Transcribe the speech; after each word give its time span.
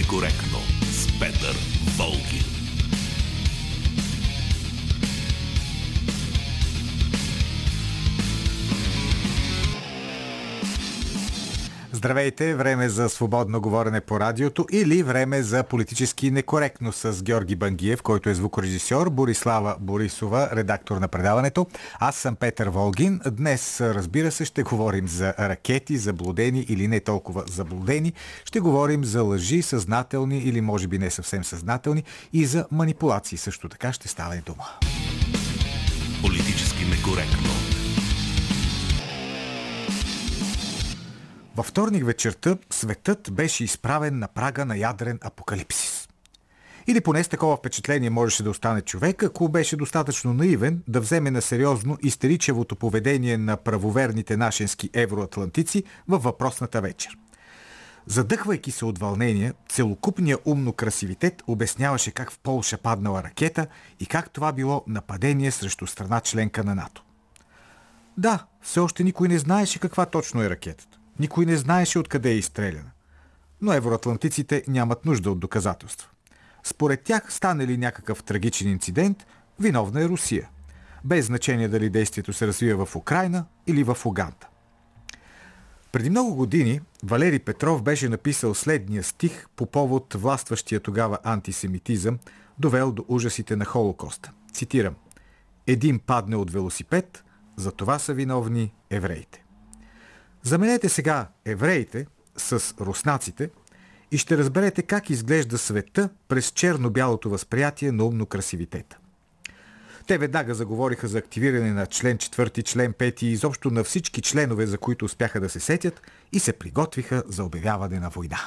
некоректно 0.00 0.58
с 0.92 1.18
Петър 1.18 1.56
Волгин. 1.98 2.59
Здравейте, 12.00 12.54
време 12.54 12.88
за 12.88 13.08
свободно 13.08 13.60
говорене 13.60 14.00
по 14.00 14.20
радиото 14.20 14.66
или 14.72 15.02
време 15.02 15.42
за 15.42 15.62
политически 15.62 16.30
некоректно 16.30 16.92
с 16.92 17.22
Георги 17.22 17.56
Бангиев, 17.56 18.02
който 18.02 18.28
е 18.28 18.34
звукорежисьор, 18.34 19.10
Борислава 19.10 19.76
Борисова, 19.80 20.48
редактор 20.52 20.96
на 20.96 21.08
предаването. 21.08 21.66
Аз 21.98 22.16
съм 22.16 22.36
Петър 22.36 22.68
Волгин. 22.68 23.20
Днес, 23.30 23.80
разбира 23.80 24.30
се, 24.30 24.44
ще 24.44 24.62
говорим 24.62 25.08
за 25.08 25.34
ракети, 25.38 25.96
заблудени 25.96 26.66
или 26.68 26.88
не 26.88 27.00
толкова 27.00 27.44
заблудени. 27.46 28.12
Ще 28.44 28.60
говорим 28.60 29.04
за 29.04 29.22
лъжи, 29.22 29.62
съзнателни 29.62 30.38
или 30.38 30.60
може 30.60 30.88
би 30.88 30.98
не 30.98 31.10
съвсем 31.10 31.44
съзнателни 31.44 32.04
и 32.32 32.46
за 32.46 32.66
манипулации. 32.70 33.38
Също 33.38 33.68
така 33.68 33.92
ще 33.92 34.08
стане 34.08 34.42
дума. 34.46 34.64
Политически 36.22 36.84
некоректно. 36.84 37.79
Във 41.60 41.66
вторник 41.66 42.04
вечерта 42.06 42.56
светът 42.70 43.28
беше 43.32 43.64
изправен 43.64 44.18
на 44.18 44.28
прага 44.28 44.64
на 44.64 44.76
ядрен 44.76 45.18
апокалипсис. 45.22 46.08
Или 46.86 47.00
поне 47.00 47.24
с 47.24 47.28
такова 47.28 47.56
впечатление 47.56 48.10
можеше 48.10 48.42
да 48.42 48.50
остане 48.50 48.80
човек, 48.80 49.22
ако 49.22 49.48
беше 49.48 49.76
достатъчно 49.76 50.34
наивен 50.34 50.82
да 50.88 51.00
вземе 51.00 51.30
на 51.30 51.42
сериозно 51.42 51.98
истеричевото 52.02 52.76
поведение 52.76 53.38
на 53.38 53.56
правоверните 53.56 54.36
нашенски 54.36 54.90
евроатлантици 54.94 55.84
във 56.08 56.22
въпросната 56.22 56.80
вечер. 56.80 57.18
Задъхвайки 58.06 58.70
се 58.70 58.84
от 58.84 58.98
вълнение, 58.98 59.52
целокупният 59.68 60.42
умно 60.44 60.72
красивитет 60.72 61.42
обясняваше 61.46 62.10
как 62.10 62.32
в 62.32 62.38
Полша 62.38 62.78
паднала 62.78 63.22
ракета 63.22 63.66
и 64.00 64.06
как 64.06 64.30
това 64.30 64.52
било 64.52 64.84
нападение 64.86 65.50
срещу 65.50 65.86
страна 65.86 66.20
членка 66.20 66.64
на 66.64 66.74
НАТО. 66.74 67.02
Да, 68.18 68.46
все 68.62 68.80
още 68.80 69.04
никой 69.04 69.28
не 69.28 69.38
знаеше 69.38 69.78
каква 69.78 70.06
точно 70.06 70.42
е 70.42 70.50
ракетата. 70.50 70.89
Никой 71.20 71.46
не 71.46 71.56
знаеше 71.56 71.98
откъде 71.98 72.30
е 72.30 72.34
изстреляна. 72.34 72.90
Но 73.60 73.72
евроатлантиците 73.72 74.64
нямат 74.68 75.04
нужда 75.04 75.30
от 75.30 75.40
доказателства. 75.40 76.08
Според 76.64 77.02
тях, 77.02 77.32
стане 77.32 77.66
ли 77.66 77.76
някакъв 77.76 78.22
трагичен 78.22 78.68
инцидент, 78.68 79.26
виновна 79.58 80.02
е 80.02 80.08
Русия. 80.08 80.48
Без 81.04 81.26
значение 81.26 81.68
дали 81.68 81.90
действието 81.90 82.32
се 82.32 82.46
развива 82.46 82.86
в 82.86 82.96
Украина 82.96 83.44
или 83.66 83.84
в 83.84 83.98
Уганда. 84.04 84.46
Преди 85.92 86.10
много 86.10 86.34
години 86.34 86.80
Валери 87.04 87.38
Петров 87.38 87.82
беше 87.82 88.08
написал 88.08 88.54
следния 88.54 89.04
стих 89.04 89.46
по 89.56 89.66
повод 89.66 90.14
властващия 90.14 90.80
тогава 90.80 91.18
антисемитизъм, 91.24 92.18
довел 92.58 92.92
до 92.92 93.04
ужасите 93.08 93.56
на 93.56 93.64
Холокоста. 93.64 94.32
Цитирам. 94.52 94.94
Един 95.66 95.98
падне 95.98 96.36
от 96.36 96.50
велосипед, 96.50 97.24
за 97.56 97.72
това 97.72 97.98
са 97.98 98.14
виновни 98.14 98.72
евреите. 98.90 99.44
Заменете 100.42 100.88
сега 100.88 101.28
евреите 101.44 102.06
с 102.36 102.74
руснаците 102.80 103.50
и 104.12 104.18
ще 104.18 104.38
разберете 104.38 104.82
как 104.82 105.10
изглежда 105.10 105.58
света 105.58 106.08
през 106.28 106.46
черно-бялото 106.50 107.30
възприятие 107.30 107.92
на 107.92 108.02
умно-красивитета. 108.02 108.94
Те 110.06 110.18
веднага 110.18 110.54
заговориха 110.54 111.08
за 111.08 111.18
активиране 111.18 111.72
на 111.72 111.86
член 111.86 112.18
4, 112.18 112.64
член 112.64 112.92
5 112.92 113.22
и 113.22 113.26
изобщо 113.26 113.70
на 113.70 113.84
всички 113.84 114.20
членове, 114.20 114.66
за 114.66 114.78
които 114.78 115.04
успяха 115.04 115.40
да 115.40 115.48
се 115.48 115.60
сетят 115.60 116.02
и 116.32 116.40
се 116.40 116.52
приготвиха 116.52 117.22
за 117.26 117.44
обявяване 117.44 118.00
на 118.00 118.08
война. 118.10 118.38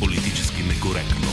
Политически 0.00 0.62
некоректно. 0.62 1.28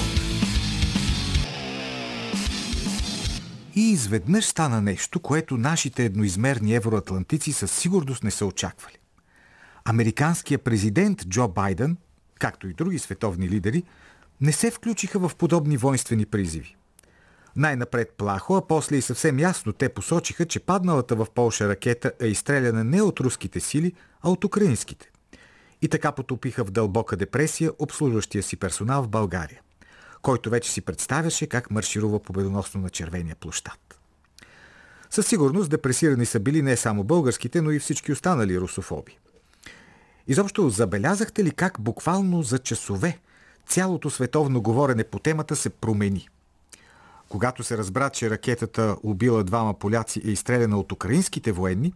И 3.76 3.92
изведнъж 3.92 4.46
стана 4.46 4.82
нещо, 4.82 5.20
което 5.20 5.58
нашите 5.58 6.06
едноизмерни 6.06 6.76
евроатлантици 6.76 7.54
със 7.54 7.72
сигурност 7.72 8.24
не 8.24 8.32
са 8.32 8.46
очаквали. 8.46 8.98
Американският 9.90 10.62
президент 10.62 11.28
Джо 11.28 11.48
Байден, 11.48 11.98
както 12.40 12.68
и 12.68 12.74
други 12.74 13.00
световни 13.00 13.50
лидери, 13.50 13.84
не 14.42 14.52
се 14.52 14.72
включиха 14.72 15.20
в 15.20 15.36
подобни 15.36 15.78
воинствени 15.78 16.26
призиви. 16.26 16.76
Най-напред 17.56 18.14
плахо, 18.18 18.56
а 18.56 18.68
после 18.68 18.96
и 18.96 19.02
съвсем 19.02 19.40
ясно 19.40 19.74
те 19.74 19.90
посочиха, 19.90 20.46
че 20.46 20.60
падналата 20.60 21.16
в 21.16 21.28
Полша 21.36 21.70
ракета 21.70 22.12
е 22.20 22.28
изстреляна 22.28 22.84
не 22.84 23.02
от 23.02 23.20
руските 23.20 23.60
сили, 23.60 23.94
а 24.22 24.30
от 24.30 24.44
украинските. 24.44 25.12
И 25.82 25.88
така 25.88 26.12
потопиха 26.12 26.66
в 26.66 26.72
дълбока 26.72 27.18
депресия 27.18 27.72
обслужващия 27.80 28.44
си 28.44 28.58
персонал 28.58 29.04
в 29.04 29.10
България, 29.10 29.62
който 30.22 30.50
вече 30.50 30.72
си 30.72 30.82
представяше 30.82 31.48
как 31.48 31.72
марширува 31.72 32.20
победоносно 32.20 32.82
на 32.82 32.90
червения 32.90 33.36
площад. 33.36 34.00
Със 35.10 35.28
сигурност 35.28 35.70
депресирани 35.70 36.26
са 36.26 36.40
били 36.40 36.62
не 36.62 36.78
само 36.78 37.04
българските, 37.04 37.62
но 37.62 37.72
и 37.72 37.80
всички 37.80 38.12
останали 38.12 38.60
русофоби. 38.60 39.18
Изобщо 40.28 40.70
забелязахте 40.70 41.44
ли 41.44 41.52
как 41.52 41.82
буквално 41.82 42.44
за 42.44 42.60
часове 42.60 43.20
цялото 43.68 44.10
световно 44.10 44.62
говорене 44.62 45.04
по 45.04 45.20
темата 45.20 45.56
се 45.56 45.70
промени? 45.70 46.30
Когато 47.30 47.64
се 47.64 47.78
разбра, 47.78 48.10
че 48.10 48.30
ракетата 48.30 48.98
убила 49.04 49.44
двама 49.44 49.74
поляци 49.74 50.22
е 50.26 50.30
изстреляна 50.30 50.80
от 50.80 50.92
украинските 50.92 51.52
военни, 51.52 51.94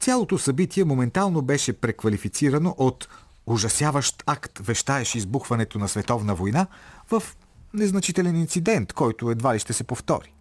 цялото 0.00 0.38
събитие 0.38 0.84
моментално 0.84 1.42
беше 1.42 1.72
преквалифицирано 1.72 2.74
от 2.78 3.08
ужасяващ 3.46 4.22
акт, 4.26 4.58
вещаеш 4.58 5.14
избухването 5.14 5.78
на 5.78 5.88
световна 5.88 6.34
война, 6.34 6.66
в 7.10 7.22
незначителен 7.74 8.36
инцидент, 8.36 8.92
който 8.92 9.30
едва 9.30 9.54
ли 9.54 9.58
ще 9.58 9.72
се 9.72 9.84
повтори. 9.84 10.34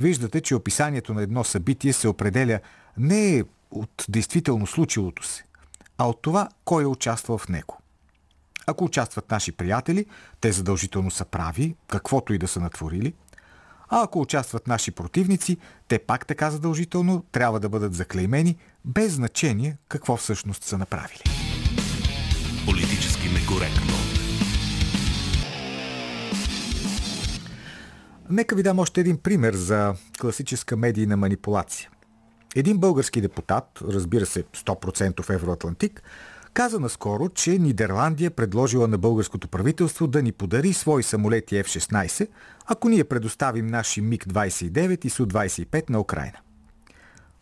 Виждате, 0.00 0.40
че 0.40 0.54
описанието 0.54 1.14
на 1.14 1.22
едно 1.22 1.44
събитие 1.44 1.92
се 1.92 2.08
определя 2.08 2.60
не 2.98 3.44
от 3.70 4.04
действително 4.08 4.66
случилото 4.66 5.26
се, 5.26 5.44
а 5.98 6.08
от 6.08 6.22
това 6.22 6.48
кой 6.64 6.82
е 6.82 6.86
участвал 6.86 7.38
в 7.38 7.48
него. 7.48 7.78
Ако 8.66 8.84
участват 8.84 9.30
наши 9.30 9.52
приятели, 9.52 10.06
те 10.40 10.52
задължително 10.52 11.10
са 11.10 11.24
прави, 11.24 11.76
каквото 11.88 12.34
и 12.34 12.38
да 12.38 12.48
са 12.48 12.60
натворили, 12.60 13.14
а 13.88 14.02
ако 14.02 14.20
участват 14.20 14.66
наши 14.66 14.90
противници, 14.90 15.56
те 15.88 15.98
пак 15.98 16.26
така 16.26 16.50
задължително 16.50 17.24
трябва 17.32 17.60
да 17.60 17.68
бъдат 17.68 17.94
заклеймени, 17.94 18.56
без 18.84 19.12
значение 19.12 19.76
какво 19.88 20.16
всъщност 20.16 20.64
са 20.64 20.78
направили. 20.78 21.22
Политически 22.66 23.28
некоректно. 23.28 23.92
Нека 28.30 28.56
ви 28.56 28.62
дам 28.62 28.78
още 28.78 29.00
един 29.00 29.18
пример 29.18 29.54
за 29.54 29.94
класическа 30.20 30.76
медийна 30.76 31.16
манипулация. 31.16 31.90
Един 32.56 32.78
български 32.78 33.20
депутат, 33.20 33.64
разбира 33.88 34.26
се 34.26 34.42
100% 34.42 35.34
евроатлантик, 35.34 36.02
каза 36.54 36.80
наскоро, 36.80 37.28
че 37.28 37.58
Нидерландия 37.58 38.30
предложила 38.30 38.88
на 38.88 38.98
българското 38.98 39.48
правителство 39.48 40.06
да 40.06 40.22
ни 40.22 40.32
подари 40.32 40.72
свои 40.72 41.02
самолети 41.02 41.54
F-16, 41.54 42.28
ако 42.66 42.88
ние 42.88 43.04
предоставим 43.04 43.66
наши 43.66 44.00
МиГ-29 44.00 45.06
и 45.06 45.10
Су-25 45.10 45.90
на 45.90 46.00
Украина. 46.00 46.38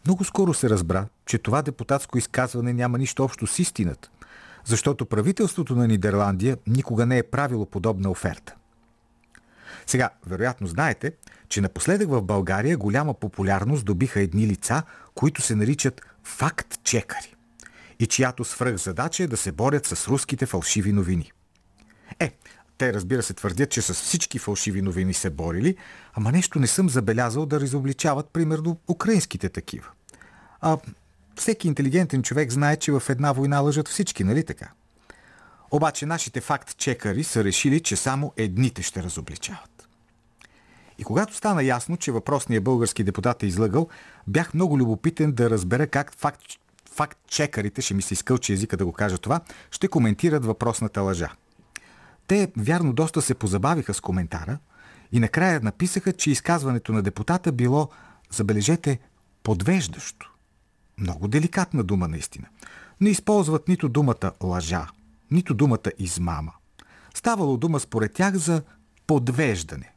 Много 0.06 0.24
скоро 0.24 0.54
се 0.54 0.70
разбра, 0.70 1.06
че 1.26 1.38
това 1.38 1.62
депутатско 1.62 2.18
изказване 2.18 2.72
няма 2.72 2.98
нищо 2.98 3.24
общо 3.24 3.46
с 3.46 3.58
истината, 3.58 4.10
защото 4.64 5.06
правителството 5.06 5.76
на 5.76 5.86
Нидерландия 5.86 6.56
никога 6.66 7.06
не 7.06 7.18
е 7.18 7.22
правило 7.22 7.66
подобна 7.66 8.10
оферта. 8.10 8.54
Сега, 9.86 10.10
вероятно 10.26 10.66
знаете, 10.66 11.12
че 11.48 11.60
напоследък 11.60 12.08
в 12.08 12.22
България 12.22 12.76
голяма 12.76 13.14
популярност 13.14 13.84
добиха 13.84 14.20
едни 14.20 14.46
лица, 14.46 14.82
които 15.14 15.42
се 15.42 15.54
наричат 15.54 16.00
факт-чекари 16.24 17.34
и 17.98 18.06
чиято 18.06 18.44
свръхзадача 18.44 19.22
е 19.22 19.26
да 19.26 19.36
се 19.36 19.52
борят 19.52 19.86
с 19.86 20.08
руските 20.08 20.46
фалшиви 20.46 20.92
новини. 20.92 21.32
Е, 22.20 22.32
те 22.78 22.92
разбира 22.92 23.22
се 23.22 23.34
твърдят, 23.34 23.70
че 23.70 23.82
с 23.82 23.94
всички 23.94 24.38
фалшиви 24.38 24.82
новини 24.82 25.14
се 25.14 25.30
борили, 25.30 25.76
ама 26.14 26.32
нещо 26.32 26.58
не 26.58 26.66
съм 26.66 26.90
забелязал 26.90 27.46
да 27.46 27.60
разобличават, 27.60 28.30
примерно, 28.32 28.78
украинските 28.88 29.48
такива. 29.48 29.88
А 30.60 30.78
всеки 31.36 31.68
интелигентен 31.68 32.22
човек 32.22 32.52
знае, 32.52 32.76
че 32.76 32.92
в 32.92 33.02
една 33.08 33.32
война 33.32 33.60
лъжат 33.60 33.88
всички, 33.88 34.24
нали 34.24 34.44
така? 34.44 34.70
Обаче 35.70 36.06
нашите 36.06 36.40
факт-чекари 36.40 37.24
са 37.24 37.44
решили, 37.44 37.80
че 37.80 37.96
само 37.96 38.32
едните 38.36 38.82
ще 38.82 39.02
разобличават. 39.02 39.69
И 41.00 41.04
когато 41.04 41.34
стана 41.34 41.62
ясно, 41.62 41.96
че 41.96 42.12
въпросният 42.12 42.64
български 42.64 43.04
депутат 43.04 43.42
е 43.42 43.46
излъгал, 43.46 43.88
бях 44.26 44.54
много 44.54 44.78
любопитен 44.78 45.32
да 45.32 45.50
разбера 45.50 45.86
как 45.86 46.14
факт, 46.14 46.42
факт-чекарите, 46.96 47.80
ще 47.80 47.94
ми 47.94 48.02
се 48.02 48.14
изкълчи 48.14 48.52
езика 48.52 48.76
да 48.76 48.84
го 48.84 48.92
кажа 48.92 49.18
това, 49.18 49.40
ще 49.70 49.88
коментират 49.88 50.44
въпросната 50.44 51.02
лъжа. 51.02 51.32
Те, 52.26 52.52
вярно, 52.56 52.92
доста 52.92 53.22
се 53.22 53.34
позабавиха 53.34 53.94
с 53.94 54.00
коментара 54.00 54.58
и 55.12 55.20
накрая 55.20 55.60
написаха, 55.62 56.12
че 56.12 56.30
изказването 56.30 56.92
на 56.92 57.02
депутата 57.02 57.52
било, 57.52 57.88
забележете, 58.30 58.98
подвеждащо. 59.42 60.34
Много 60.98 61.28
деликатна 61.28 61.84
дума 61.84 62.08
наистина. 62.08 62.48
Не 63.00 63.10
използват 63.10 63.68
нито 63.68 63.88
думата 63.88 64.32
лъжа, 64.42 64.86
нито 65.30 65.54
думата 65.54 65.90
измама, 65.98 66.52
Ставало 67.14 67.56
дума 67.56 67.80
според 67.80 68.12
тях 68.12 68.34
за 68.34 68.62
подвеждане. 69.06 69.92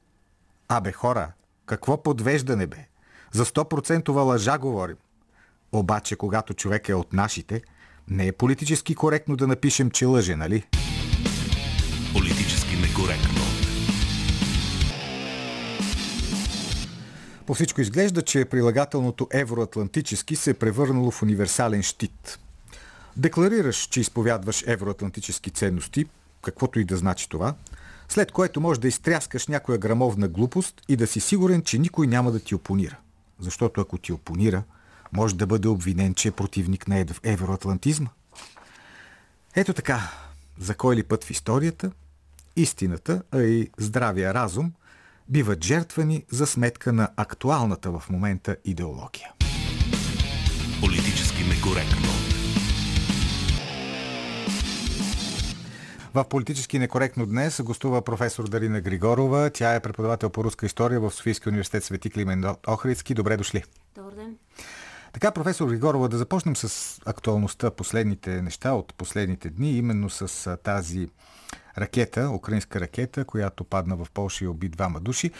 Абе 0.69 0.91
хора, 0.91 1.31
какво 1.65 2.03
подвеждане 2.03 2.67
бе? 2.67 2.87
За 3.31 3.45
100% 3.45 4.09
лъжа 4.09 4.57
говорим. 4.57 4.97
Обаче, 5.71 6.15
когато 6.15 6.53
човек 6.53 6.89
е 6.89 6.93
от 6.93 7.13
нашите, 7.13 7.61
не 8.07 8.27
е 8.27 8.31
политически 8.31 8.95
коректно 8.95 9.35
да 9.35 9.47
напишем, 9.47 9.91
че 9.91 10.05
лъже, 10.05 10.35
нали? 10.35 10.63
Политически 12.13 12.75
некоректно. 12.75 13.43
По 17.45 17.53
всичко 17.53 17.81
изглежда, 17.81 18.21
че 18.21 18.45
прилагателното 18.45 19.27
евроатлантически 19.31 20.35
се 20.35 20.49
е 20.49 20.53
превърнало 20.53 21.11
в 21.11 21.23
универсален 21.23 21.83
щит. 21.83 22.39
Декларираш, 23.17 23.77
че 23.77 23.99
изповядваш 24.01 24.63
евроатлантически 24.67 25.49
ценности, 25.49 26.05
каквото 26.41 26.79
и 26.79 26.83
да 26.83 26.97
значи 26.97 27.29
това, 27.29 27.53
след 28.13 28.31
което 28.31 28.61
може 28.61 28.79
да 28.79 28.87
изтряскаш 28.87 29.47
някоя 29.47 29.77
грамовна 29.77 30.27
глупост 30.27 30.81
и 30.89 30.95
да 30.95 31.07
си 31.07 31.19
сигурен, 31.19 31.61
че 31.61 31.79
никой 31.79 32.07
няма 32.07 32.31
да 32.31 32.39
ти 32.39 32.55
опонира. 32.55 32.97
Защото 33.39 33.81
ако 33.81 33.97
ти 33.97 34.13
опонира, 34.13 34.63
може 35.13 35.35
да 35.35 35.47
бъде 35.47 35.67
обвинен, 35.67 36.13
че 36.13 36.27
е 36.27 36.31
противник 36.31 36.87
на 36.87 37.05
евроатлантизма. 37.23 38.09
Ето 39.55 39.73
така, 39.73 40.11
за 40.59 40.75
кой 40.75 40.95
ли 40.95 41.03
път 41.03 41.23
в 41.23 41.31
историята, 41.31 41.91
истината, 42.55 43.23
а 43.31 43.41
и 43.41 43.69
здравия 43.77 44.33
разум 44.33 44.71
биват 45.29 45.63
жертвани 45.63 46.25
за 46.31 46.47
сметка 46.47 46.93
на 46.93 47.09
актуалната 47.15 47.91
в 47.91 48.03
момента 48.09 48.55
идеология. 48.65 49.31
Политически 50.81 51.43
некоректно. 51.43 52.22
В 56.15 56.23
политически 56.23 56.79
некоректно 56.79 57.25
днес 57.25 57.61
гостува 57.61 58.01
професор 58.01 58.47
Дарина 58.47 58.81
Григорова. 58.81 59.49
Тя 59.49 59.75
е 59.75 59.79
преподавател 59.79 60.29
по 60.29 60.43
руска 60.43 60.65
история 60.65 60.99
в 60.99 61.11
Софийския 61.11 61.51
университет 61.51 61.83
Свети 61.83 62.09
Климен 62.09 62.45
Охридски. 62.67 63.13
Добре 63.13 63.37
дошли. 63.37 63.63
Добър 63.95 64.13
ден. 64.13 64.35
Така, 65.13 65.31
професор 65.31 65.67
Григорова, 65.67 66.09
да 66.09 66.17
започнем 66.17 66.55
с 66.55 66.99
актуалността, 67.05 67.71
последните 67.71 68.41
неща 68.41 68.73
от 68.73 68.93
последните 68.93 69.49
дни, 69.49 69.77
именно 69.77 70.09
с 70.09 70.57
тази 70.63 71.09
ракета, 71.77 72.29
украинска 72.29 72.79
ракета, 72.79 73.25
която 73.25 73.63
падна 73.63 73.95
в 73.95 74.07
Польша 74.13 74.45
и 74.45 74.47
уби 74.47 74.69
двама 74.69 74.99
души. 74.99 75.31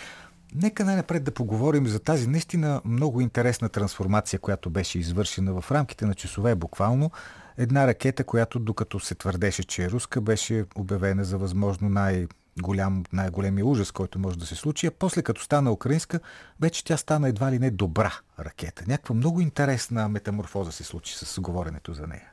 Нека 0.56 0.86
най-напред 0.86 1.24
да 1.24 1.32
поговорим 1.32 1.88
за 1.88 2.00
тази 2.00 2.28
наистина 2.28 2.82
много 2.86 3.22
интересна 3.22 3.70
трансформация, 3.70 4.40
която 4.40 4.70
беше 4.70 5.00
извършена 5.00 5.62
в 5.62 5.72
рамките 5.72 6.06
на 6.06 6.14
часове 6.14 6.56
буквално. 6.56 7.12
Една 7.58 7.88
ракета, 7.88 8.24
която 8.24 8.60
докато 8.60 9.00
се 9.00 9.16
твърдеше, 9.16 9.64
че 9.64 9.84
е 9.84 9.90
руска, 9.90 10.22
беше 10.22 10.66
обявена 10.76 11.24
за 11.24 11.38
възможно 11.38 11.90
най- 11.90 12.28
голям, 12.62 13.04
най-големия 13.14 13.66
ужас, 13.66 13.92
който 13.92 14.20
може 14.20 14.38
да 14.38 14.46
се 14.46 14.56
случи, 14.56 14.88
а 14.88 14.92
после 14.92 15.22
като 15.22 15.42
стана 15.42 15.72
украинска, 15.72 16.20
вече 16.62 16.84
тя 16.84 16.98
стана 16.98 17.30
едва 17.30 17.52
ли 17.52 17.60
не 17.60 17.72
добра 17.72 18.14
ракета. 18.40 18.84
Някаква 18.88 19.16
много 19.16 19.42
интересна 19.42 20.10
метаморфоза 20.10 20.72
се 20.72 20.84
случи 20.84 21.16
с 21.18 21.42
говоренето 21.42 21.94
за 21.94 22.08
нея. 22.08 22.30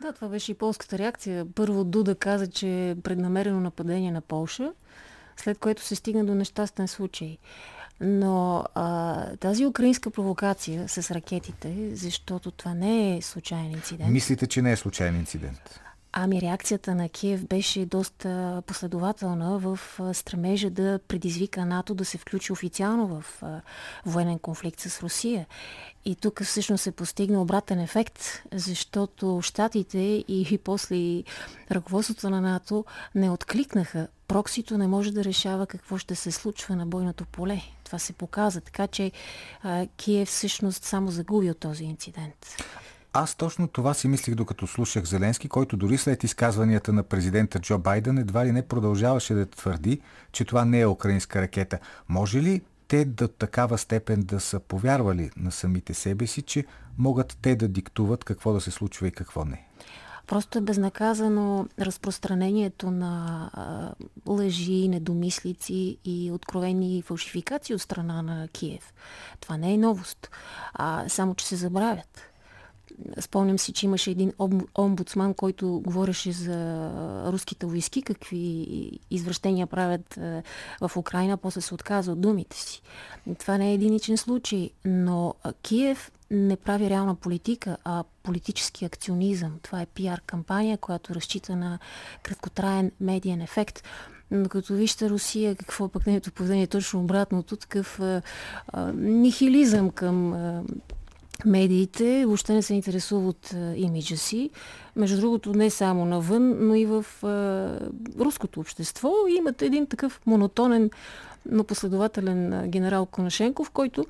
Да, 0.00 0.12
това 0.12 0.28
беше 0.28 0.52
и 0.52 0.54
полската 0.54 0.98
реакция. 0.98 1.46
Първо 1.54 1.84
Дуда 1.84 2.14
каза, 2.14 2.46
че 2.46 2.90
е 2.90 2.96
преднамерено 3.02 3.60
нападение 3.60 4.12
на 4.12 4.20
Полша, 4.20 4.72
след 5.36 5.58
което 5.58 5.82
се 5.82 5.94
стигна 5.94 6.24
до 6.24 6.34
нещастен 6.34 6.88
случай. 6.88 7.38
Но 8.00 8.64
а, 8.74 9.36
тази 9.36 9.66
украинска 9.66 10.10
провокация 10.10 10.88
с 10.88 11.10
ракетите, 11.10 11.90
защото 11.92 12.50
това 12.50 12.74
не 12.74 13.16
е 13.16 13.22
случайен 13.22 13.70
инцидент. 13.70 14.10
Мислите, 14.10 14.46
че 14.46 14.62
не 14.62 14.72
е 14.72 14.76
случайен 14.76 15.16
инцидент? 15.16 15.80
Ами 16.12 16.40
реакцията 16.40 16.94
на 16.94 17.08
Киев 17.08 17.46
беше 17.46 17.86
доста 17.86 18.62
последователна 18.66 19.58
в 19.58 19.78
стремежа 20.12 20.70
да 20.70 21.00
предизвика 21.08 21.64
НАТО 21.64 21.94
да 21.94 22.04
се 22.04 22.18
включи 22.18 22.52
официално 22.52 23.06
в 23.06 23.42
военен 24.06 24.38
конфликт 24.38 24.80
с 24.80 25.02
Русия. 25.02 25.46
И 26.04 26.16
тук 26.16 26.42
всъщност 26.42 26.82
се 26.82 26.92
постигна 26.92 27.42
обратен 27.42 27.80
ефект, 27.80 28.42
защото 28.52 29.40
щатите 29.42 29.98
и, 29.98 30.24
и 30.50 30.58
после 30.58 31.22
ръководството 31.70 32.30
на 32.30 32.40
НАТО 32.40 32.84
не 33.14 33.30
откликнаха. 33.30 34.08
Проксито 34.28 34.78
не 34.78 34.86
може 34.86 35.12
да 35.12 35.24
решава 35.24 35.66
какво 35.66 35.98
ще 35.98 36.14
се 36.14 36.30
случва 36.30 36.76
на 36.76 36.86
бойното 36.86 37.24
поле. 37.24 37.60
Това 37.84 37.98
се 37.98 38.12
показа. 38.12 38.60
Така 38.60 38.86
че 38.86 39.12
а, 39.62 39.86
Киев 39.96 40.28
всъщност 40.28 40.84
само 40.84 41.10
загуби 41.10 41.50
от 41.50 41.58
този 41.58 41.84
инцидент. 41.84 42.46
Аз 43.12 43.34
точно 43.34 43.68
това 43.68 43.94
си 43.94 44.08
мислих 44.08 44.34
докато 44.34 44.66
слушах 44.66 45.04
Зеленски, 45.04 45.48
който 45.48 45.76
дори 45.76 45.98
след 45.98 46.24
изказванията 46.24 46.92
на 46.92 47.02
президента 47.02 47.60
Джо 47.60 47.78
Байден 47.78 48.18
едва 48.18 48.46
ли 48.46 48.52
не 48.52 48.68
продължаваше 48.68 49.34
да 49.34 49.46
твърди, 49.46 50.00
че 50.32 50.44
това 50.44 50.64
не 50.64 50.80
е 50.80 50.86
украинска 50.86 51.42
ракета. 51.42 51.78
Може 52.08 52.42
ли 52.42 52.62
те 52.88 53.04
до 53.04 53.28
такава 53.28 53.78
степен 53.78 54.22
да 54.22 54.40
са 54.40 54.60
повярвали 54.60 55.30
на 55.36 55.52
самите 55.52 55.94
себе 55.94 56.26
си, 56.26 56.42
че 56.42 56.64
могат 56.98 57.38
те 57.42 57.56
да 57.56 57.68
диктуват 57.68 58.24
какво 58.24 58.52
да 58.52 58.60
се 58.60 58.70
случва 58.70 59.08
и 59.08 59.12
какво 59.12 59.44
не? 59.44 59.64
Просто 60.28 60.58
е 60.58 60.60
безнаказано 60.60 61.66
разпространението 61.80 62.90
на 62.90 63.44
а, 63.52 63.94
лъжи, 64.32 64.88
недомислици 64.88 65.98
и 66.04 66.30
откровени 66.32 67.02
фалшификации 67.02 67.74
от 67.74 67.82
страна 67.82 68.22
на 68.22 68.48
Киев. 68.48 68.94
Това 69.40 69.56
не 69.56 69.74
е 69.74 69.78
новост, 69.78 70.30
а 70.74 71.08
само 71.08 71.34
че 71.34 71.46
се 71.46 71.56
забравят. 71.56 72.20
Спомням 73.20 73.58
си, 73.58 73.72
че 73.72 73.86
имаше 73.86 74.10
един 74.10 74.32
омбудсман, 74.78 75.34
който 75.34 75.82
говореше 75.84 76.32
за 76.32 76.90
руските 77.32 77.66
войски, 77.66 78.02
какви 78.02 78.90
извращения 79.10 79.66
правят 79.66 80.18
в 80.80 80.96
Украина, 80.96 81.36
после 81.36 81.60
се 81.60 81.74
отказа 81.74 82.12
от 82.12 82.20
думите 82.20 82.56
си. 82.56 82.82
Това 83.38 83.58
не 83.58 83.70
е 83.70 83.74
единичен 83.74 84.16
случай, 84.16 84.70
но 84.84 85.34
Киев 85.62 86.12
не 86.30 86.56
прави 86.56 86.90
реална 86.90 87.14
политика, 87.14 87.76
а 87.84 88.04
политически 88.22 88.84
акционизъм. 88.84 89.58
Това 89.62 89.80
е 89.80 89.86
пиар 89.86 90.20
кампания, 90.26 90.78
която 90.78 91.14
разчита 91.14 91.56
на 91.56 91.78
краткотраен 92.22 92.92
медиен 93.00 93.40
ефект. 93.40 93.82
Но 94.30 94.48
като 94.48 94.74
вижте 94.74 95.10
Русия, 95.10 95.56
какво 95.56 95.88
пък 95.88 96.06
нейното 96.06 96.32
поведение 96.32 96.62
е 96.62 96.66
точно 96.66 97.00
обратното, 97.00 97.56
такъв 97.56 98.00
а, 98.00 98.22
а, 98.68 98.92
нихилизъм 98.92 99.90
към 99.90 100.32
а, 100.32 100.62
медиите 101.44 102.26
въобще 102.26 102.54
не 102.54 102.62
се 102.62 102.74
интересува 102.74 103.28
от 103.28 103.54
а, 103.54 103.74
имиджа 103.76 104.16
си. 104.16 104.50
Между 104.96 105.20
другото, 105.20 105.54
не 105.54 105.70
само 105.70 106.04
навън, 106.04 106.66
но 106.68 106.74
и 106.74 106.86
в 106.86 107.04
а, 107.22 107.28
руското 108.20 108.60
общество. 108.60 109.12
Имате 109.38 109.66
един 109.66 109.86
такъв 109.86 110.20
монотонен, 110.26 110.90
но 111.50 111.64
последователен 111.64 112.52
а, 112.52 112.66
генерал 112.66 113.06
Конашенков, 113.06 113.70
който 113.70 114.06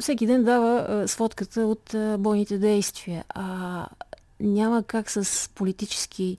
всеки 0.00 0.26
ден 0.26 0.44
дава 0.44 0.86
а, 0.88 1.08
сводката 1.08 1.60
от 1.60 1.94
а, 1.94 2.16
бойните 2.18 2.58
действия. 2.58 3.24
А 3.28 3.86
няма 4.40 4.82
как 4.82 5.10
с 5.10 5.50
политически 5.54 6.38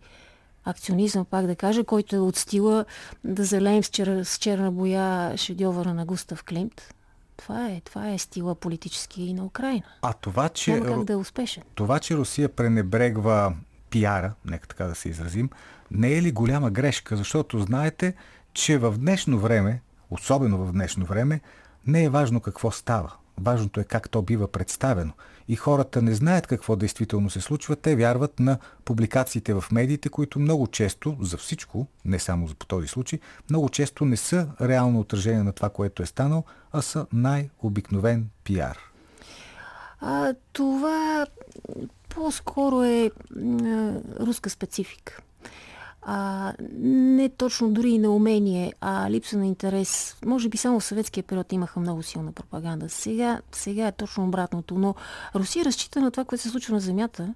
акционизъм, 0.66 1.26
пак 1.26 1.46
да 1.46 1.56
кажа, 1.56 1.84
който 1.84 2.16
е 2.16 2.20
от 2.20 2.36
стила 2.36 2.86
да 3.24 3.44
залеем 3.44 3.84
с, 3.84 3.90
с 4.26 4.38
черна 4.38 4.72
боя 4.72 5.38
шедьовъра 5.38 5.94
на 5.94 6.06
Густав 6.06 6.44
Климт 6.44 6.94
това 7.40 7.68
е, 7.68 7.82
това 7.86 8.10
е 8.10 8.18
стила 8.18 8.56
политически 8.56 9.24
и 9.24 9.34
на 9.34 9.46
Украина. 9.46 9.84
А 10.02 10.14
това, 10.14 10.50
че... 10.50 10.74
Няма 10.74 10.86
как 10.86 11.04
да 11.04 11.14
е 11.14 11.16
успешен. 11.16 11.64
Това, 11.76 12.00
че 12.00 12.18
Русия 12.18 12.50
пренебрегва 12.50 13.54
пиара, 13.90 14.34
нека 14.46 14.68
така 14.68 14.86
да 14.86 14.96
се 14.96 15.10
изразим, 15.10 15.50
не 15.92 16.14
е 16.14 16.22
ли 16.22 16.32
голяма 16.32 16.72
грешка? 16.72 17.18
Защото 17.18 17.60
знаете, 17.60 18.14
че 18.54 18.78
в 18.78 18.98
днешно 18.98 19.40
време, 19.40 19.82
особено 20.10 20.58
в 20.58 20.72
днешно 20.72 21.06
време, 21.06 21.42
не 21.88 22.04
е 22.04 22.10
важно 22.10 22.42
какво 22.42 22.72
става. 22.72 23.14
Важното 23.44 23.80
е 23.80 23.84
как 23.84 24.10
то 24.10 24.22
бива 24.22 24.48
представено. 24.48 25.14
И 25.48 25.56
хората 25.56 26.02
не 26.02 26.14
знаят 26.14 26.48
какво 26.48 26.76
действително 26.76 27.30
се 27.30 27.42
случва. 27.42 27.76
Те 27.76 27.96
вярват 27.96 28.40
на 28.40 28.58
публикациите 28.86 29.54
в 29.54 29.64
медиите, 29.72 30.10
които 30.10 30.40
много 30.40 30.68
често, 30.68 31.18
за 31.22 31.38
всичко, 31.38 31.88
не 32.06 32.20
само 32.20 32.48
по 32.60 32.66
този 32.66 32.88
случай, 32.88 33.20
много 33.50 33.70
често 33.70 34.06
не 34.06 34.18
са 34.18 34.48
реално 34.62 35.00
отражение 35.00 35.44
на 35.44 35.54
това, 35.54 35.70
което 35.70 36.04
е 36.04 36.06
станало, 36.06 36.44
а 36.72 36.82
са 36.82 37.06
най-обикновен 37.14 38.30
пиар. 38.44 38.78
А, 40.02 40.34
това 40.54 41.26
по-скоро 42.10 42.84
е 42.84 43.06
а, 43.06 43.12
руска 44.20 44.50
специфика 44.50 45.22
а, 46.02 46.54
не 46.80 47.30
точно 47.30 47.72
дори 47.72 47.90
и 47.90 47.98
на 47.98 48.10
умение, 48.10 48.74
а 48.82 49.10
липса 49.10 49.38
на 49.38 49.48
интерес. 49.48 50.18
Може 50.26 50.50
би 50.50 50.58
само 50.58 50.80
в 50.80 50.84
съветския 50.84 51.24
период 51.24 51.54
имаха 51.54 51.80
много 51.80 52.04
силна 52.04 52.32
пропаганда. 52.32 52.90
Сега, 52.90 53.42
сега 53.52 53.88
е 53.88 53.92
точно 53.92 54.24
обратното, 54.24 54.78
но 54.78 54.96
Русия 55.36 55.66
разчита 55.66 56.02
на 56.02 56.12
това, 56.12 56.26
което 56.26 56.42
се 56.42 56.50
случва 56.50 56.74
на 56.74 56.80
Земята, 56.80 57.34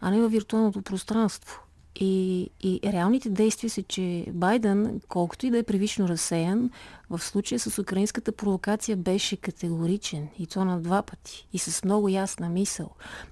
а 0.00 0.10
не 0.10 0.20
във 0.20 0.32
виртуалното 0.32 0.82
пространство. 0.82 1.60
И, 2.00 2.50
и 2.62 2.80
реалните 2.84 3.30
действия 3.30 3.70
са, 3.70 3.82
че 3.82 4.26
Байден, 4.32 5.00
колкото 5.08 5.46
и 5.46 5.50
да 5.50 5.58
е 5.58 5.62
превично 5.62 6.08
разсеян, 6.08 6.70
в 7.10 7.18
случая 7.18 7.58
с 7.58 7.78
украинската 7.78 8.32
провокация 8.32 8.96
беше 8.96 9.36
категоричен. 9.36 10.28
И 10.38 10.46
то 10.46 10.64
на 10.64 10.80
два 10.80 11.02
пъти. 11.02 11.48
И 11.52 11.58
с 11.58 11.84
много 11.84 12.08
ясна 12.08 12.48
мисъл. 12.48 12.90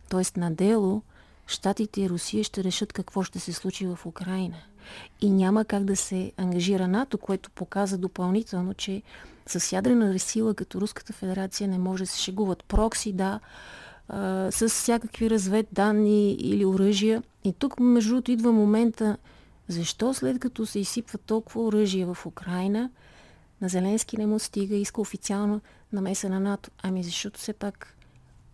Тоест 0.08 0.36
на 0.36 0.50
дело 0.50 1.02
Штатите 1.46 2.00
и 2.02 2.08
Русия 2.08 2.44
ще 2.44 2.64
решат 2.64 2.92
какво 2.92 3.22
ще 3.22 3.40
се 3.40 3.52
случи 3.52 3.86
в 3.86 3.98
Украина. 4.06 4.56
И 5.20 5.30
няма 5.30 5.64
как 5.64 5.84
да 5.84 5.96
се 5.96 6.32
ангажира 6.36 6.88
НАТО, 6.88 7.18
което 7.18 7.50
показа 7.50 7.98
допълнително, 7.98 8.74
че 8.74 9.02
с 9.46 9.72
ядрена 9.72 10.18
сила 10.18 10.54
като 10.54 10.80
Руската 10.80 11.12
федерация 11.12 11.68
не 11.68 11.78
може 11.78 12.04
да 12.04 12.10
се 12.10 12.20
шегуват. 12.20 12.64
Прокси, 12.64 13.12
да, 13.12 13.40
а, 14.08 14.48
с 14.52 14.68
всякакви 14.68 15.30
развед 15.30 15.66
данни 15.72 16.32
или 16.32 16.64
оръжия. 16.64 17.22
И 17.44 17.52
тук, 17.52 17.80
между 17.80 18.10
другото, 18.10 18.30
идва 18.30 18.52
момента, 18.52 19.16
защо 19.68 20.14
след 20.14 20.38
като 20.38 20.66
се 20.66 20.78
изсипва 20.78 21.18
толкова 21.18 21.62
оръжие 21.64 22.06
в 22.06 22.18
Украина, 22.26 22.90
на 23.60 23.68
Зеленски 23.68 24.16
не 24.16 24.26
му 24.26 24.38
стига, 24.38 24.76
иска 24.76 25.00
официално 25.00 25.60
намеса 25.92 26.28
на 26.28 26.40
НАТО. 26.40 26.70
Ами 26.82 27.02
защото 27.02 27.40
все 27.40 27.52
пак 27.52 27.96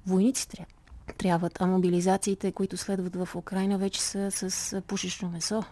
войници 0.06 0.48
трябва 0.48 0.74
трябват, 1.12 1.60
а 1.60 1.66
мобилизациите, 1.66 2.52
които 2.52 2.76
следват 2.76 3.16
в 3.16 3.36
Украина, 3.36 3.78
вече 3.78 4.00
са 4.02 4.30
с 4.30 4.82
пушечно 4.86 5.30
месо. 5.30 5.62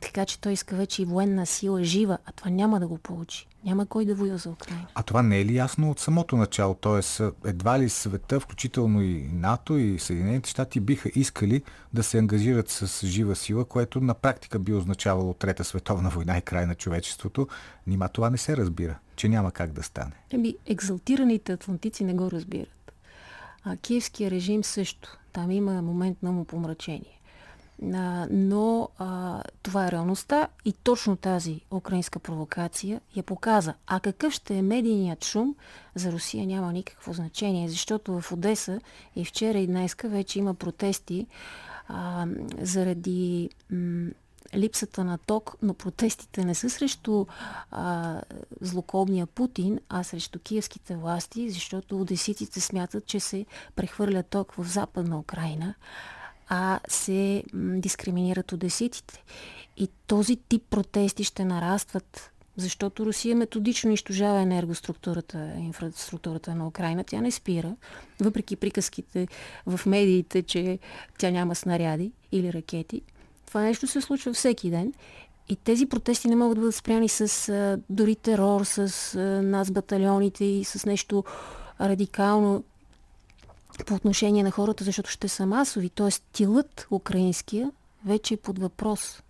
Така 0.00 0.26
че 0.26 0.40
той 0.40 0.52
иска 0.52 0.76
вече 0.76 1.02
и 1.02 1.04
военна 1.04 1.46
сила 1.46 1.84
жива, 1.84 2.18
а 2.26 2.32
това 2.32 2.50
няма 2.50 2.80
да 2.80 2.88
го 2.88 2.98
получи. 2.98 3.46
Няма 3.64 3.86
кой 3.86 4.04
да 4.04 4.14
воюва 4.14 4.38
за 4.38 4.50
Украина. 4.50 4.86
А 4.94 5.02
това 5.02 5.22
не 5.22 5.40
е 5.40 5.44
ли 5.44 5.56
ясно 5.56 5.90
от 5.90 6.00
самото 6.00 6.36
начало? 6.36 6.74
Тоест, 6.74 7.20
едва 7.46 7.78
ли 7.78 7.88
света, 7.88 8.40
включително 8.40 9.02
и 9.02 9.28
НАТО 9.32 9.76
и 9.76 9.98
Съединените 9.98 10.50
щати, 10.50 10.80
биха 10.80 11.10
искали 11.14 11.62
да 11.92 12.02
се 12.02 12.18
ангажират 12.18 12.70
с 12.70 13.06
жива 13.06 13.36
сила, 13.36 13.64
което 13.64 14.00
на 14.00 14.14
практика 14.14 14.58
би 14.58 14.72
означавало 14.72 15.34
Трета 15.34 15.64
световна 15.64 16.10
война 16.10 16.38
и 16.38 16.42
край 16.42 16.66
на 16.66 16.74
човечеството. 16.74 17.48
Нима 17.86 18.08
това 18.08 18.30
не 18.30 18.38
се 18.38 18.56
разбира, 18.56 18.98
че 19.16 19.28
няма 19.28 19.52
как 19.52 19.72
да 19.72 19.82
стане. 19.82 20.12
Еми, 20.30 20.56
екзалтираните 20.66 21.52
атлантици 21.52 22.04
не 22.04 22.14
го 22.14 22.30
разбират. 22.30 22.92
А 23.64 23.76
киевския 23.76 24.30
режим 24.30 24.64
също. 24.64 25.18
Там 25.32 25.50
има 25.50 25.82
момент 25.82 26.22
на 26.22 26.32
му 26.32 26.44
помрачение. 26.44 27.19
Но 27.82 28.88
а, 28.98 29.42
това 29.62 29.86
е 29.86 29.90
реалността 29.90 30.48
и 30.64 30.72
точно 30.72 31.16
тази 31.16 31.60
украинска 31.70 32.18
провокация 32.18 33.00
я 33.16 33.22
показа. 33.22 33.74
А 33.86 34.00
какъв 34.00 34.32
ще 34.32 34.54
е 34.54 34.62
медийният 34.62 35.24
шум, 35.24 35.54
за 35.94 36.12
Русия 36.12 36.46
няма 36.46 36.72
никакво 36.72 37.12
значение, 37.12 37.68
защото 37.68 38.20
в 38.20 38.32
Одеса 38.32 38.80
и 39.16 39.24
вчера 39.24 39.58
и 39.58 39.66
днеска 39.66 40.08
вече 40.08 40.38
има 40.38 40.54
протести 40.54 41.26
а, 41.88 42.26
заради 42.60 43.50
м- 43.70 44.10
липсата 44.54 45.04
на 45.04 45.18
ток, 45.18 45.56
но 45.62 45.74
протестите 45.74 46.44
не 46.44 46.54
са 46.54 46.70
срещу 46.70 47.26
а, 47.70 48.20
злокобния 48.60 49.26
Путин, 49.26 49.80
а 49.88 50.02
срещу 50.02 50.38
киевските 50.38 50.96
власти, 50.96 51.50
защото 51.50 52.00
одеситите 52.00 52.60
смятат, 52.60 53.06
че 53.06 53.20
се 53.20 53.46
прехвърля 53.76 54.22
ток 54.22 54.52
в 54.52 54.64
западна 54.64 55.18
Украина 55.18 55.74
а 56.52 56.80
се 56.88 57.44
дискриминират 57.54 58.52
одеситите. 58.52 59.24
И 59.76 59.88
този 60.06 60.36
тип 60.36 60.62
протести 60.70 61.24
ще 61.24 61.44
нарастват, 61.44 62.30
защото 62.56 63.06
Русия 63.06 63.36
методично 63.36 63.88
унищожава 63.88 64.40
енергоструктурата, 64.40 65.52
инфраструктурата 65.58 66.54
на 66.54 66.66
Украина. 66.66 67.04
Тя 67.04 67.20
не 67.20 67.30
спира, 67.30 67.76
въпреки 68.20 68.56
приказките 68.56 69.28
в 69.66 69.86
медиите, 69.86 70.42
че 70.42 70.78
тя 71.18 71.30
няма 71.30 71.54
снаряди 71.54 72.12
или 72.32 72.52
ракети. 72.52 73.02
Това 73.46 73.62
нещо 73.62 73.86
се 73.86 74.00
случва 74.00 74.32
всеки 74.32 74.70
ден. 74.70 74.92
И 75.48 75.56
тези 75.56 75.86
протести 75.86 76.28
не 76.28 76.36
могат 76.36 76.56
да 76.56 76.60
бъдат 76.60 76.74
спряни 76.74 77.08
с 77.08 77.48
а, 77.48 77.78
дори 77.90 78.16
терор, 78.16 78.64
с 78.64 78.78
а, 79.14 79.18
нас 79.42 79.70
батальоните 79.70 80.44
и 80.44 80.64
с 80.64 80.86
нещо 80.86 81.24
радикално 81.80 82.64
по 83.86 83.94
отношение 83.94 84.42
на 84.42 84.50
хората, 84.50 84.84
защото 84.84 85.10
ще 85.10 85.28
са 85.28 85.46
масови. 85.46 85.90
Т.е. 85.90 86.10
стилът 86.10 86.86
украинския 86.90 87.70
вече 88.06 88.34
е 88.34 88.36
под 88.36 88.58
въпрос. 88.58 89.22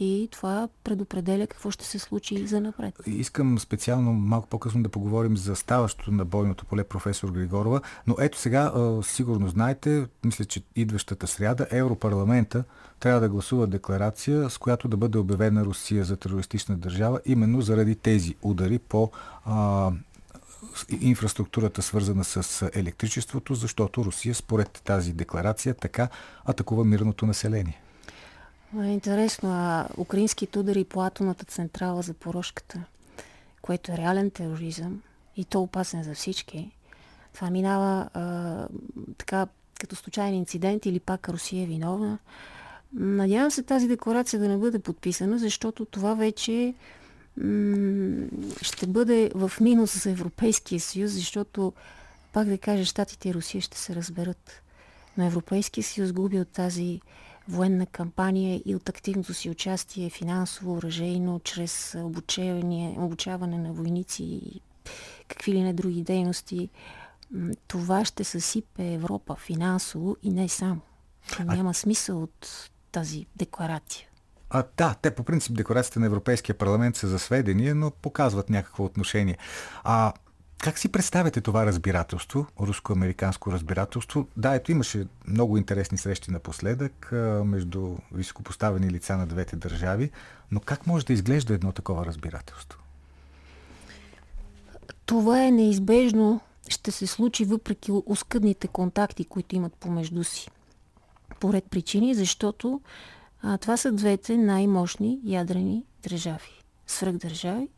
И 0.00 0.28
това 0.32 0.68
предопределя 0.84 1.46
какво 1.46 1.70
ще 1.70 1.84
се 1.84 1.98
случи 1.98 2.46
за 2.46 2.60
напред. 2.60 2.94
Искам 3.06 3.58
специално 3.58 4.12
малко 4.12 4.48
по-късно 4.48 4.82
да 4.82 4.88
поговорим 4.88 5.36
за 5.36 5.56
ставащото 5.56 6.12
на 6.12 6.24
бойното 6.24 6.64
поле 6.64 6.84
професор 6.84 7.30
Григорова, 7.30 7.80
но 8.06 8.16
ето 8.18 8.38
сега 8.38 8.72
сигурно 9.02 9.48
знаете, 9.48 10.06
мисля, 10.24 10.44
че 10.44 10.62
идващата 10.76 11.26
сряда 11.26 11.66
Европарламента 11.70 12.64
трябва 13.00 13.20
да 13.20 13.28
гласува 13.28 13.66
декларация, 13.66 14.50
с 14.50 14.58
която 14.58 14.88
да 14.88 14.96
бъде 14.96 15.18
обявена 15.18 15.64
Русия 15.64 16.04
за 16.04 16.16
терористична 16.16 16.76
държава, 16.76 17.20
именно 17.24 17.60
заради 17.60 17.94
тези 17.94 18.34
удари 18.42 18.78
по 18.78 19.10
а, 19.44 19.90
инфраструктурата 21.00 21.82
свързана 21.82 22.24
с 22.24 22.70
електричеството, 22.74 23.54
защото 23.54 24.04
Русия 24.04 24.34
според 24.34 24.82
тази 24.84 25.12
декларация 25.12 25.74
така 25.74 26.08
атакува 26.44 26.84
мирното 26.84 27.26
население. 27.26 27.82
Интересно, 28.74 29.50
а 29.52 29.88
украинските 29.96 30.58
удари 30.58 30.84
по 30.84 31.02
атомната 31.02 31.44
централа 31.44 32.02
за 32.02 32.14
порошката, 32.14 32.84
което 33.62 33.92
е 33.92 33.96
реален 33.96 34.30
тероризъм 34.30 35.02
и 35.36 35.44
то 35.44 35.62
опасен 35.62 36.02
за 36.02 36.14
всички, 36.14 36.70
това 37.34 37.50
минава 37.50 38.08
а, 38.14 38.66
така 39.18 39.46
като 39.80 39.96
случайен 39.96 40.34
инцидент 40.34 40.86
или 40.86 41.00
пак 41.00 41.28
Русия 41.28 41.62
е 41.62 41.66
виновна. 41.66 42.18
Надявам 42.92 43.50
се 43.50 43.62
тази 43.62 43.88
декларация 43.88 44.40
да 44.40 44.48
не 44.48 44.56
бъде 44.56 44.78
подписана, 44.78 45.38
защото 45.38 45.84
това 45.84 46.14
вече 46.14 46.74
ще 48.62 48.86
бъде 48.86 49.30
в 49.34 49.52
минус 49.60 50.02
за 50.02 50.10
Европейския 50.10 50.80
съюз, 50.80 51.10
защото, 51.10 51.72
пак 52.32 52.48
да 52.48 52.58
кажа, 52.58 52.84
Штатите 52.84 53.28
и 53.28 53.34
Русия 53.34 53.60
ще 53.60 53.78
се 53.78 53.94
разберат. 53.94 54.62
Но 55.16 55.26
Европейския 55.26 55.84
съюз 55.84 56.12
губи 56.12 56.40
от 56.40 56.48
тази 56.48 57.00
военна 57.48 57.86
кампания 57.86 58.62
и 58.64 58.74
от 58.76 58.88
активното 58.88 59.34
си 59.34 59.50
участие 59.50 60.10
финансово, 60.10 60.72
оръжейно, 60.72 61.40
чрез 61.44 61.96
обучение, 61.98 62.96
обучаване 62.98 63.58
на 63.58 63.72
войници 63.72 64.22
и 64.22 64.60
какви 65.28 65.52
ли 65.52 65.62
не 65.62 65.72
други 65.72 66.02
дейности. 66.02 66.68
Това 67.68 68.04
ще 68.04 68.24
съсипе 68.24 68.92
Европа 68.92 69.36
финансово 69.36 70.16
и 70.22 70.30
не 70.30 70.48
само. 70.48 70.80
Няма 71.44 71.74
смисъл 71.74 72.22
от 72.22 72.70
тази 72.92 73.26
декларация. 73.36 74.08
А, 74.54 74.64
да, 74.76 74.94
те 75.02 75.10
по 75.10 75.22
принцип 75.22 75.56
декларациите 75.56 75.98
на 75.98 76.06
Европейския 76.06 76.58
парламент 76.58 76.96
са 76.96 77.08
за 77.08 77.18
сведения, 77.18 77.74
но 77.74 77.90
показват 77.90 78.50
някакво 78.50 78.84
отношение. 78.84 79.38
А 79.84 80.12
как 80.58 80.78
си 80.78 80.88
представяте 80.88 81.40
това 81.40 81.66
разбирателство, 81.66 82.46
руско-американско 82.60 83.52
разбирателство? 83.52 84.26
Да, 84.36 84.54
ето 84.54 84.72
имаше 84.72 85.06
много 85.28 85.56
интересни 85.56 85.98
срещи 85.98 86.30
напоследък 86.30 87.12
между 87.44 87.96
високопоставени 88.12 88.90
лица 88.90 89.16
на 89.16 89.26
двете 89.26 89.56
държави, 89.56 90.10
но 90.50 90.60
как 90.60 90.86
може 90.86 91.06
да 91.06 91.12
изглежда 91.12 91.54
едно 91.54 91.72
такова 91.72 92.06
разбирателство? 92.06 92.78
Това 95.06 95.44
е 95.44 95.50
неизбежно, 95.50 96.40
ще 96.68 96.90
се 96.90 97.06
случи 97.06 97.44
въпреки 97.44 97.92
оскъдните 98.06 98.68
контакти, 98.68 99.24
които 99.24 99.56
имат 99.56 99.74
помежду 99.74 100.24
си. 100.24 100.50
Поред 101.40 101.64
причини, 101.70 102.14
защото 102.14 102.80
а, 103.42 103.58
това 103.58 103.76
са 103.76 103.92
двете 103.92 104.36
най-мощни 104.36 105.20
ядрени 105.24 105.84
държави, 106.02 106.60
свръхдържави. 106.86 107.68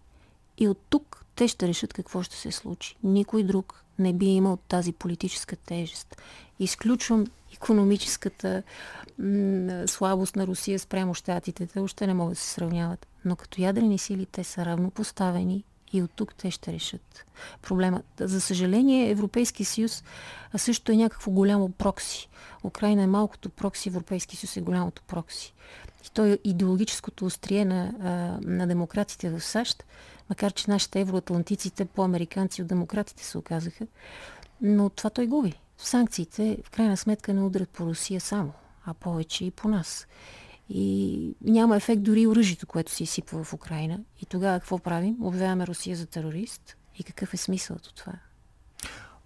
И 0.59 0.68
от 0.68 0.78
тук 0.90 1.25
те 1.37 1.49
ще 1.49 1.68
решат 1.68 1.92
какво 1.92 2.23
ще 2.23 2.37
се 2.37 2.52
случи. 2.52 2.97
Никой 3.02 3.42
друг 3.42 3.85
не 3.99 4.12
би 4.12 4.26
имал 4.26 4.56
тази 4.56 4.92
политическа 4.92 5.56
тежест. 5.56 6.23
Изключвам 6.59 7.26
економическата 7.54 8.62
м- 9.18 9.88
слабост 9.88 10.37
на 10.37 10.47
Русия 10.47 10.78
спрямо 10.78 11.14
щатите. 11.14 11.66
Те 11.66 11.80
още 11.80 12.06
не 12.06 12.14
могат 12.14 12.33
да 12.33 12.40
се 12.40 12.49
сравняват. 12.49 13.06
Но 13.25 13.37
като 13.37 13.62
ядрени 13.62 13.99
сили 13.99 14.26
те 14.26 14.44
са 14.44 14.64
равнопоставени 14.64 15.64
и 15.94 16.02
от 16.02 16.10
тук 16.10 16.34
те 16.34 16.50
ще 16.50 16.72
решат 16.72 17.26
проблема. 17.62 18.02
За 18.20 18.40
съжаление, 18.40 19.10
Европейския 19.10 19.66
съюз 19.66 20.04
също 20.56 20.92
е 20.92 20.96
някакво 20.96 21.30
голямо 21.30 21.68
прокси. 21.68 22.28
Украина 22.64 23.02
е 23.02 23.06
малкото 23.06 23.50
прокси, 23.50 23.88
Европейския 23.88 24.38
съюз 24.38 24.56
е 24.56 24.60
голямото 24.60 25.02
прокси. 25.02 25.54
И 26.06 26.10
то 26.10 26.24
е 26.24 26.38
идеологическото 26.44 27.24
острие 27.24 27.64
на, 27.64 27.92
на 28.42 28.66
демократите 28.66 29.30
в 29.30 29.40
САЩ, 29.40 29.84
макар 30.30 30.52
че 30.52 30.70
нашите 30.70 31.00
евроатлантиците 31.00 31.84
по-американци 31.84 32.62
от 32.62 32.68
демократите 32.68 33.24
се 33.24 33.38
оказаха. 33.38 33.86
Но 34.60 34.90
това 34.90 35.10
той 35.10 35.26
губи. 35.26 35.52
Санкциите 35.78 36.58
в 36.64 36.70
крайна 36.70 36.96
сметка 36.96 37.34
не 37.34 37.42
удрят 37.42 37.68
по 37.68 37.86
Русия 37.86 38.20
само, 38.20 38.52
а 38.86 38.94
повече 38.94 39.44
и 39.44 39.50
по 39.50 39.68
нас 39.68 40.06
и 40.68 41.35
няма 41.44 41.76
ефект 41.76 42.02
дори 42.02 42.26
оръжието, 42.26 42.66
което 42.66 42.92
се 42.92 43.02
изсипва 43.02 43.44
в 43.44 43.52
Украина. 43.52 43.99
И 44.23 44.26
тогава 44.26 44.61
какво 44.61 44.78
правим? 44.78 45.16
Обявяваме 45.23 45.66
Русия 45.66 45.97
за 45.97 46.06
терорист. 46.06 46.76
И 46.99 47.04
какъв 47.04 47.35
е 47.35 47.37
смисълът 47.37 47.87
от 47.87 47.94
това? 47.94 48.12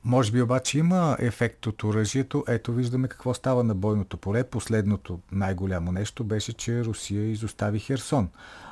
Може 0.04 0.32
би 0.32 0.42
обаче 0.42 0.78
има 0.78 1.16
ефект 1.20 1.66
от 1.66 1.84
оръжието. 1.84 2.44
Ето 2.48 2.72
виждаме 2.72 3.08
какво 3.08 3.34
става 3.34 3.64
на 3.64 3.74
бойното 3.74 4.16
поле. 4.16 4.44
Последното 4.44 5.20
най-голямо 5.32 5.92
нещо 5.92 6.24
беше, 6.24 6.52
че 6.52 6.84
Русия 6.84 7.30
изостави 7.30 7.78
Херсон. 7.78 8.28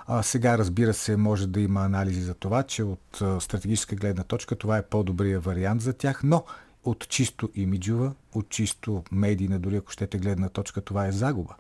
А 0.07 0.23
сега, 0.23 0.59
разбира 0.59 0.95
се, 0.95 1.17
може 1.17 1.47
да 1.47 1.61
има 1.61 1.85
анализи 1.85 2.21
за 2.21 2.35
това, 2.35 2.63
че 2.63 2.83
от 2.83 3.23
стратегическа 3.41 3.97
гледна 3.97 4.23
точка 4.23 4.57
това 4.57 4.79
е 4.79 4.87
по-добрия 4.87 5.41
вариант 5.41 5.83
за 5.83 5.93
тях, 5.93 6.21
но 6.25 6.45
от 6.85 7.09
чисто 7.09 7.51
имиджова, 7.55 8.13
от 8.35 8.49
чисто 8.49 9.05
медийна, 9.13 9.59
дори 9.59 9.77
ако 9.77 9.93
щете 9.93 10.19
гледна 10.19 10.49
точка, 10.49 10.81
това 10.81 11.07
е 11.07 11.13
загуба 11.13 11.55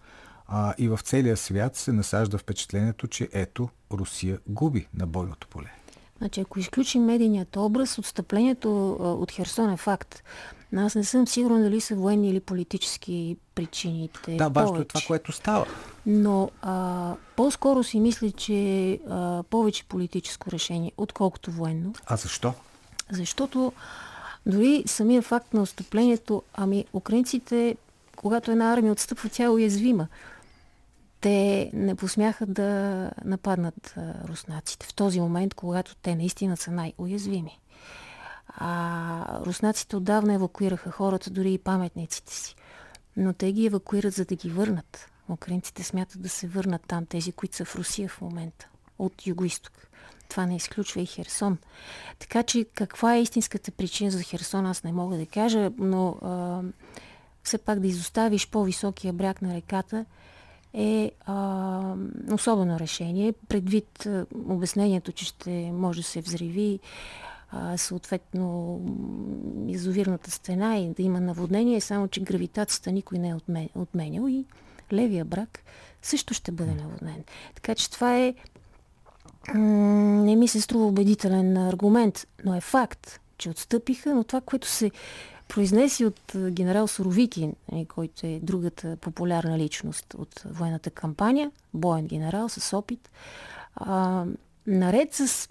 а, 0.48 0.74
и 0.78 0.88
в 0.88 1.00
целия 1.02 1.36
свят 1.36 1.76
се 1.76 1.92
насажда 1.92 2.38
впечатлението, 2.38 3.06
че 3.06 3.28
ето 3.32 3.68
Русия 3.92 4.38
губи 4.46 4.88
на 4.94 5.06
бойното 5.06 5.48
поле. 5.48 5.72
Значи, 6.18 6.40
ако 6.40 6.58
изключим 6.58 7.04
медийният 7.04 7.56
образ, 7.56 7.98
отстъплението 7.98 8.92
от 9.00 9.32
Херсон 9.32 9.72
е 9.72 9.76
факт. 9.76 10.22
Аз 10.76 10.94
не 10.94 11.04
съм 11.04 11.28
сигурна 11.28 11.62
дали 11.62 11.80
са 11.80 11.94
военни 11.94 12.30
или 12.30 12.40
политически 12.40 13.36
причините. 13.54 14.36
Да, 14.36 14.48
важно 14.48 14.80
е 14.80 14.84
това, 14.84 15.00
което 15.06 15.32
става. 15.32 15.66
Но 16.06 16.50
а, 16.62 17.14
по-скоро 17.36 17.84
си 17.84 18.00
мисля, 18.00 18.30
че 18.30 18.92
а, 19.10 19.42
повече 19.50 19.84
политическо 19.84 20.50
решение, 20.50 20.92
отколкото 20.96 21.50
военно. 21.50 21.94
А 22.06 22.16
защо? 22.16 22.54
Защото 23.10 23.72
дори 24.46 24.82
самия 24.86 25.22
факт 25.22 25.54
на 25.54 25.62
отстъплението, 25.62 26.42
ами 26.54 26.84
украинците, 26.92 27.76
когато 28.16 28.50
една 28.50 28.72
армия 28.72 28.92
отстъпва, 28.92 29.28
тя 29.28 29.44
е 29.44 29.48
уязвима. 29.48 30.08
Те 31.20 31.70
не 31.72 31.94
посмяха 31.94 32.46
да 32.46 33.10
нападнат 33.24 33.94
руснаците 34.28 34.86
в 34.86 34.94
този 34.94 35.20
момент, 35.20 35.54
когато 35.54 35.96
те 35.96 36.14
наистина 36.16 36.56
са 36.56 36.70
най-уязвими. 36.70 37.60
А 38.48 39.40
руснаците 39.46 39.96
отдавна 39.96 40.34
евакуираха 40.34 40.90
хората, 40.90 41.30
дори 41.30 41.52
и 41.52 41.58
паметниците 41.58 42.32
си. 42.32 42.54
Но 43.16 43.32
те 43.32 43.52
ги 43.52 43.66
евакуират, 43.66 44.14
за 44.14 44.24
да 44.24 44.36
ги 44.36 44.50
върнат. 44.50 45.10
Украинците 45.28 45.82
смятат 45.82 46.22
да 46.22 46.28
се 46.28 46.48
върнат 46.48 46.82
там, 46.88 47.06
тези, 47.06 47.32
които 47.32 47.56
са 47.56 47.64
в 47.64 47.76
Русия 47.76 48.08
в 48.08 48.20
момента, 48.20 48.68
от 48.98 49.26
юго-исток. 49.26 49.88
Това 50.28 50.46
не 50.46 50.56
изключва 50.56 51.00
и 51.00 51.06
Херсон. 51.06 51.58
Така 52.18 52.42
че 52.42 52.64
каква 52.74 53.14
е 53.14 53.22
истинската 53.22 53.70
причина 53.70 54.10
за 54.10 54.22
Херсон, 54.22 54.66
аз 54.66 54.84
не 54.84 54.92
мога 54.92 55.16
да 55.16 55.26
кажа, 55.26 55.70
но 55.78 56.08
а, 56.08 56.60
все 57.42 57.58
пак 57.58 57.80
да 57.80 57.86
изоставиш 57.86 58.48
по-високия 58.48 59.12
бряг 59.12 59.42
на 59.42 59.54
реката 59.54 60.04
е 60.76 61.12
а, 61.26 61.94
особено 62.32 62.78
решение, 62.78 63.34
предвид 63.48 64.06
а, 64.06 64.26
обяснението, 64.48 65.12
че 65.12 65.24
ще 65.24 65.72
може 65.72 66.00
да 66.00 66.06
се 66.06 66.20
взриви 66.20 66.80
а, 67.50 67.76
съответно 67.76 68.80
изовирната 69.68 70.30
стена 70.30 70.78
и 70.78 70.94
да 70.94 71.02
има 71.02 71.20
наводнение, 71.20 71.80
само 71.80 72.08
че 72.08 72.20
гравитацията 72.20 72.92
никой 72.92 73.18
не 73.18 73.28
е 73.28 73.68
отменял 73.74 74.28
и 74.28 74.44
левия 74.92 75.24
брак 75.24 75.62
също 76.02 76.34
ще 76.34 76.52
бъде 76.52 76.74
наводнен. 76.74 77.24
Така 77.54 77.74
че 77.74 77.90
това 77.90 78.18
е 78.18 78.34
не 79.54 80.36
ми 80.36 80.48
се 80.48 80.60
струва 80.60 80.86
убедителен 80.86 81.56
аргумент, 81.56 82.26
но 82.44 82.54
е 82.54 82.60
факт, 82.60 83.20
че 83.38 83.50
отстъпиха, 83.50 84.14
но 84.14 84.24
това, 84.24 84.40
което 84.40 84.68
се 84.68 84.90
произнеси 85.48 86.04
от 86.04 86.32
генерал 86.50 86.88
Суровикин, 86.88 87.54
нали, 87.72 87.84
който 87.84 88.26
е 88.26 88.40
другата 88.42 88.96
популярна 89.00 89.58
личност 89.58 90.14
от 90.18 90.42
военната 90.50 90.90
кампания, 90.90 91.50
боен 91.74 92.06
генерал 92.06 92.48
с 92.48 92.76
опит, 92.76 93.10
а, 93.76 94.24
наред 94.66 95.14
с 95.14 95.48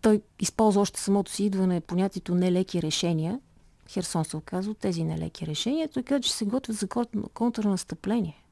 той 0.00 0.20
използва 0.40 0.80
още 0.80 1.00
самото 1.00 1.32
си 1.32 1.44
идване 1.44 1.80
понятието 1.80 2.34
нелеки 2.34 2.82
решения. 2.82 3.40
Херсон 3.88 4.24
се 4.24 4.36
оказва 4.36 4.74
тези 4.74 5.04
нелеки 5.04 5.46
решения. 5.46 5.88
Той 5.88 6.02
каза, 6.02 6.20
че 6.20 6.32
се 6.32 6.44
готвят 6.44 6.76
за 6.76 6.88
контрнастъпление. 7.34 8.42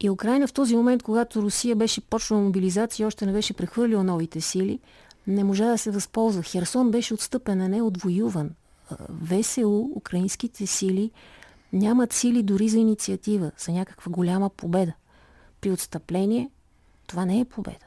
И 0.00 0.10
Украина 0.10 0.46
в 0.46 0.52
този 0.52 0.76
момент, 0.76 1.02
когато 1.02 1.42
Русия 1.42 1.76
беше 1.76 2.00
почнала 2.00 2.42
мобилизация 2.42 3.04
и 3.04 3.06
още 3.06 3.26
не 3.26 3.32
беше 3.32 3.54
прехвърлила 3.54 4.04
новите 4.04 4.40
сили, 4.40 4.78
не 5.26 5.44
можа 5.44 5.66
да 5.66 5.78
се 5.78 5.90
възползва. 5.90 6.42
Херсон 6.42 6.90
беше 6.90 7.14
отстъпен, 7.14 7.60
а 7.60 7.68
не 7.68 7.82
отвоюван. 7.82 8.50
ВСУ, 9.26 9.88
украинските 9.96 10.66
сили, 10.66 11.10
нямат 11.72 12.12
сили 12.12 12.42
дори 12.42 12.68
за 12.68 12.78
инициатива, 12.78 13.50
за 13.58 13.72
някаква 13.72 14.12
голяма 14.12 14.50
победа. 14.50 14.92
При 15.60 15.70
отстъпление 15.70 16.50
това 17.06 17.24
не 17.24 17.40
е 17.40 17.44
победа. 17.44 17.86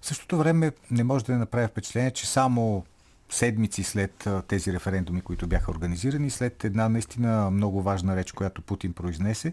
В 0.00 0.06
същото 0.06 0.38
време 0.38 0.72
не 0.90 1.04
може 1.04 1.24
да 1.24 1.32
не 1.32 1.38
направи 1.38 1.68
впечатление, 1.68 2.10
че 2.10 2.26
само 2.26 2.84
седмици 3.30 3.82
след 3.84 4.28
тези 4.48 4.72
референдуми, 4.72 5.20
които 5.20 5.46
бяха 5.46 5.70
организирани, 5.70 6.30
след 6.30 6.64
една 6.64 6.88
наистина 6.88 7.50
много 7.50 7.82
важна 7.82 8.16
реч, 8.16 8.32
която 8.32 8.62
Путин 8.62 8.92
произнесе, 8.92 9.52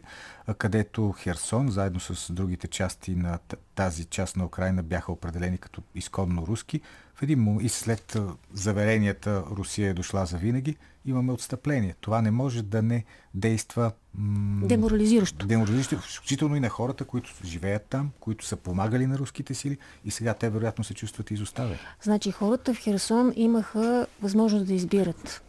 където 0.58 1.12
Херсон, 1.12 1.70
заедно 1.70 2.00
с 2.00 2.34
другите 2.34 2.68
части 2.68 3.16
на 3.16 3.40
тази 3.76 4.06
част 4.06 4.38
на 4.38 4.46
Украина, 4.46 4.84
бяха 4.84 5.12
определени 5.12 5.58
като 5.58 5.82
изконно 5.96 6.48
руски, 6.48 6.82
в 7.22 7.24
един 7.24 7.40
момент 7.40 7.64
и 7.64 7.70
след 7.70 8.18
заверенията 8.54 9.44
Русия 9.52 9.90
е 9.90 9.94
дошла 9.94 10.26
за 10.26 10.38
винаги, 10.38 10.76
имаме 11.06 11.32
отстъпление. 11.32 11.96
Това 12.02 12.22
не 12.22 12.32
може 12.32 12.62
да 12.62 12.82
не 12.82 13.04
действа 13.34 13.92
м- 14.16 14.68
деморализиращо. 14.68 15.46
Деморализиращо, 15.46 16.18
включително 16.18 16.56
и 16.56 16.60
на 16.60 16.70
хората, 16.70 17.06
които 17.06 17.34
живеят 17.46 17.86
там, 17.90 18.12
които 18.20 18.46
са 18.46 18.56
помагали 18.56 19.06
на 19.06 19.18
руските 19.18 19.54
сили 19.54 19.78
и 20.06 20.12
сега 20.12 20.34
те 20.34 20.50
вероятно 20.50 20.84
се 20.84 20.94
чувстват 20.94 21.32
изоставени. 21.32 21.78
Значи 22.02 22.32
хората 22.32 22.74
в 22.74 22.78
Херсон 22.78 23.34
имаха 23.36 24.08
възможност 24.22 24.68
да 24.68 24.74
избират. 24.74 25.44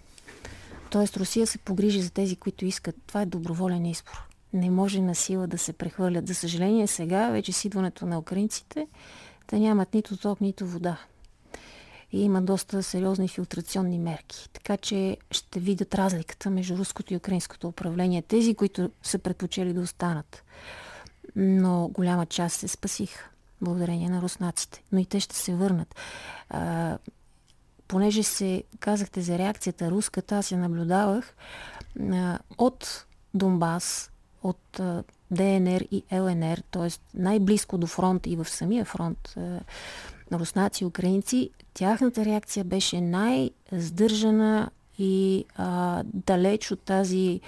Тоест 0.90 1.16
Русия 1.16 1.46
се 1.46 1.58
погрижи 1.58 2.02
за 2.02 2.10
тези, 2.10 2.36
които 2.36 2.64
искат. 2.64 2.96
Това 3.06 3.22
е 3.22 3.26
доброволен 3.26 3.86
избор. 3.86 4.28
Не 4.52 4.70
може 4.70 5.00
на 5.00 5.14
сила 5.14 5.46
да 5.46 5.58
се 5.58 5.72
прехвърлят. 5.72 6.26
За 6.26 6.34
съжаление 6.34 6.86
сега, 6.86 7.30
вече 7.30 7.52
с 7.52 7.64
идването 7.64 8.06
на 8.06 8.18
украинците, 8.18 8.86
те 9.46 9.58
нямат 9.58 9.94
нито 9.94 10.16
ток, 10.16 10.40
нито 10.40 10.66
вода 10.66 10.98
и 12.12 12.22
има 12.22 12.42
доста 12.42 12.82
сериозни 12.82 13.28
филтрационни 13.28 13.98
мерки. 13.98 14.48
Така 14.52 14.76
че 14.76 15.16
ще 15.30 15.60
видят 15.60 15.94
разликата 15.94 16.50
между 16.50 16.76
руското 16.76 17.14
и 17.14 17.16
украинското 17.16 17.68
управление. 17.68 18.22
Тези, 18.22 18.54
които 18.54 18.90
са 19.02 19.18
предпочели 19.18 19.72
да 19.72 19.80
останат. 19.80 20.44
Но 21.36 21.88
голяма 21.88 22.26
част 22.26 22.56
се 22.56 22.68
спасиха 22.68 23.28
благодарение 23.62 24.08
на 24.08 24.22
руснаците. 24.22 24.82
Но 24.92 24.98
и 24.98 25.06
те 25.06 25.20
ще 25.20 25.36
се 25.36 25.54
върнат. 25.54 25.94
А, 26.50 26.98
понеже 27.88 28.22
се 28.22 28.62
казахте 28.80 29.20
за 29.20 29.38
реакцията 29.38 29.90
руската, 29.90 30.36
аз 30.36 30.50
я 30.50 30.58
наблюдавах 30.58 31.34
а, 32.00 32.38
от 32.58 33.06
Донбас, 33.34 34.10
от 34.42 34.80
а, 34.80 35.04
ДНР 35.30 35.80
и 35.90 36.04
ЛНР, 36.12 36.62
т.е. 36.70 36.88
най-близко 37.14 37.78
до 37.78 37.86
фронта 37.86 38.30
и 38.30 38.36
в 38.36 38.44
самия 38.48 38.84
фронт 38.84 39.34
а, 39.36 39.60
руснаци 40.40 40.84
и 40.84 40.86
украинци, 40.86 41.50
тяхната 41.74 42.24
реакция 42.24 42.64
беше 42.64 43.00
най-здържана 43.00 44.70
и 44.98 45.44
а, 45.56 46.02
далеч 46.06 46.70
от 46.70 46.80
тази 46.80 47.40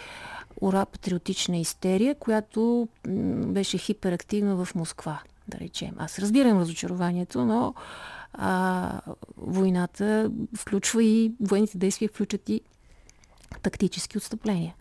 ура 0.60 0.86
патриотична 0.86 1.56
истерия, 1.56 2.14
която 2.14 2.88
м- 3.06 3.46
беше 3.46 3.78
хиперактивна 3.78 4.64
в 4.64 4.74
Москва, 4.74 5.20
да 5.48 5.58
речем. 5.58 5.92
Аз 5.98 6.18
разбирам 6.18 6.60
разочарованието, 6.60 7.44
но 7.44 7.74
а, 8.32 9.00
войната 9.36 10.30
включва 10.56 11.04
и 11.04 11.32
военните 11.40 11.78
действия 11.78 12.08
включат 12.08 12.48
и 12.48 12.60
тактически 13.62 14.18
отстъпления. 14.18 14.74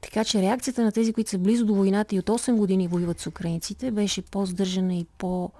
Така 0.00 0.24
че 0.24 0.42
реакцията 0.42 0.84
на 0.84 0.92
тези, 0.92 1.12
които 1.12 1.30
са 1.30 1.38
близо 1.38 1.66
до 1.66 1.74
войната 1.74 2.14
и 2.14 2.18
от 2.18 2.26
8 2.26 2.56
години 2.56 2.88
воюват 2.88 3.20
с 3.20 3.26
украинците, 3.26 3.90
беше 3.90 4.22
по-здържана 4.22 4.94
и 4.94 5.06
по- 5.18 5.50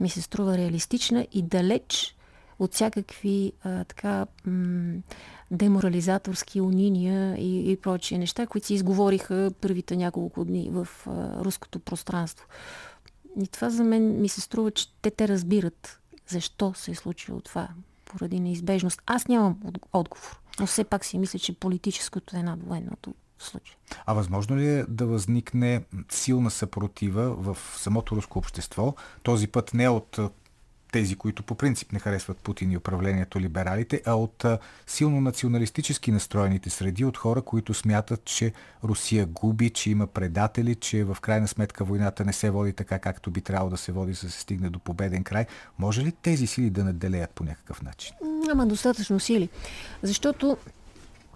ми 0.00 0.10
се 0.10 0.22
струва 0.22 0.58
реалистична 0.58 1.26
и 1.32 1.42
далеч 1.42 2.16
от 2.58 2.74
всякакви 2.74 3.52
а, 3.62 3.84
така 3.84 4.26
м- 4.46 5.00
деморализаторски 5.50 6.60
униния 6.60 7.36
и, 7.36 7.72
и 7.72 7.76
прочие 7.76 8.18
неща, 8.18 8.46
които 8.46 8.66
се 8.66 8.74
изговориха 8.74 9.52
първите 9.60 9.96
няколко 9.96 10.44
дни 10.44 10.68
в 10.72 10.88
а, 11.06 11.44
руското 11.44 11.78
пространство. 11.78 12.46
И 13.42 13.46
това 13.46 13.70
за 13.70 13.84
мен 13.84 14.20
ми 14.20 14.28
се 14.28 14.40
струва, 14.40 14.70
че 14.70 14.92
те 15.02 15.10
те 15.10 15.28
разбират 15.28 16.00
защо 16.28 16.74
се 16.74 16.90
е 16.90 16.94
случило 16.94 17.40
това 17.40 17.68
поради 18.04 18.40
неизбежност. 18.40 19.02
Аз 19.06 19.28
нямам 19.28 19.60
отговор, 19.92 20.40
но 20.60 20.66
все 20.66 20.84
пак 20.84 21.04
си 21.04 21.18
мисля, 21.18 21.38
че 21.38 21.58
политическото 21.58 22.36
е 22.36 22.42
над 22.42 22.62
военното 22.62 23.14
случай. 23.44 23.76
А 24.06 24.14
възможно 24.14 24.56
ли 24.56 24.68
е 24.68 24.84
да 24.88 25.06
възникне 25.06 25.84
силна 26.10 26.50
съпротива 26.50 27.34
в 27.34 27.58
самото 27.76 28.16
руско 28.16 28.38
общество? 28.38 28.94
Този 29.22 29.46
път 29.46 29.74
не 29.74 29.88
от 29.88 30.18
тези, 30.94 31.16
които 31.16 31.42
по 31.42 31.54
принцип 31.54 31.92
не 31.92 31.98
харесват 31.98 32.38
Путин 32.38 32.72
и 32.72 32.76
управлението 32.76 33.40
либералите, 33.40 34.02
а 34.06 34.14
от 34.14 34.44
силно 34.86 35.20
националистически 35.20 36.12
настроените 36.12 36.70
среди, 36.70 37.04
от 37.04 37.16
хора, 37.16 37.42
които 37.42 37.74
смятат, 37.74 38.24
че 38.24 38.52
Русия 38.84 39.26
губи, 39.26 39.70
че 39.70 39.90
има 39.90 40.06
предатели, 40.06 40.74
че 40.74 41.04
в 41.04 41.16
крайна 41.20 41.48
сметка 41.48 41.84
войната 41.84 42.24
не 42.24 42.32
се 42.32 42.50
води 42.50 42.72
така, 42.72 42.98
както 42.98 43.30
би 43.30 43.40
трябвало 43.40 43.70
да 43.70 43.76
се 43.76 43.92
води, 43.92 44.12
за 44.12 44.26
да 44.26 44.32
се 44.32 44.40
стигне 44.40 44.70
до 44.70 44.78
победен 44.78 45.24
край. 45.24 45.46
Може 45.78 46.02
ли 46.02 46.12
тези 46.12 46.46
сили 46.46 46.70
да 46.70 46.84
наделеят 46.84 47.30
по 47.30 47.44
някакъв 47.44 47.82
начин? 47.82 48.14
Няма 48.46 48.66
достатъчно 48.66 49.20
сили. 49.20 49.48
Защото 50.02 50.56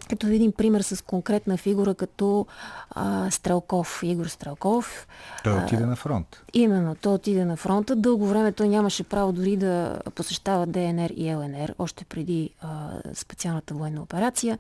като 0.08 0.26
един 0.26 0.52
пример 0.52 0.80
с 0.80 1.04
конкретна 1.04 1.56
фигура, 1.56 1.94
като 1.94 2.46
а, 2.90 3.30
Стрелков, 3.30 4.00
Игор 4.02 4.26
Стрелков. 4.26 5.08
Той 5.44 5.64
отиде 5.64 5.82
а, 5.82 5.86
на 5.86 5.96
фронт. 5.96 6.42
Именно, 6.54 6.94
той 6.94 7.14
отиде 7.14 7.44
на 7.44 7.56
фронта. 7.56 7.96
Дълго 7.96 8.26
време 8.26 8.52
той 8.52 8.68
нямаше 8.68 9.04
право 9.04 9.32
дори 9.32 9.56
да 9.56 9.98
посещава 10.14 10.66
ДНР 10.66 11.10
и 11.16 11.34
ЛНР, 11.34 11.74
още 11.78 12.04
преди 12.04 12.50
а, 12.60 12.90
специалната 13.14 13.74
военна 13.74 14.02
операция. 14.02 14.58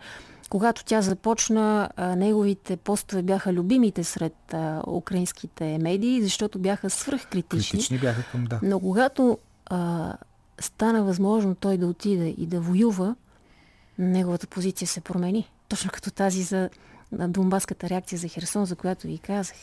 когато 0.50 0.84
тя 0.84 1.02
започна, 1.02 1.88
неговите 1.98 2.76
постове 2.76 3.22
бяха 3.22 3.52
любимите 3.52 4.04
сред 4.04 4.54
украинските 4.86 5.78
медии, 5.78 6.22
защото 6.22 6.58
бяха 6.58 6.90
свръхкритични. 6.90 7.78
Критични 7.78 7.98
бяха 7.98 8.22
към 8.32 8.44
да. 8.44 8.60
Но 8.62 8.80
когато 8.80 9.38
а, 9.66 10.12
стана 10.60 11.02
възможно 11.02 11.54
той 11.54 11.78
да 11.78 11.86
отиде 11.86 12.34
и 12.38 12.46
да 12.46 12.60
воюва, 12.60 13.14
неговата 13.98 14.46
позиция 14.46 14.88
се 14.88 15.00
промени. 15.00 15.50
Точно 15.68 15.90
като 15.90 16.10
тази 16.10 16.42
за 16.42 16.70
на 17.12 17.28
Донбаската 17.28 17.88
реакция 17.88 18.18
за 18.18 18.28
Херсон, 18.28 18.64
за 18.64 18.76
която 18.76 19.06
ви 19.06 19.18
казах. 19.18 19.56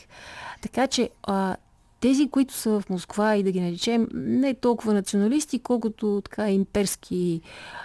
Така 0.62 0.86
че 0.86 1.10
а, 1.22 1.56
тези, 2.00 2.28
които 2.28 2.54
са 2.54 2.80
в 2.80 2.90
Москва 2.90 3.36
и 3.36 3.42
да 3.42 3.52
ги 3.52 3.60
наречем 3.60 4.08
не 4.14 4.54
толкова 4.54 4.94
националисти, 4.94 5.58
колкото 5.58 6.22
така 6.24 6.50
имперски 6.50 7.40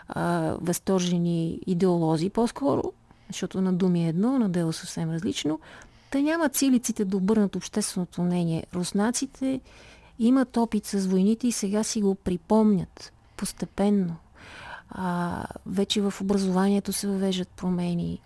а, 0.07 0.55
възторжени 0.61 1.59
идеолози 1.67 2.29
по-скоро, 2.29 2.83
защото 3.27 3.61
на 3.61 3.73
думи 3.73 4.05
е 4.05 4.09
едно, 4.09 4.39
на 4.39 4.49
дело 4.49 4.73
съвсем 4.73 5.11
различно, 5.11 5.59
те 6.11 6.21
нямат 6.21 6.55
силиците 6.55 7.05
да 7.05 7.17
обърнат 7.17 7.55
общественото 7.55 8.21
мнение. 8.21 8.65
Руснаците 8.75 9.59
имат 10.19 10.57
опит 10.57 10.85
с 10.85 11.07
войните 11.07 11.47
и 11.47 11.51
сега 11.51 11.83
си 11.83 12.01
го 12.01 12.15
припомнят 12.15 13.13
постепенно. 13.37 14.15
А, 14.91 15.45
вече 15.65 16.01
в 16.01 16.13
образованието 16.21 16.93
се 16.93 17.07
въвеждат 17.07 17.49
промени. 17.49 18.21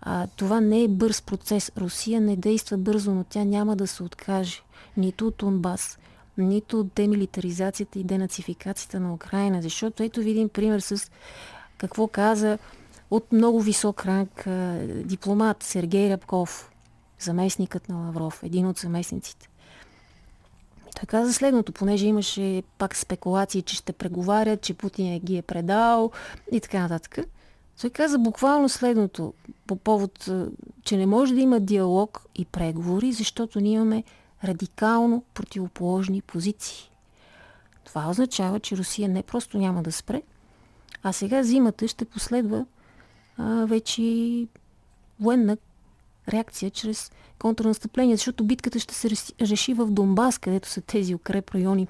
А, 0.00 0.26
това 0.36 0.60
не 0.60 0.82
е 0.82 0.88
бърз 0.88 1.22
процес. 1.22 1.72
Русия 1.78 2.20
не 2.20 2.36
действа 2.36 2.78
бързо, 2.78 3.14
но 3.14 3.24
тя 3.24 3.44
няма 3.44 3.76
да 3.76 3.86
се 3.86 4.02
откаже 4.02 4.62
нито 4.96 5.26
от 5.26 5.34
Донбас, 5.38 5.98
нито 6.38 6.80
от 6.80 6.92
демилитаризацията 6.94 7.98
и 7.98 8.04
денацификацията 8.04 9.00
на 9.00 9.14
Украина. 9.14 9.62
Защото 9.62 10.02
ето 10.02 10.20
ви 10.20 10.30
един 10.30 10.48
пример 10.48 10.80
с 10.80 11.10
какво 11.78 12.08
каза 12.08 12.58
от 13.10 13.32
много 13.32 13.60
висок 13.60 14.06
ранг 14.06 14.44
дипломат 15.04 15.62
Сергей 15.62 16.10
Рябков, 16.10 16.70
заместникът 17.18 17.88
на 17.88 17.96
Лавров, 17.96 18.42
един 18.42 18.66
от 18.66 18.78
заместниците. 18.78 19.48
Той 21.00 21.06
каза 21.06 21.32
следното, 21.32 21.72
понеже 21.72 22.06
имаше 22.06 22.62
пак 22.78 22.96
спекулации, 22.96 23.62
че 23.62 23.76
ще 23.76 23.92
преговарят, 23.92 24.60
че 24.60 24.74
Путин 24.74 25.12
е 25.12 25.18
ги 25.18 25.36
е 25.36 25.42
предал 25.42 26.10
и 26.52 26.60
така 26.60 26.80
нататък. 26.80 27.18
Той 27.80 27.90
каза 27.90 28.18
буквално 28.18 28.68
следното 28.68 29.34
по 29.66 29.76
повод, 29.76 30.30
че 30.84 30.96
не 30.96 31.06
може 31.06 31.34
да 31.34 31.40
има 31.40 31.60
диалог 31.60 32.22
и 32.34 32.44
преговори, 32.44 33.12
защото 33.12 33.60
ние 33.60 33.72
имаме 33.72 34.04
радикално 34.44 35.22
противоположни 35.34 36.22
позиции. 36.22 36.90
Това 37.84 38.10
означава, 38.10 38.60
че 38.60 38.76
Русия 38.76 39.08
не 39.08 39.22
просто 39.22 39.58
няма 39.58 39.82
да 39.82 39.92
спре, 39.92 40.22
а 41.02 41.12
сега 41.12 41.42
зимата 41.42 41.88
ще 41.88 42.04
последва 42.04 42.64
а, 43.36 43.66
вече 43.66 44.02
военна 45.20 45.56
реакция 46.28 46.70
чрез 46.70 47.12
контрнастъпление, 47.42 48.16
защото 48.16 48.44
битката 48.44 48.78
ще 48.78 48.94
се 48.94 49.08
реши 49.40 49.74
в 49.74 49.86
Донбас, 49.86 50.38
където 50.38 50.68
са 50.68 50.80
тези 50.80 51.14
укреп 51.14 51.50
райони 51.50 51.88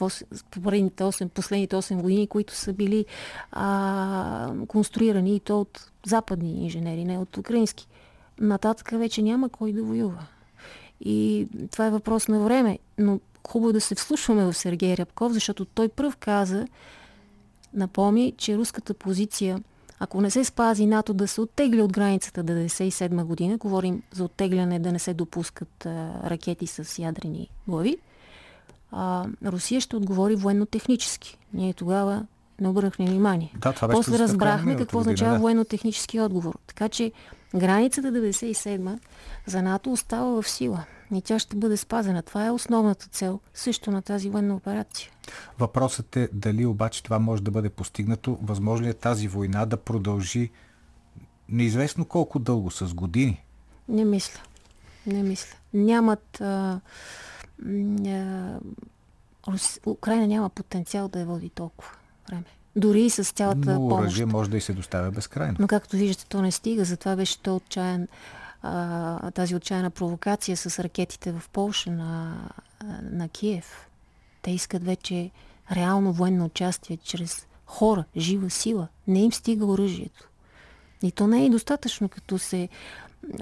в 0.00 0.12
последните 0.50 1.04
8, 1.04 1.28
последните 1.28 1.76
8 1.76 2.00
години, 2.02 2.26
които 2.26 2.54
са 2.54 2.72
били 2.72 3.06
а, 3.52 4.52
конструирани 4.68 5.36
и 5.36 5.40
то 5.40 5.60
от 5.60 5.90
западни 6.06 6.64
инженери, 6.64 7.04
не 7.04 7.18
от 7.18 7.36
украински. 7.36 7.88
Нататък 8.40 8.90
вече 8.90 9.22
няма 9.22 9.48
кой 9.48 9.72
да 9.72 9.82
воюва. 9.82 10.26
И 11.00 11.48
това 11.72 11.86
е 11.86 11.90
въпрос 11.90 12.28
на 12.28 12.40
време. 12.40 12.78
Но 12.98 13.20
хубаво 13.48 13.70
е 13.70 13.72
да 13.72 13.80
се 13.80 13.94
вслушваме 13.94 14.44
в 14.44 14.54
Сергей 14.54 14.96
Рябков, 14.96 15.32
защото 15.32 15.64
той 15.64 15.88
пръв 15.88 16.16
каза, 16.16 16.66
напомни, 17.74 18.34
че 18.36 18.56
руската 18.56 18.94
позиция, 18.94 19.62
ако 20.04 20.20
не 20.20 20.30
се 20.30 20.44
спази 20.44 20.86
НАТО 20.86 21.14
да 21.14 21.28
се 21.28 21.40
оттегли 21.40 21.82
от 21.82 21.92
границата 21.92 22.42
до 22.42 22.52
1997 22.52 23.24
година, 23.24 23.56
говорим 23.56 24.02
за 24.12 24.24
оттегляне 24.24 24.78
да 24.78 24.92
не 24.92 24.98
се 24.98 25.14
допускат 25.14 25.86
а, 25.86 26.10
ракети 26.30 26.66
с 26.66 27.02
ядрени 27.02 27.50
глави, 27.68 27.96
а, 28.92 29.26
Русия 29.44 29.80
ще 29.80 29.96
отговори 29.96 30.36
военно-технически. 30.36 31.38
Ние 31.54 31.74
тогава 31.74 32.26
не 32.60 32.68
обърнахме 32.68 33.06
внимание. 33.06 33.52
Да, 33.58 33.72
това 33.72 33.88
беше 33.88 33.96
После 33.96 34.18
разбрахме 34.18 34.76
какво 34.76 34.98
означава 34.98 35.32
да. 35.32 35.38
военно-технически 35.38 36.20
отговор. 36.20 36.58
Така 36.66 36.88
че 36.88 37.12
границата 37.54 38.08
97 38.08 38.98
за 39.46 39.62
НАТО 39.62 39.92
остава 39.92 40.42
в 40.42 40.48
сила 40.48 40.84
и 41.18 41.22
тя 41.22 41.38
ще 41.38 41.56
бъде 41.56 41.76
спазена. 41.76 42.22
Това 42.22 42.46
е 42.46 42.50
основната 42.50 43.06
цел 43.06 43.40
също 43.54 43.90
на 43.90 44.02
тази 44.02 44.30
военна 44.30 44.54
операция. 44.54 45.10
Въпросът 45.58 46.16
е 46.16 46.28
дали 46.32 46.66
обаче 46.66 47.02
това 47.02 47.18
може 47.18 47.42
да 47.42 47.50
бъде 47.50 47.68
постигнато. 47.68 48.38
Възможно 48.42 48.86
ли 48.86 48.90
е 48.90 48.94
тази 48.94 49.28
война 49.28 49.66
да 49.66 49.76
продължи 49.76 50.50
неизвестно 51.48 52.04
колко 52.04 52.38
дълго, 52.38 52.70
с 52.70 52.94
години? 52.94 53.44
Не 53.88 54.04
мисля. 54.04 54.40
Не 55.06 55.22
мисля. 55.22 55.56
Нямат... 55.74 56.40
А, 56.40 56.80
а, 58.06 58.58
Украина 59.86 60.26
няма 60.26 60.48
потенциал 60.48 61.08
да 61.08 61.20
я 61.20 61.26
води 61.26 61.50
толкова 61.50 61.90
време. 62.28 62.44
Дори 62.76 63.02
и 63.02 63.10
с 63.10 63.24
цялата 63.24 63.72
Но 63.72 63.88
помощ. 63.88 64.02
оръжие 64.02 64.26
може 64.26 64.50
да 64.50 64.56
и 64.56 64.60
се 64.60 64.72
доставя 64.72 65.10
безкрайно. 65.10 65.56
Но 65.58 65.66
както 65.66 65.96
виждате, 65.96 66.28
то 66.28 66.42
не 66.42 66.52
стига. 66.52 66.84
Затова 66.84 67.16
беше 67.16 67.42
то 67.42 67.56
отчаян, 67.56 68.08
тази 69.34 69.54
отчаяна 69.54 69.90
провокация 69.90 70.56
с 70.56 70.84
ракетите 70.84 71.32
в 71.32 71.42
Польша 71.52 71.90
на, 71.90 72.48
на 73.02 73.28
Киев. 73.28 73.88
Те 74.42 74.50
искат 74.50 74.84
вече 74.84 75.30
реално 75.72 76.12
военно 76.12 76.44
участие 76.44 76.96
чрез 76.96 77.46
хора, 77.66 78.04
жива 78.16 78.50
сила. 78.50 78.88
Не 79.06 79.22
им 79.22 79.32
стига 79.32 79.66
оръжието. 79.66 80.28
И 81.02 81.12
то 81.12 81.26
не 81.26 81.46
е 81.46 81.50
достатъчно, 81.50 82.08
като 82.08 82.38
се 82.38 82.68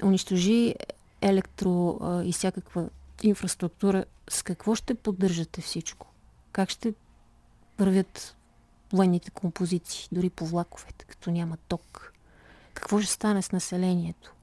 унищожи 0.03 0.75
електро 1.21 1.99
и 2.25 2.33
всякаква 2.33 2.89
инфраструктура. 3.23 4.05
С 4.29 4.43
какво 4.43 4.75
ще 4.75 4.95
поддържате 4.95 5.61
всичко? 5.61 6.07
Как 6.51 6.69
ще 6.69 6.93
вървят 7.79 8.35
военните 8.93 9.31
композиции, 9.31 10.07
дори 10.11 10.29
по 10.29 10.45
влаковете, 10.45 11.05
като 11.05 11.31
няма 11.31 11.57
ток. 11.67 12.13
Какво 12.73 13.01
ще 13.01 13.11
стане 13.11 13.41
с 13.41 13.51
населението? 13.51 14.33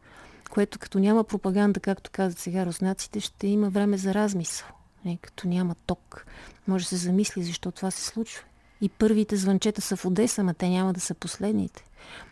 Което 0.50 0.78
като 0.78 0.98
няма 0.98 1.24
пропаганда, 1.24 1.80
както 1.80 2.10
казват 2.10 2.38
сега 2.38 2.66
руснаците, 2.66 3.20
ще 3.20 3.46
има 3.46 3.70
време 3.70 3.96
за 3.96 4.14
размисъл. 4.14 4.68
Не, 5.04 5.18
като 5.22 5.48
няма 5.48 5.74
ток. 5.86 6.26
Може 6.68 6.84
да 6.84 6.88
се 6.88 6.96
замисли 6.96 7.42
защо 7.42 7.70
това 7.70 7.90
се 7.90 8.04
случва. 8.04 8.44
И 8.80 8.88
първите 8.88 9.36
звънчета 9.36 9.80
са 9.80 9.96
в 9.96 10.04
Одеса, 10.04 10.44
ма 10.44 10.54
те 10.54 10.68
няма 10.68 10.92
да 10.92 11.00
са 11.00 11.14
последните. 11.14 11.84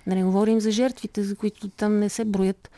Да 0.07 0.15
не 0.15 0.25
говорим 0.25 0.61
за 0.61 0.71
жертвите, 0.71 1.23
за 1.23 1.37
които 1.37 1.69
там 1.69 1.99
не 1.99 2.09
се 2.09 2.25
броят 2.25 2.71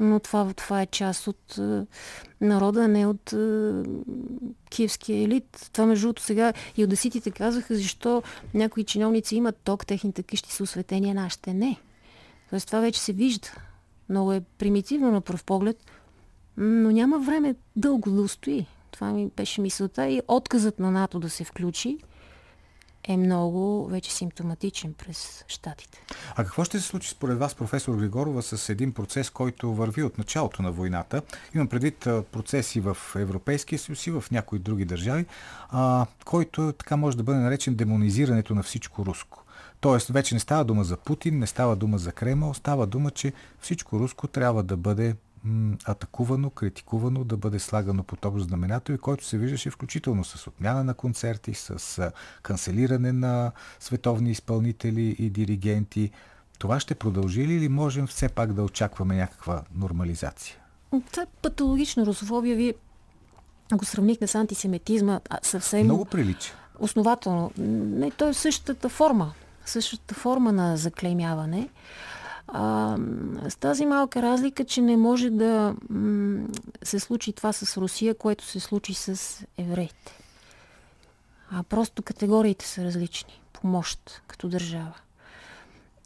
но 0.00 0.20
това, 0.20 0.52
това 0.54 0.82
е 0.82 0.86
част 0.86 1.26
от 1.26 1.58
е, 1.58 1.86
народа, 2.40 2.84
а 2.84 2.88
не 2.88 3.06
от 3.06 3.32
е, 3.32 3.72
киевския 4.70 5.22
елит. 5.24 5.68
Това 5.72 5.86
между 5.86 6.06
другото 6.06 6.22
сега 6.22 6.52
и 6.76 6.84
одеситите 6.84 7.30
казаха, 7.30 7.76
защо 7.76 8.22
някои 8.54 8.84
чиновници 8.84 9.36
имат 9.36 9.56
ток, 9.64 9.86
техните 9.86 10.22
къщи 10.22 10.52
са 10.52 10.62
осветени, 10.62 11.10
а 11.10 11.14
нашите 11.14 11.54
не. 11.54 11.76
Тоест 12.50 12.66
това 12.66 12.80
вече 12.80 13.00
се 13.00 13.12
вижда. 13.12 13.48
Много 14.08 14.32
е 14.32 14.40
примитивно 14.58 15.12
на 15.12 15.20
пръв 15.20 15.44
поглед, 15.44 15.76
но 16.56 16.90
няма 16.90 17.18
време 17.18 17.54
дълго 17.76 18.10
да 18.10 18.22
устои. 18.22 18.66
Това 18.90 19.12
ми 19.12 19.30
беше 19.36 19.60
мисълта 19.60 20.08
и 20.08 20.22
отказът 20.28 20.78
на 20.78 20.90
НАТО 20.90 21.20
да 21.20 21.30
се 21.30 21.44
включи 21.44 21.98
е 23.08 23.16
много 23.16 23.86
вече 23.86 24.12
симптоматичен 24.12 24.94
през 24.94 25.44
щатите. 25.48 26.02
А 26.36 26.44
какво 26.44 26.64
ще 26.64 26.80
се 26.80 26.86
случи 26.86 27.10
според 27.10 27.38
вас, 27.38 27.54
професор 27.54 27.96
Григорова, 27.96 28.42
с 28.42 28.68
един 28.68 28.92
процес, 28.92 29.30
който 29.30 29.74
върви 29.74 30.02
от 30.02 30.18
началото 30.18 30.62
на 30.62 30.72
войната? 30.72 31.22
Имам 31.54 31.68
предвид 31.68 31.98
процеси 32.32 32.80
в 32.80 32.96
Европейския 33.16 33.78
съюз 33.78 34.06
и 34.06 34.10
в 34.10 34.24
някои 34.30 34.58
други 34.58 34.84
държави, 34.84 35.26
а, 35.70 36.06
който 36.24 36.72
така 36.72 36.96
може 36.96 37.16
да 37.16 37.22
бъде 37.22 37.38
наречен 37.38 37.74
демонизирането 37.74 38.54
на 38.54 38.62
всичко 38.62 39.06
руско. 39.06 39.44
Тоест, 39.80 40.08
вече 40.08 40.34
не 40.34 40.40
става 40.40 40.64
дума 40.64 40.84
за 40.84 40.96
Путин, 40.96 41.38
не 41.38 41.46
става 41.46 41.76
дума 41.76 41.98
за 41.98 42.12
Кремъл, 42.12 42.54
става 42.54 42.86
дума, 42.86 43.10
че 43.10 43.32
всичко 43.60 43.98
руско 43.98 44.26
трябва 44.26 44.62
да 44.62 44.76
бъде 44.76 45.16
атакувано, 45.84 46.50
критикувано, 46.50 47.24
да 47.24 47.36
бъде 47.36 47.58
слагано 47.58 48.02
под 48.02 48.24
общ 48.24 48.44
знаменател 48.44 48.92
и 48.92 48.98
който 48.98 49.24
се 49.24 49.38
виждаше 49.38 49.70
включително 49.70 50.24
с 50.24 50.46
отмяна 50.46 50.84
на 50.84 50.94
концерти, 50.94 51.54
с 51.54 52.12
канцелиране 52.42 53.12
на 53.12 53.52
световни 53.80 54.30
изпълнители 54.30 55.16
и 55.18 55.30
диригенти. 55.30 56.10
Това 56.58 56.80
ще 56.80 56.94
продължи 56.94 57.46
ли 57.46 57.54
или 57.54 57.68
можем 57.68 58.06
все 58.06 58.28
пак 58.28 58.52
да 58.52 58.62
очакваме 58.62 59.16
някаква 59.16 59.62
нормализация? 59.74 60.56
Това 61.10 61.22
е 61.22 61.26
патологична 61.42 62.06
русофобия. 62.06 62.56
Вие 62.56 62.74
го 63.72 63.84
сравнихте 63.84 64.26
с 64.26 64.34
антисемитизма. 64.34 65.20
Съвсем... 65.42 65.84
Много 65.84 66.04
прилича. 66.04 66.52
Основателно. 66.78 67.50
Не, 67.58 68.10
то 68.10 68.28
е 68.28 68.34
същата 68.34 68.88
форма. 68.88 69.32
Същата 69.68 70.14
форма 70.14 70.52
на 70.52 70.76
заклеймяване. 70.76 71.68
А, 72.48 72.96
с 73.48 73.56
тази 73.56 73.86
малка 73.86 74.22
разлика, 74.22 74.64
че 74.64 74.80
не 74.80 74.96
може 74.96 75.30
да 75.30 75.74
се 76.82 77.00
случи 77.00 77.32
това 77.32 77.52
с 77.52 77.76
Русия, 77.76 78.14
което 78.14 78.44
се 78.44 78.60
случи 78.60 78.94
с 78.94 79.38
евреите. 79.58 80.18
А 81.50 81.62
просто 81.62 82.02
категориите 82.02 82.66
са 82.66 82.84
различни. 82.84 83.40
Помощ 83.52 84.22
като 84.26 84.48
държава. 84.48 84.94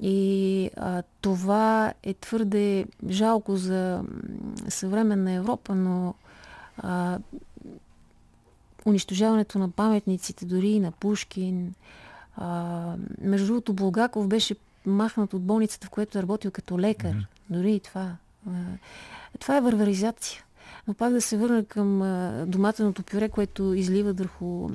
И 0.01 0.71
а, 0.77 1.03
това 1.21 1.93
е 2.03 2.15
твърде 2.15 2.87
жалко 3.09 3.57
за 3.57 4.03
съвременна 4.69 5.33
Европа, 5.33 5.75
но 5.75 6.15
а, 6.79 7.19
унищожаването 8.87 9.59
на 9.59 9.71
паметниците, 9.71 10.47
дори 10.47 10.69
и 10.69 10.81
на 10.81 10.93
Пушкин. 10.93 11.75
А, 12.37 12.95
между 13.21 13.47
другото, 13.47 13.73
Булгаков 13.73 14.29
беше 14.29 14.57
махнат 14.87 15.35
от 15.35 15.43
болницата, 15.43 15.87
в 15.87 15.91
която 15.91 16.19
е 16.19 16.23
работил 16.23 16.51
като 16.51 16.79
лекар. 16.79 17.15
Mm-hmm. 17.15 17.27
Дори 17.51 17.73
и 17.73 17.81
това. 17.81 18.17
А, 18.49 18.53
това 19.39 19.57
е 19.57 19.61
варваризация. 19.61 20.45
Но 20.89 20.95
пак 20.95 21.13
да 21.13 21.21
се 21.21 21.37
върна 21.37 21.65
към 21.65 22.03
а, 22.03 22.45
доматеното 22.47 23.03
пюре, 23.03 23.29
което 23.29 23.75
излива 23.75 24.13
върху 24.13 24.71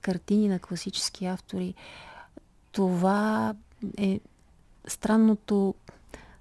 картини 0.00 0.48
на 0.48 0.58
класически 0.58 1.26
автори. 1.26 1.74
Това 2.72 3.54
е 3.98 4.20
странното, 4.88 5.74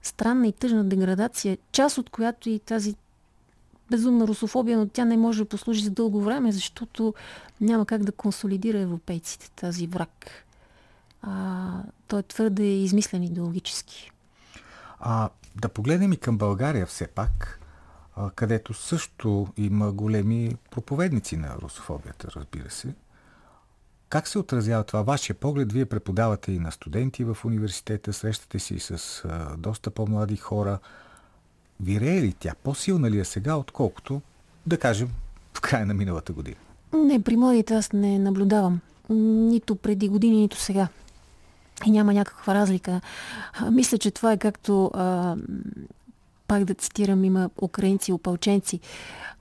странна 0.01 0.47
и 0.47 0.51
тъжна 0.51 0.83
деградация, 0.83 1.57
част 1.71 1.97
от 1.97 2.09
която 2.09 2.49
и 2.49 2.59
тази 2.59 2.95
безумна 3.89 4.27
русофобия, 4.27 4.77
но 4.77 4.87
тя 4.87 5.05
не 5.05 5.17
може 5.17 5.43
да 5.43 5.49
послужи 5.49 5.83
за 5.83 5.91
дълго 5.91 6.21
време, 6.21 6.51
защото 6.51 7.13
няма 7.61 7.85
как 7.85 8.03
да 8.03 8.11
консолидира 8.11 8.79
европейците 8.79 9.49
тази 9.49 9.87
враг. 9.87 10.45
А, 11.25 11.83
той 12.07 12.19
е 12.19 12.23
твърде 12.23 12.63
измислен 12.63 13.23
идеологически. 13.23 14.11
А, 14.99 15.29
да 15.55 15.69
погледнем 15.69 16.13
и 16.13 16.17
към 16.17 16.37
България 16.37 16.85
все 16.85 17.07
пак, 17.07 17.59
а, 18.15 18.29
където 18.29 18.73
също 18.73 19.47
има 19.57 19.91
големи 19.91 20.55
проповедници 20.71 21.37
на 21.37 21.55
русофобията, 21.61 22.27
разбира 22.35 22.69
се. 22.69 22.93
Как 24.09 24.27
се 24.27 24.39
отразява 24.39 24.83
това? 24.83 25.01
Вашия 25.01 25.35
поглед, 25.35 25.71
вие 25.71 25.85
преподавате 25.85 26.51
и 26.51 26.59
на 26.59 26.71
студенти 26.71 27.23
в 27.23 27.37
университета, 27.45 28.13
срещате 28.13 28.59
си 28.59 28.79
с 28.79 29.25
а, 29.25 29.57
доста 29.57 29.91
по-млади 29.91 30.37
хора. 30.37 30.79
Вирее 31.79 32.21
ли 32.21 32.33
тя? 32.39 32.53
По-силна 32.63 33.11
ли 33.11 33.19
е 33.19 33.25
сега, 33.25 33.55
отколкото, 33.55 34.21
да 34.65 34.77
кажем, 34.77 35.09
в 35.53 35.61
края 35.61 35.85
на 35.85 35.93
миналата 35.93 36.33
година? 36.33 36.57
Не, 36.93 37.23
при 37.23 37.37
младите 37.37 37.73
аз 37.73 37.93
не 37.93 38.19
наблюдавам. 38.19 38.79
Нито 39.09 39.75
преди 39.75 40.09
години, 40.09 40.37
нито 40.37 40.57
сега. 40.57 40.87
И 41.85 41.91
няма 41.91 42.13
някаква 42.13 42.55
разлика. 42.55 43.01
Мисля, 43.71 43.97
че 43.97 44.11
това 44.11 44.31
е 44.31 44.37
както 44.37 44.91
а, 44.93 45.35
пак 46.47 46.65
да 46.65 46.73
цитирам, 46.73 47.23
има 47.23 47.49
украинци, 47.61 48.11
опълченци 48.11 48.79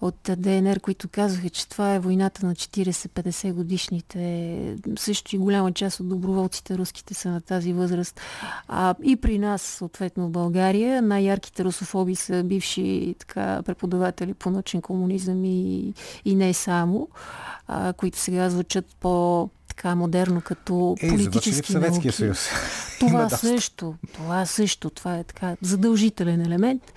от 0.00 0.16
ДНР, 0.38 0.80
които 0.80 1.08
казаха, 1.08 1.50
че 1.50 1.68
това 1.68 1.94
е 1.94 1.98
войната 1.98 2.46
на 2.46 2.54
40-50 2.54 3.52
годишните. 3.52 4.76
Също 4.98 5.36
и 5.36 5.38
голяма 5.38 5.72
част 5.72 6.00
от 6.00 6.08
доброволците 6.08 6.78
руските 6.78 7.14
са 7.14 7.30
на 7.30 7.40
тази 7.40 7.72
възраст. 7.72 8.20
А, 8.68 8.94
и 9.02 9.16
при 9.16 9.38
нас, 9.38 9.62
съответно 9.62 10.26
в 10.26 10.30
България, 10.30 11.02
най-ярките 11.02 11.64
русофоби 11.64 12.14
са 12.14 12.42
бивши 12.44 13.14
така, 13.18 13.62
преподаватели 13.62 14.34
по 14.34 14.50
научен 14.50 14.82
комунизъм 14.82 15.44
и, 15.44 15.94
и 16.24 16.34
не 16.34 16.54
само, 16.54 17.08
а, 17.68 17.92
които 17.92 18.18
сега 18.18 18.50
звучат 18.50 18.86
по 19.00 19.48
така 19.76 19.94
модерно 19.94 20.40
като 20.40 20.96
е, 21.00 21.08
политически 21.08 21.62
в 21.62 21.72
Съветския 21.72 22.12
съюз. 22.12 22.48
Това 23.00 23.28
също, 23.28 23.94
това 24.14 24.46
също, 24.46 24.90
това 24.90 25.16
е 25.16 25.24
така 25.24 25.56
задължителен 25.62 26.40
елемент. 26.40 26.92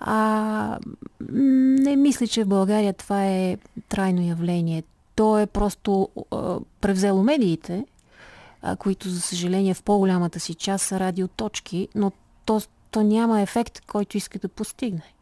А, 0.00 0.78
не 1.32 1.96
мисля, 1.96 2.26
че 2.26 2.44
в 2.44 2.48
България 2.48 2.92
това 2.92 3.26
е 3.26 3.58
трайно 3.88 4.22
явление. 4.22 4.82
То 5.14 5.38
е 5.38 5.46
просто 5.46 6.08
а, 6.30 6.58
превзело 6.80 7.22
медиите, 7.22 7.84
а, 8.62 8.76
които, 8.76 9.08
за 9.08 9.20
съжаление, 9.20 9.74
в 9.74 9.82
по-голямата 9.82 10.40
си 10.40 10.54
част 10.54 10.86
са 10.86 11.00
радиоточки, 11.00 11.88
но 11.94 12.12
то, 12.44 12.60
то 12.90 13.02
няма 13.02 13.40
ефект, 13.40 13.80
който 13.86 14.16
иска 14.16 14.38
да 14.38 14.48
постигне. 14.48 15.14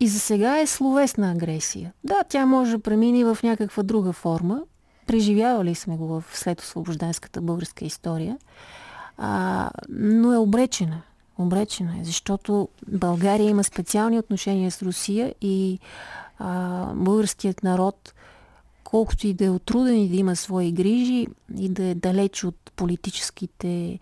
И 0.00 0.08
за 0.08 0.20
сега 0.20 0.58
е 0.58 0.66
словесна 0.66 1.32
агресия. 1.32 1.92
Да, 2.04 2.24
тя 2.28 2.46
може 2.46 2.70
да 2.70 2.78
премине 2.78 3.24
в 3.24 3.38
някаква 3.42 3.82
друга 3.82 4.12
форма, 4.12 4.62
Преживявали 5.08 5.74
сме 5.74 5.96
го 5.96 6.06
в 6.06 6.24
след 6.32 6.60
освобожденската 6.60 7.40
българска 7.40 7.84
история, 7.84 8.38
а, 9.16 9.70
но 9.88 10.32
е 10.32 10.38
обречена. 10.38 11.02
Обречена 11.38 12.00
е, 12.00 12.04
защото 12.04 12.68
България 12.88 13.48
има 13.48 13.64
специални 13.64 14.18
отношения 14.18 14.70
с 14.70 14.82
Русия 14.82 15.34
и 15.40 15.78
а, 16.38 16.84
българският 16.94 17.62
народ, 17.62 18.14
колкото 18.84 19.26
и 19.26 19.34
да 19.34 19.44
е 19.44 19.50
отруден 19.50 19.98
и 19.98 20.08
да 20.08 20.16
има 20.16 20.36
свои 20.36 20.72
грижи 20.72 21.26
и 21.56 21.68
да 21.68 21.84
е 21.84 21.94
далеч 21.94 22.44
от 22.44 22.72
политическите 22.76 23.98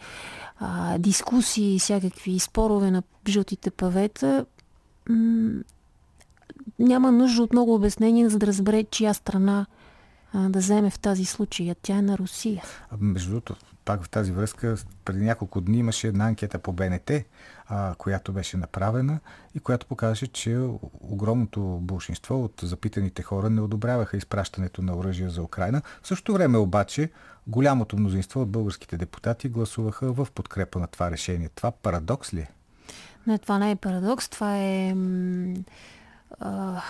а, 0.58 0.98
дискусии 0.98 1.74
и 1.74 1.78
всякакви 1.78 2.38
спорове 2.38 2.90
на 2.90 3.02
жълтите 3.28 3.70
павета, 3.70 4.46
м- 5.08 5.62
няма 6.78 7.12
нужда 7.12 7.42
от 7.42 7.52
много 7.52 7.74
обяснение, 7.74 8.28
за 8.28 8.38
да 8.38 8.46
разбере 8.46 8.84
чия 8.84 9.14
страна 9.14 9.66
а, 10.36 10.48
да 10.48 10.58
вземе 10.58 10.90
в 10.90 10.98
тази 10.98 11.24
случай, 11.24 11.70
а 11.70 11.74
тя 11.82 11.96
е 11.96 12.02
на 12.02 12.18
Русия. 12.18 12.62
Между 13.00 13.30
другото, 13.30 13.56
пак 13.84 14.02
в 14.02 14.08
тази 14.08 14.32
връзка, 14.32 14.76
преди 15.04 15.24
няколко 15.24 15.60
дни 15.60 15.78
имаше 15.78 16.08
една 16.08 16.26
анкета 16.26 16.58
по 16.58 16.72
БНТ, 16.72 17.10
а, 17.66 17.94
която 17.94 18.32
беше 18.32 18.56
направена 18.56 19.20
и 19.54 19.60
която 19.60 19.86
показваше, 19.86 20.26
че 20.26 20.58
огромното 21.00 21.60
большинство 21.82 22.44
от 22.44 22.60
запитаните 22.62 23.22
хора 23.22 23.50
не 23.50 23.60
одобряваха 23.60 24.16
изпращането 24.16 24.82
на 24.82 24.96
оръжие 24.96 25.28
за 25.28 25.42
Украина. 25.42 25.82
В 26.02 26.08
същото 26.08 26.32
време 26.32 26.58
обаче 26.58 27.10
голямото 27.46 27.96
мнозинство 27.96 28.42
от 28.42 28.50
българските 28.50 28.96
депутати 28.96 29.48
гласуваха 29.48 30.12
в 30.12 30.28
подкрепа 30.34 30.78
на 30.78 30.86
това 30.86 31.10
решение. 31.10 31.48
Това 31.48 31.70
парадокс 31.70 32.34
ли 32.34 32.40
е? 32.40 32.50
Не, 33.26 33.38
това 33.38 33.58
не 33.58 33.70
е 33.70 33.76
парадокс, 33.76 34.28
това 34.28 34.56
е, 34.58 34.96
а, 36.40 36.82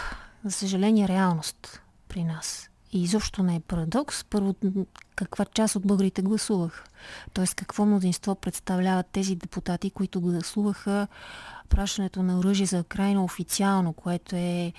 за 0.44 0.52
съжаление, 0.52 1.08
реалност 1.08 1.82
при 2.08 2.24
нас. 2.24 2.70
И 2.92 3.02
изобщо 3.02 3.42
не 3.42 3.56
е 3.56 3.60
парадокс. 3.60 4.24
Първо, 4.24 4.54
каква 5.14 5.44
част 5.44 5.76
от 5.76 5.86
българите 5.86 6.22
гласуваха? 6.22 6.84
Тоест, 7.32 7.54
какво 7.54 7.86
мнозинство 7.86 8.34
представляват 8.34 9.06
тези 9.06 9.36
депутати, 9.36 9.90
които 9.90 10.20
гласуваха 10.20 11.08
пращането 11.68 12.22
на 12.22 12.38
оръжие 12.38 12.66
за 12.66 12.84
крайно 12.84 13.24
официално, 13.24 13.92
което 13.92 14.36
е 14.36 14.72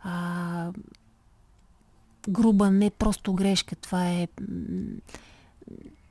а, 0.00 0.70
груба, 2.28 2.70
не 2.70 2.90
просто 2.90 3.34
грешка. 3.34 3.76
Това 3.76 4.08
е 4.08 4.28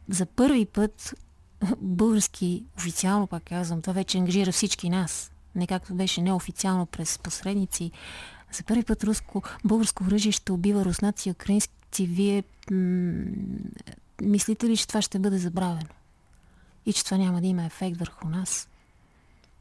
за 0.09 0.25
първи 0.25 0.65
път 0.65 1.15
български 1.81 2.63
официално, 2.77 3.27
пак 3.27 3.43
казвам, 3.43 3.81
това 3.81 3.93
вече 3.93 4.17
ангажира 4.17 4.51
всички 4.51 4.89
нас. 4.89 5.31
Не 5.55 5.67
както 5.67 5.93
беше 5.93 6.21
неофициално 6.21 6.85
през 6.85 7.19
посредници 7.19 7.91
за 8.55 8.63
първи 8.63 8.83
път 8.83 9.03
руско, 9.03 9.41
българско 9.63 10.03
оръжие 10.03 10.31
ще 10.31 10.51
убива 10.51 10.85
руснаци 10.85 11.29
и 11.29 11.31
украински. 11.31 11.73
Вие 11.99 12.43
м- 12.71 13.25
мислите 14.21 14.69
ли, 14.69 14.77
че 14.77 14.87
това 14.87 15.01
ще 15.01 15.19
бъде 15.19 15.37
забравено? 15.37 15.89
И 16.85 16.93
че 16.93 17.05
това 17.05 17.17
няма 17.17 17.41
да 17.41 17.47
има 17.47 17.65
ефект 17.65 17.97
върху 17.97 18.27
нас? 18.27 18.69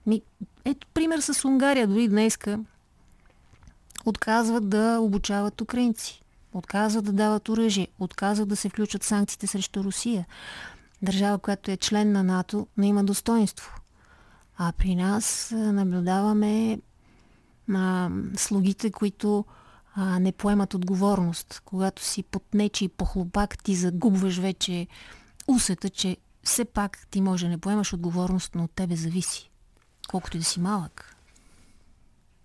Ми, 0.07 0.23
ето 0.65 0.87
пример 0.95 1.19
с 1.19 1.45
Унгария. 1.45 1.87
Дори 1.87 2.09
днеска 2.09 2.61
отказват 4.05 4.69
да 4.69 4.99
обучават 5.01 5.61
украинци. 5.61 6.23
Отказват 6.53 7.05
да 7.05 7.13
дават 7.13 7.49
оръжие. 7.49 7.89
Отказват 7.99 8.49
да 8.49 8.57
се 8.57 8.69
включат 8.69 9.03
санкциите 9.03 9.47
срещу 9.47 9.85
Русия. 9.85 10.27
Държава, 11.03 11.39
която 11.39 11.71
е 11.71 11.77
член 11.77 12.13
на 12.13 12.23
НАТО, 12.23 12.67
но 12.77 12.85
има 12.85 13.05
достоинство. 13.05 13.81
А 14.57 14.73
при 14.73 14.95
нас 14.95 15.53
наблюдаваме 15.55 16.79
а, 17.75 18.11
слугите, 18.37 18.91
които 18.91 19.45
а, 19.95 20.19
не 20.19 20.33
поемат 20.33 20.75
отговорност. 20.75 21.63
Когато 21.65 22.05
си 22.05 22.23
под 22.23 22.55
нечи 22.55 22.89
похлопак, 22.89 23.63
ти 23.65 23.75
загубваш 23.75 24.39
вече 24.39 24.87
усета, 25.49 25.89
че 25.91 26.17
все 26.45 26.65
пак 26.65 27.07
ти 27.11 27.21
може 27.21 27.47
да 27.47 27.51
не 27.51 27.59
поемаш 27.59 27.93
отговорност, 27.93 28.55
но 28.55 28.65
от 28.65 28.71
тебе 28.71 28.97
зависи. 28.97 29.51
Колкото 30.09 30.37
и 30.37 30.41
да 30.41 30.47
си 30.47 30.61
малък. 30.61 31.17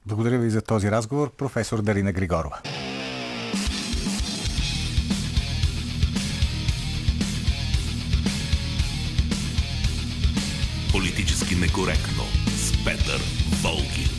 Благодаря 0.06 0.40
ви 0.40 0.50
за 0.50 0.62
този 0.62 0.92
разговор, 0.92 1.36
професор 1.36 1.82
Дарина 1.82 2.12
Григорова. 2.12 2.62
Политически 10.92 11.56
некоректно 11.56 12.24
с 12.48 12.86
Петър 12.86 13.22
Волгин. 13.64 14.17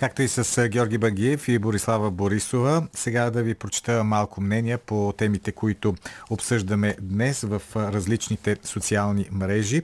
Както 0.00 0.22
и 0.22 0.28
с 0.28 0.68
Георги 0.68 0.98
Багиев 0.98 1.48
и 1.48 1.58
Борислава 1.58 2.10
Борисова. 2.10 2.86
Сега 2.94 3.30
да 3.30 3.42
ви 3.42 3.54
прочета 3.54 4.04
малко 4.04 4.40
мнения 4.40 4.78
по 4.78 5.14
темите, 5.18 5.52
които 5.52 5.94
обсъждаме 6.30 6.96
днес 7.00 7.40
в 7.40 7.62
различните 7.76 8.56
социални 8.64 9.28
мрежи. 9.32 9.82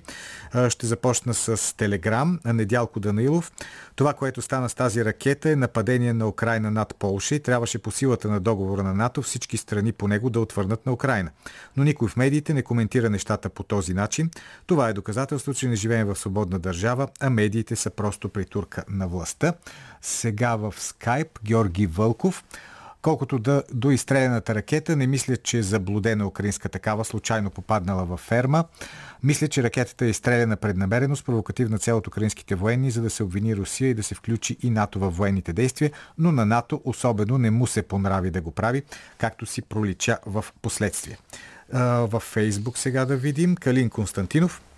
Ще 0.68 0.87
започна 0.87 1.35
с 1.35 1.77
Телеграм. 1.77 2.40
Недялко 2.44 3.01
Данилов. 3.01 3.53
Това, 3.96 4.12
което 4.12 4.42
стана 4.42 4.68
с 4.68 4.75
тази 4.75 5.05
ракета 5.05 5.51
е 5.51 5.57
нападение 5.57 6.12
на 6.12 6.29
Украина 6.29 6.70
над 6.70 6.94
Полша 6.98 7.35
и 7.35 7.40
трябваше 7.40 7.79
по 7.79 7.90
силата 7.90 8.29
на 8.29 8.40
договора 8.40 8.83
на 8.83 8.94
НАТО 8.94 9.22
всички 9.22 9.57
страни 9.57 9.92
по 9.92 10.09
него 10.09 10.31
да 10.31 10.40
отвърнат 10.40 10.87
на 10.87 10.92
Украина. 10.92 11.31
Но 11.77 11.85
никой 11.85 12.09
в 12.09 12.16
медиите 12.16 12.55
не 12.55 12.62
коментира 12.62 13.11
нещата 13.11 13.48
по 13.48 13.62
този 13.62 13.94
начин. 13.94 14.31
Това 14.66 14.88
е 14.88 14.92
доказателство, 14.92 15.55
че 15.55 15.68
не 15.68 15.77
живеем 15.77 16.07
в 16.07 16.16
свободна 16.18 16.59
държава, 16.59 17.09
а 17.20 17.31
медиите 17.31 17.77
са 17.77 17.90
просто 17.90 18.29
притурка 18.29 18.85
на 18.88 19.09
властта. 19.09 19.53
Сега 20.02 20.56
в 20.56 20.74
скайп 20.78 21.38
Георги 21.44 21.86
Вълков. 21.86 22.44
Колкото 23.02 23.38
да, 23.38 23.62
до 23.72 23.90
изстрелената 23.90 24.54
ракета, 24.54 24.96
не 24.96 25.06
мисля, 25.06 25.36
че 25.36 25.58
е 25.58 25.62
заблудена 25.62 26.26
украинска 26.26 26.68
такава, 26.68 27.04
случайно 27.04 27.50
попаднала 27.50 28.04
във 28.04 28.20
ферма. 28.20 28.64
Мисля, 29.22 29.48
че 29.48 29.62
ракетата 29.62 30.04
е 30.04 30.08
изстреляна 30.08 30.56
преднамерено 30.56 31.16
с 31.16 31.22
провокативна 31.22 31.78
цел 31.78 31.96
от 31.96 32.06
украинските 32.06 32.54
военни, 32.54 32.90
за 32.90 33.02
да 33.02 33.10
се 33.10 33.22
обвини 33.22 33.56
Русия 33.56 33.90
и 33.90 33.94
да 33.94 34.02
се 34.02 34.14
включи 34.14 34.56
и 34.62 34.70
НАТО 34.70 34.98
във 34.98 35.16
военните 35.16 35.52
действия, 35.52 35.90
но 36.18 36.32
на 36.32 36.46
НАТО 36.46 36.80
особено 36.84 37.38
не 37.38 37.50
му 37.50 37.66
се 37.66 37.82
понрави 37.82 38.30
да 38.30 38.40
го 38.40 38.50
прави, 38.50 38.82
както 39.18 39.46
си 39.46 39.62
пролича 39.62 40.18
в 40.26 40.44
последствие. 40.62 41.18
Във 41.72 42.22
Фейсбук 42.22 42.78
сега 42.78 43.04
да 43.04 43.16
видим 43.16 43.56
Калин 43.56 43.90
Константинов– 43.90 44.62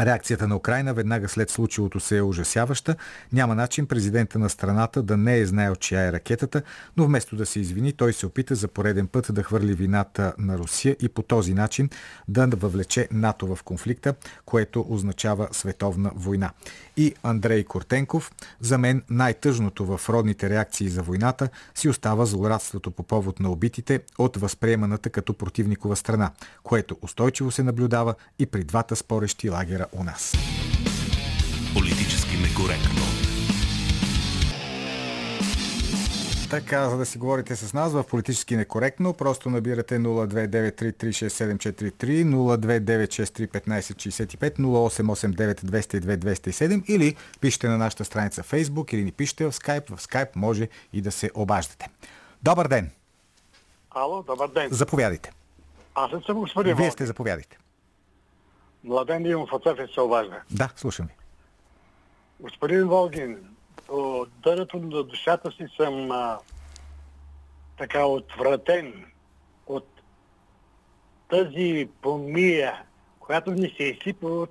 Реакцията 0.00 0.48
на 0.48 0.56
Украина 0.56 0.94
веднага 0.94 1.28
след 1.28 1.50
случилото 1.50 2.00
се 2.00 2.16
е 2.16 2.22
ужасяваща. 2.22 2.96
Няма 3.32 3.54
начин 3.54 3.86
президента 3.86 4.38
на 4.38 4.50
страната 4.50 5.02
да 5.02 5.16
не 5.16 5.38
е 5.38 5.46
знаел 5.46 5.76
чия 5.76 6.00
е 6.00 6.12
ракетата, 6.12 6.62
но 6.96 7.04
вместо 7.04 7.36
да 7.36 7.46
се 7.46 7.60
извини, 7.60 7.92
той 7.92 8.12
се 8.12 8.26
опита 8.26 8.54
за 8.54 8.68
пореден 8.68 9.06
път 9.06 9.26
да 9.34 9.42
хвърли 9.42 9.74
вината 9.74 10.32
на 10.38 10.58
Русия 10.58 10.96
и 11.00 11.08
по 11.08 11.22
този 11.22 11.54
начин 11.54 11.90
да 12.28 12.46
въвлече 12.46 13.08
НАТО 13.12 13.56
в 13.56 13.62
конфликта, 13.62 14.14
което 14.44 14.86
означава 14.88 15.48
световна 15.52 16.10
война. 16.14 16.50
И 16.96 17.14
Андрей 17.22 17.64
Кортенков, 17.64 18.32
за 18.60 18.78
мен 18.78 19.02
най-тъжното 19.10 19.84
в 19.86 20.08
родните 20.08 20.50
реакции 20.50 20.88
за 20.88 21.02
войната 21.02 21.48
си 21.74 21.88
остава 21.88 22.26
злорадството 22.26 22.90
по 22.90 23.02
повод 23.02 23.40
на 23.40 23.50
убитите 23.50 24.00
от 24.18 24.36
възприеманата 24.36 25.10
като 25.10 25.34
противникова 25.34 25.96
страна, 25.96 26.30
което 26.62 26.96
устойчиво 27.02 27.50
се 27.50 27.62
наблюдава 27.62 28.14
и 28.38 28.46
при 28.46 28.64
двата 28.64 28.96
спорещи 28.96 29.50
лагера 29.50 29.81
премиера 29.82 29.88
у 29.92 30.04
нас. 30.04 30.34
Политически 31.74 32.36
некоректно. 32.36 33.02
Така, 36.50 36.88
за 36.88 36.96
да 36.96 37.06
си 37.06 37.18
говорите 37.18 37.56
с 37.56 37.74
нас 37.74 37.92
в 37.92 38.04
политически 38.04 38.56
некоректно, 38.56 39.12
просто 39.12 39.50
набирате 39.50 39.98
029336743, 39.98 42.24
029631565, 42.24 44.58
0889202207 44.58 46.84
или 46.88 47.16
пишете 47.40 47.68
на 47.68 47.78
нашата 47.78 48.04
страница 48.04 48.42
Facebook 48.42 48.94
или 48.94 49.04
ни 49.04 49.12
пишете 49.12 49.44
в 49.44 49.52
Skype. 49.52 49.96
В 49.96 50.06
Skype 50.06 50.30
може 50.36 50.68
и 50.92 51.00
да 51.00 51.12
се 51.12 51.30
обаждате. 51.34 51.88
Добър 52.42 52.68
ден! 52.68 52.90
Ало, 53.90 54.22
добър 54.22 54.48
ден. 54.48 54.68
Заповядайте. 54.70 55.32
Аз 55.94 56.10
съм 56.26 56.40
господин 56.40 56.76
Вие 56.76 56.90
сте, 56.90 57.06
заповядайте. 57.06 57.58
Младен 58.84 59.22
Димов 59.22 59.52
от 59.52 59.62
София 59.62 59.88
се 59.88 60.00
обажда. 60.00 60.42
Да, 60.50 60.70
слушам 60.76 61.06
ви. 61.06 61.12
Господин 62.40 62.88
Волгин, 62.88 63.38
от 63.88 64.28
дъното 64.42 64.78
на 64.78 65.02
душата 65.02 65.52
си 65.52 65.66
съм 65.76 66.10
а, 66.10 66.38
така 67.78 68.06
отвратен 68.06 69.04
от 69.66 69.88
тази 71.28 71.88
помия, 72.02 72.82
която 73.20 73.50
ни 73.50 73.74
се 73.76 73.84
изсипва 73.84 74.30
от 74.30 74.50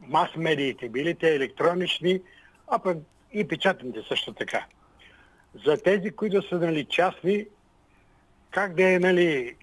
мас-медиите, 0.00 0.88
били 0.88 1.14
те 1.14 1.34
електронични, 1.34 2.20
а 2.68 2.78
пък 2.78 2.98
и 3.32 3.48
печатните 3.48 4.02
също 4.08 4.32
така. 4.32 4.66
За 5.66 5.82
тези, 5.82 6.10
които 6.10 6.48
са 6.48 6.58
нали, 6.58 6.84
частни, 6.84 7.46
как 8.50 8.74
да 8.74 8.94
е, 8.94 8.98
нали, 8.98 9.56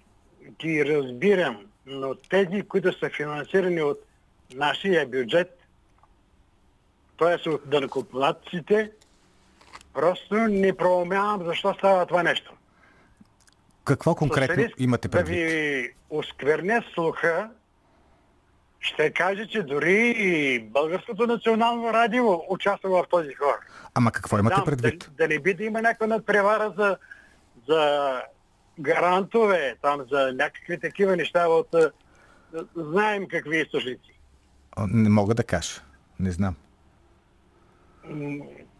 ги 0.60 0.86
разбирам, 0.86 1.66
но 1.88 2.14
тези, 2.14 2.62
които 2.62 2.98
са 2.98 3.10
финансирани 3.10 3.82
от 3.82 3.98
нашия 4.54 5.06
бюджет, 5.06 5.58
т.е. 7.18 7.48
от 7.48 7.62
дънакоплатците, 7.70 8.90
просто 9.94 10.34
не 10.34 10.76
проумявам 10.76 11.44
защо 11.44 11.74
става 11.74 12.06
това 12.06 12.22
нещо. 12.22 12.52
Какво 13.84 14.14
конкретно 14.14 14.64
имате 14.78 15.08
предвид? 15.08 15.36
Да 15.36 15.44
ви 15.44 15.92
оскверня 16.10 16.84
слуха, 16.94 17.50
ще 18.80 19.10
каже, 19.10 19.46
че 19.46 19.62
дори 19.62 20.14
и 20.18 20.58
Българското 20.58 21.26
национално 21.26 21.92
радио 21.92 22.42
участва 22.48 22.90
в 22.90 23.04
този 23.10 23.34
хор. 23.34 23.54
Ама 23.94 24.12
какво 24.12 24.38
имате 24.38 24.60
предвид? 24.64 24.98
Да, 24.98 25.26
да 25.26 25.34
не 25.34 25.38
би 25.40 25.54
да 25.54 25.64
има 25.64 25.82
някаква 25.82 26.06
надпревара 26.06 26.74
за, 26.78 26.96
за 27.68 28.22
гарантове, 28.80 29.76
там 29.82 30.04
за 30.10 30.32
някакви 30.32 30.80
такива 30.80 31.16
неща 31.16 31.48
от... 31.48 31.74
Знаем 32.76 33.28
какви 33.28 33.60
източници. 33.60 34.20
Не 34.78 35.08
мога 35.08 35.34
да 35.34 35.44
кажа. 35.44 35.80
Не 36.20 36.30
знам. 36.30 36.54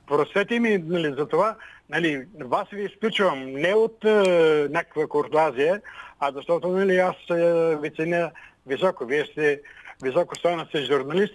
Просвети 0.06 0.60
ми 0.60 0.78
нали, 0.78 1.14
за 1.18 1.28
това. 1.28 1.56
Нали, 1.90 2.26
вас 2.40 2.68
ви 2.72 2.84
изключвам 2.84 3.52
не 3.52 3.74
от 3.74 4.04
е, 4.04 4.68
някаква 4.70 5.06
куртуазия, 5.06 5.82
а 6.20 6.32
защото 6.32 6.68
нали, 6.68 6.96
аз 6.96 7.16
е, 7.30 7.76
ви 7.76 7.90
ценя 7.94 8.30
високо. 8.66 9.06
Вие 9.06 9.24
сте 9.24 9.60
високо 10.02 10.34
стоеностен 10.34 10.84
журналист 10.84 11.34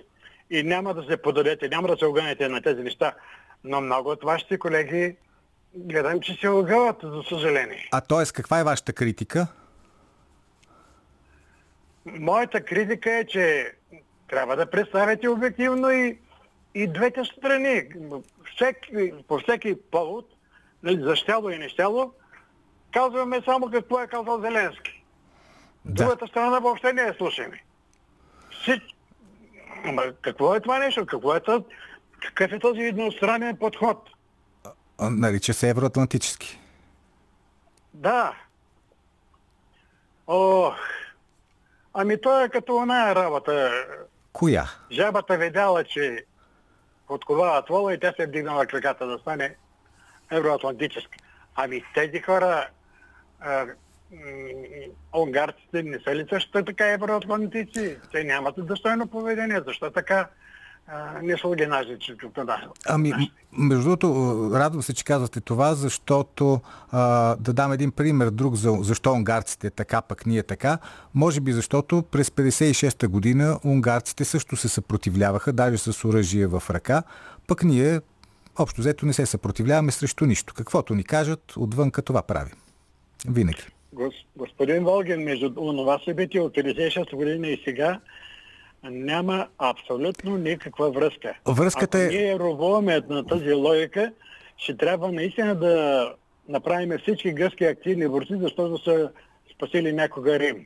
и 0.49 0.63
няма 0.63 0.93
да 0.93 1.03
се 1.03 1.17
подадете, 1.17 1.69
няма 1.69 1.87
да 1.87 1.97
се 1.97 2.05
огънете 2.05 2.47
на 2.47 2.61
тези 2.61 2.83
неща. 2.83 3.13
Но 3.63 3.81
много 3.81 4.09
от 4.09 4.23
вашите 4.23 4.57
колеги 4.57 5.15
гледам, 5.75 6.21
че 6.21 6.33
се 6.33 6.47
огъват, 6.47 6.97
за 7.03 7.23
съжаление. 7.29 7.89
А 7.91 8.01
т.е. 8.01 8.33
каква 8.33 8.59
е 8.59 8.63
вашата 8.63 8.93
критика? 8.93 9.47
Моята 12.05 12.65
критика 12.65 13.11
е, 13.11 13.25
че 13.25 13.73
трябва 14.29 14.55
да 14.55 14.69
представяте 14.69 15.29
обективно 15.29 15.91
и, 15.91 16.17
и 16.75 16.87
двете 16.87 17.23
страни. 17.25 17.83
Всеки, 18.55 19.13
по 19.27 19.39
всеки 19.39 19.75
повод, 19.91 20.29
нали, 20.83 21.03
за 21.03 21.15
щяло 21.15 21.49
и 21.49 21.57
нещяло, 21.57 22.13
казваме 22.93 23.41
само 23.45 23.71
какво 23.71 23.99
е 23.99 24.07
казал 24.07 24.41
Зеленски. 24.41 25.03
Да. 25.85 26.03
Другата 26.03 26.27
страна 26.27 26.59
въобще 26.59 26.93
не 26.93 27.01
е 27.01 27.13
слушаме. 27.17 27.63
Ама 29.85 30.03
какво 30.21 30.55
е 30.55 30.59
това 30.59 30.79
нещо? 30.79 31.05
Какво 31.05 31.35
е 31.35 31.39
това? 31.39 31.61
Какъв 32.19 32.51
е 32.51 32.59
този 32.59 32.81
едностранен 32.81 33.57
подход? 33.57 34.09
Нарича 35.09 35.53
се 35.53 35.69
евроатлантически. 35.69 36.59
Да. 37.93 38.33
Ох. 40.27 40.75
Ами 41.93 42.21
то 42.21 42.43
е 42.43 42.49
като 42.49 42.75
оная 42.75 43.15
работа. 43.15 43.71
Коя? 44.33 44.65
Жабата 44.91 45.37
видяла, 45.37 45.83
че 45.83 46.25
подковава 47.07 47.65
твола 47.65 47.93
и 47.93 47.99
тя 47.99 48.13
се 48.15 48.23
е 48.23 48.27
вдигнала 48.27 48.65
краката 48.65 49.07
да 49.07 49.17
стане 49.17 49.55
евроатлантически. 50.31 51.19
Ами 51.55 51.83
тези 51.93 52.19
хора, 52.19 52.67
а, 53.39 53.65
унгарците 55.13 55.83
не 55.83 55.99
са 55.99 56.15
ли 56.15 56.25
също 56.29 56.65
така 56.65 56.87
евроатлантици? 56.87 57.97
Те 58.11 58.23
нямат 58.23 58.55
достойно 58.57 59.07
поведение. 59.07 59.61
Защо 59.67 59.91
така 59.91 60.27
не 61.21 61.37
са 61.37 61.55
ги 61.55 61.65
наши 61.65 61.97
Ами, 62.89 63.31
между 63.51 63.83
другото, 63.83 64.49
радвам 64.53 64.81
се, 64.81 64.93
че 64.93 65.05
казвате 65.05 65.41
това, 65.41 65.75
защото 65.75 66.61
а, 66.91 67.35
да 67.35 67.53
дам 67.53 67.71
един 67.71 67.91
пример 67.91 68.29
друг 68.29 68.55
за 68.55 68.71
защо 68.81 69.11
унгарците 69.11 69.69
така, 69.69 70.01
пък 70.01 70.25
ние 70.25 70.43
така. 70.43 70.77
Може 71.13 71.41
би 71.41 71.51
защото 71.51 72.03
през 72.11 72.29
56-та 72.29 73.07
година 73.07 73.59
унгарците 73.65 74.25
също 74.25 74.55
се 74.55 74.69
съпротивляваха, 74.69 75.53
даже 75.53 75.77
с 75.77 76.07
оръжие 76.07 76.47
в 76.47 76.63
ръка, 76.69 77.03
пък 77.47 77.63
ние 77.63 77.99
общо 78.59 78.81
взето 78.81 79.05
не 79.05 79.13
се 79.13 79.25
съпротивляваме 79.25 79.91
срещу 79.91 80.25
нищо. 80.25 80.53
Каквото 80.53 80.95
ни 80.95 81.03
кажат, 81.03 81.53
отвънка 81.57 82.01
това 82.01 82.21
правим. 82.21 82.55
Винаги. 83.27 83.63
Господин 84.37 84.83
Волген, 84.83 85.23
между 85.23 85.49
това 85.55 85.99
събитие 86.05 86.41
от 86.41 86.55
56 86.55 87.15
година 87.15 87.47
и 87.47 87.61
сега, 87.65 87.99
няма 88.91 89.47
абсолютно 89.57 90.37
никаква 90.37 90.91
връзка. 90.91 91.33
Връзката 91.47 91.97
Ако 91.97 92.13
е... 92.13 92.17
ние 92.17 92.39
ровуваме 92.39 93.01
на 93.09 93.25
тази 93.25 93.53
логика, 93.53 94.11
ще 94.57 94.77
трябва 94.77 95.11
наистина 95.11 95.55
да 95.55 96.07
направим 96.49 96.97
всички 97.01 97.33
гръцки 97.33 97.63
активни 97.63 98.07
борци, 98.07 98.37
защото 98.41 98.83
са 98.83 99.11
спасили 99.55 99.93
някога 99.93 100.39
Рим. 100.39 100.65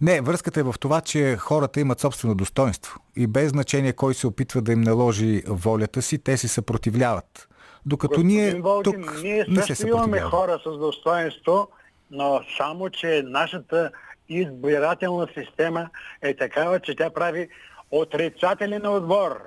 Не, 0.00 0.20
връзката 0.20 0.60
е 0.60 0.62
в 0.62 0.74
това, 0.80 1.00
че 1.00 1.36
хората 1.36 1.80
имат 1.80 2.00
собствено 2.00 2.34
достоинство 2.34 3.00
и 3.16 3.26
без 3.26 3.50
значение 3.50 3.92
кой 3.92 4.14
се 4.14 4.26
опитва 4.26 4.62
да 4.62 4.72
им 4.72 4.80
наложи 4.80 5.42
волята 5.46 6.02
си, 6.02 6.18
те 6.18 6.36
се 6.36 6.48
съпротивляват. 6.48 7.48
докато 7.86 8.08
Господин 8.08 8.36
ние 8.36 8.54
Волгин, 8.54 8.92
тук 8.92 9.22
ние 9.22 9.44
не 9.48 9.62
се 9.62 9.66
също 9.66 9.86
имаме 9.86 10.18
съпротивляваме. 10.18 10.30
хора 10.30 10.60
с 10.66 10.78
достоинство, 10.78 11.68
но 12.10 12.40
само, 12.58 12.90
че 12.90 13.22
нашата 13.26 13.90
избирателна 14.30 15.28
система 15.38 15.88
е 16.22 16.36
такава, 16.36 16.80
че 16.80 16.96
тя 16.96 17.10
прави 17.10 17.48
отрицателен 17.90 18.86
отбор 18.86 19.40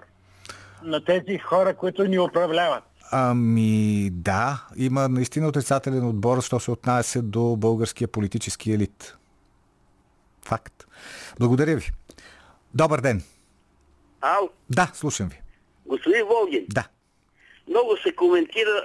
на 0.83 1.05
тези 1.05 1.37
хора, 1.37 1.75
които 1.75 2.03
ни 2.03 2.19
управляват. 2.19 2.83
Ами 3.11 4.09
да, 4.11 4.63
има 4.75 5.07
наистина 5.09 5.47
отрицателен 5.47 6.07
отбор, 6.07 6.41
що 6.41 6.59
се 6.59 6.71
отнася 6.71 7.21
до 7.21 7.55
българския 7.55 8.07
политически 8.07 8.71
елит. 8.71 9.17
Факт. 10.45 10.87
Благодаря 11.39 11.75
ви. 11.75 11.89
Добър 12.73 13.01
ден. 13.01 13.23
Ал, 14.21 14.49
Да, 14.69 14.91
слушам 14.93 15.29
ви. 15.29 15.41
господин 15.85 16.25
Волгин, 16.25 16.65
Да, 16.69 16.87
много 17.69 17.97
се 17.97 18.15
коментира 18.15 18.81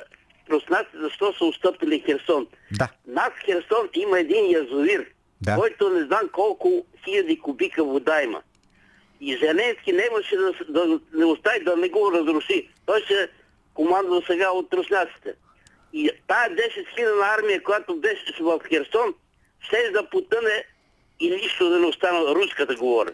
руснаците 0.51 0.99
защо 1.01 1.33
са 1.33 1.45
отстъпили 1.45 2.01
Херсон. 2.07 2.47
да. 2.73 2.89
Над 3.07 3.33
Херсон 3.45 3.89
има 3.95 4.19
един 4.21 4.51
язовир, 4.51 5.07
Да. 5.43 5.55
който 5.57 5.91
не 5.91 6.05
знам 6.05 6.29
колко 6.33 6.87
хиляди 7.05 7.39
кубика 7.39 7.85
вода 7.85 8.23
има. 8.23 8.43
И 9.21 9.37
Зеленски 9.37 9.93
не 9.93 10.09
имаше 10.13 10.37
да, 10.37 10.53
да 10.69 11.01
не 11.15 11.25
остави 11.25 11.65
да 11.65 11.77
не 11.77 11.89
го 11.89 12.13
разруши. 12.13 12.69
Той 12.87 13.01
се 13.07 13.29
командва 13.75 14.23
сега 14.27 14.51
от 14.51 14.75
руснаците. 14.75 15.35
И 15.93 16.11
тая 16.27 16.51
10 16.51 16.95
хилядна 16.95 17.27
армия, 17.27 17.63
която 17.63 17.97
беше 17.97 18.35
в 18.41 18.61
Херсон, 18.69 19.15
ще 19.61 19.91
да 19.91 20.11
потъне 20.11 20.65
и 21.21 21.31
нищо 21.31 21.71
да 21.71 21.79
не 21.79 21.87
остана 21.87 22.35
руската 22.35 22.75
говоря. 22.75 23.11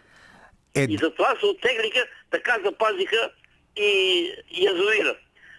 Е, 0.77 0.87
И 0.91 0.97
затова 0.97 1.37
се 1.41 1.47
оттеглиха, 1.47 2.07
така 2.31 2.59
запазиха 2.65 3.31
и 3.77 4.31
язовира. 4.51 5.17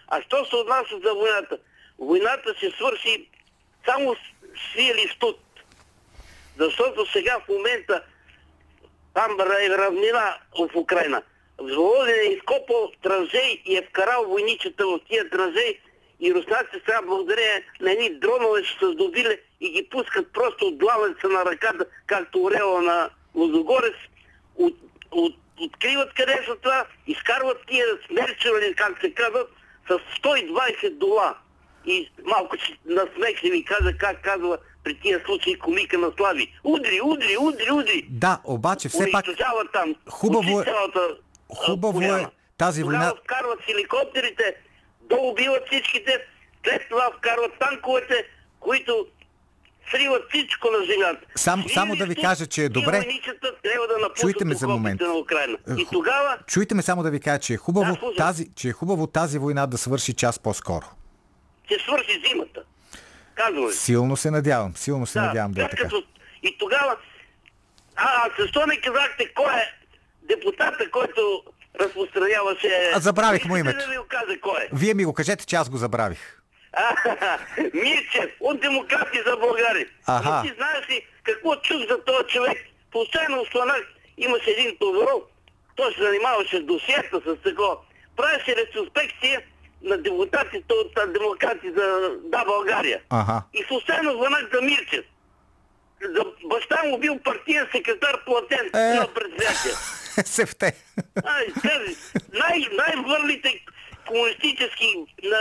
А 0.08 0.22
що 0.22 0.44
се 0.44 0.56
отнася 0.56 0.98
за 1.04 1.14
войната? 1.14 1.58
Войната 1.98 2.54
се 2.60 2.70
свърши 2.70 3.28
само 3.84 4.14
с 4.14 4.18
свили 4.72 5.08
студ. 5.16 5.38
Защото 6.58 7.06
сега 7.12 7.38
в 7.40 7.48
момента 7.48 8.02
там 9.14 9.30
е 9.40 9.68
равнина 9.68 10.38
в 10.58 10.76
Украина. 10.76 11.22
Володин 11.58 12.14
е 12.14 12.32
изкопал 12.32 12.92
транжей 13.02 13.62
и 13.64 13.76
е 13.76 13.86
вкарал 13.88 14.24
войничета 14.24 14.86
в 14.86 15.00
тия 15.08 15.30
транжей 15.30 15.80
и 16.20 16.34
руснаците 16.34 16.80
сега 16.86 17.02
благодарение 17.02 17.64
на 17.80 17.92
едни 17.92 18.10
дронове 18.10 18.64
ще 18.64 18.78
се 18.78 18.92
здобили 18.92 19.40
и 19.60 19.72
ги 19.72 19.88
пускат 19.90 20.32
просто 20.32 20.66
от 20.66 20.76
главеца 20.76 21.28
на 21.28 21.44
ръката, 21.44 21.86
както 22.06 22.44
орела 22.44 22.82
на 22.82 23.10
Лозогорец, 23.34 23.94
от, 24.56 24.74
от, 25.10 25.34
откриват 25.60 26.14
къде 26.14 26.42
са 26.46 26.56
това, 26.56 26.84
изкарват 27.06 27.58
тия 27.66 27.86
смерчевани, 28.06 28.74
как 28.74 29.00
се 29.00 29.14
казват, 29.14 29.50
с 29.88 29.98
120 30.22 30.90
дола. 30.90 31.34
И 31.86 32.10
малко 32.24 32.56
на 32.86 33.08
смех 33.16 33.38
ще 33.38 33.50
ви 33.50 33.64
кажа 33.64 33.98
как 33.98 34.22
казва 34.22 34.58
при 34.86 34.94
тия 34.94 35.22
случаи 35.26 35.58
комика 35.58 35.98
на 35.98 36.12
Слави. 36.16 36.52
Удри, 36.64 37.00
удри, 37.04 37.36
удри, 37.38 37.70
удри! 37.72 38.06
да, 38.10 38.40
обаче 38.44 38.88
все 38.88 39.10
пак 39.12 39.24
там. 39.72 39.94
хубаво 40.08 40.60
е- 40.60 40.64
а, 40.66 41.00
хубаво 41.56 42.02
е 42.02 42.26
тази 42.58 42.80
Тогава 42.80 42.98
война- 42.98 43.14
вкарват 43.16 43.58
хеликоптерите, 43.62 44.54
да 45.00 45.16
убиват 45.16 45.62
всичките, 45.66 46.18
след 46.64 46.82
това 46.90 47.10
вкарват 47.18 47.52
танковете, 47.60 48.24
които 48.60 49.06
сриват 49.90 50.22
всичко 50.28 50.68
на 50.70 50.86
земята. 50.86 51.26
Сам- 51.36 51.60
Свили 51.60 51.74
само 51.74 51.96
да 51.96 52.06
ви 52.06 52.14
кажа, 52.16 52.46
че 52.46 52.62
е 52.62 52.68
добре. 52.68 53.00
трябва 53.62 53.86
да 53.88 54.10
Чуйте 54.16 54.44
ме 54.44 54.54
за 54.54 54.68
момент. 54.68 55.00
на 55.00 55.14
Украина. 55.14 55.58
И 55.70 55.84
Ху- 55.84 55.90
тогава 55.92 56.38
Чуйте 56.46 56.74
ме 56.74 56.82
само 56.82 57.02
да 57.02 57.10
ви 57.10 57.20
кажа, 57.20 57.38
че 57.38 57.52
е 57.52 57.56
хубаво, 57.56 57.94
Да, 57.94 58.14
тази, 58.16 58.48
че 58.54 58.68
е 58.68 58.72
хубаво 58.72 59.06
тази 59.06 59.38
война 59.38 59.66
да 59.66 59.78
свърши 59.78 60.12
час 60.14 60.38
по-скоро. 60.38 60.86
ще 61.66 61.78
свърши 61.78 62.22
зимата. 62.24 62.62
Казвам. 63.36 63.70
Силно 63.72 64.16
се 64.16 64.30
надявам, 64.30 64.76
силно 64.76 65.06
се 65.06 65.20
надявам 65.20 65.52
да 65.52 65.62
е 65.62 65.68
така. 65.68 65.82
като- 65.82 66.02
И 66.42 66.58
тогава... 66.58 66.96
А, 67.96 68.04
а 68.06 68.30
защо 68.38 68.66
не 68.66 68.76
казахте 68.76 69.28
кой 69.28 69.54
е 69.54 69.64
депутата, 70.24 70.90
който 70.90 71.42
разпространяваше... 71.80 72.90
А, 72.94 73.00
забравих 73.00 73.44
му 73.44 73.56
Искате 73.56 73.70
името. 73.70 73.86
да 73.86 73.92
ви 73.92 73.98
го 73.98 74.04
кажа 74.04 74.40
кой 74.40 74.62
е? 74.62 74.68
Вие 74.72 74.94
ми 74.94 75.04
го 75.04 75.14
кажете, 75.14 75.46
че 75.46 75.56
аз 75.56 75.70
го 75.70 75.76
забравих. 75.76 76.40
А, 76.72 76.94
Мирчев 77.74 78.30
от 78.40 78.60
Демократи 78.60 79.18
за 79.26 79.36
България. 79.36 79.86
Аха. 80.06 80.42
И 80.44 80.48
ти 80.48 80.54
знаеш 80.56 80.88
ли 80.88 81.02
какво 81.22 81.56
чух 81.56 81.78
за 81.80 82.04
този 82.04 82.24
човек? 82.28 82.58
Постоянно 82.92 83.40
останах, 83.40 83.82
имаше 84.18 84.50
един 84.50 84.76
товарол, 84.80 85.22
той 85.76 85.94
се 85.94 86.02
занимаваше 86.02 86.56
с 86.56 86.62
досиета, 86.62 87.20
с 87.26 87.42
такова. 87.42 87.76
Правеше 88.16 88.56
ретроспекция 88.56 89.40
на 89.86 89.96
депутатите 89.98 90.74
от 90.74 91.12
Демократи 91.12 91.72
за 91.76 92.10
Да 92.24 92.44
България. 92.44 93.00
Ага. 93.10 93.42
И 93.54 93.64
случайно 93.68 94.12
звънах 94.12 94.50
за 94.54 94.62
Мирчев. 94.62 95.04
За 96.02 96.24
баща 96.44 96.82
му 96.84 96.98
бил 96.98 97.18
партиен 97.18 97.66
секретар 97.72 98.24
платен 98.24 98.70
Е. 98.74 98.78
на 98.94 99.08
предприятие. 99.14 99.72
Севте. 100.24 100.72
Ай, 101.24 101.46
кажи, 101.62 101.96
най, 102.32 102.66
най-върлите 102.76 103.60
комунистически 104.06 104.94
на 105.22 105.38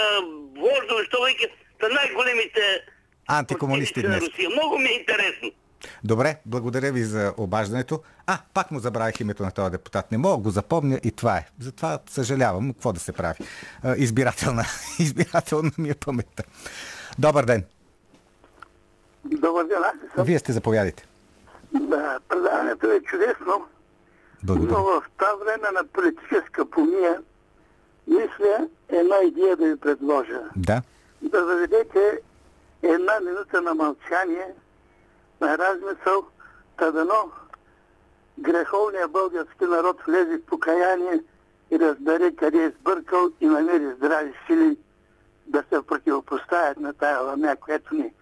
вождове, 0.62 1.04
що 1.06 1.24
вика, 1.24 1.46
са 1.84 1.90
най-големите 1.90 2.62
Антикомунисти 3.28 4.02
днес. 4.02 4.24
Много 4.52 4.78
ми 4.78 4.90
е 4.90 4.94
интересно. 4.94 5.52
Добре, 6.04 6.40
благодаря 6.46 6.92
ви 6.92 7.04
за 7.04 7.34
обаждането. 7.38 8.02
А, 8.28 8.38
пак 8.54 8.72
му 8.72 8.80
забравих 8.80 9.20
името 9.20 9.44
на 9.44 9.52
този 9.52 9.72
депутат. 9.72 10.12
Не 10.12 10.18
мога 10.18 10.44
го 10.44 10.50
запомня 10.50 11.00
и 11.04 11.12
това 11.12 11.38
е. 11.38 11.48
Затова 11.60 12.00
съжалявам. 12.10 12.74
Какво 12.74 12.94
да 12.94 13.00
се 13.00 13.12
прави? 13.12 13.38
Избирателна. 13.98 14.64
Избирателна 15.00 15.72
ми 15.78 15.90
е 15.90 15.96
паметта. 15.96 16.44
Добър 17.20 17.46
ден. 17.46 17.64
Добър 19.26 19.64
ден, 19.66 19.78
аз 19.84 20.16
съм. 20.16 20.26
Вие 20.26 20.40
сте 20.40 20.52
заповядайте. 20.54 21.08
Да, 21.74 22.20
предаването 22.30 22.92
е 22.92 23.00
чудесно, 23.00 23.68
но 24.44 24.56
Благодаря. 24.56 24.78
в 24.78 25.04
това 25.18 25.36
време 25.46 25.72
на 25.72 25.84
политическа 25.88 26.70
помия, 26.70 27.22
мисля 28.08 28.68
една 28.90 29.16
идея 29.28 29.58
да 29.58 29.66
ви 29.66 29.76
предложа. 29.80 30.42
Да. 30.56 30.82
Да 31.22 31.46
заведете 31.46 32.20
една 32.84 33.20
минута 33.20 33.62
на 33.62 33.76
мълчание, 33.76 34.48
на 35.42 35.58
размисъл, 35.58 36.28
та 36.78 36.92
дано 36.92 37.32
греховният 38.40 39.12
български 39.12 39.64
народ 39.64 40.02
влезе 40.08 40.38
в 40.38 40.46
покаяние 40.46 41.20
и 41.72 41.80
разбере 41.80 42.36
къде 42.36 42.64
е 42.64 42.70
сбъркал 42.70 43.30
и 43.42 43.46
намери 43.46 43.94
здрави 43.98 44.34
сили 44.48 44.78
да 45.48 45.64
се 45.70 45.86
противопоставят 45.88 46.80
на 46.80 46.94
тая 46.94 47.22
ламя, 47.22 47.56
която 47.56 47.96
ни 47.96 48.14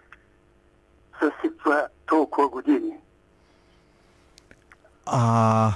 съсипва 1.20 1.88
толкова 2.06 2.48
години. 2.48 2.96
А, 5.06 5.72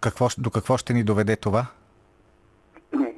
какво, 0.00 0.28
до 0.38 0.50
какво 0.50 0.78
ще 0.78 0.92
ни 0.92 1.04
доведе 1.04 1.36
това? 1.36 1.66
Не. 2.92 3.14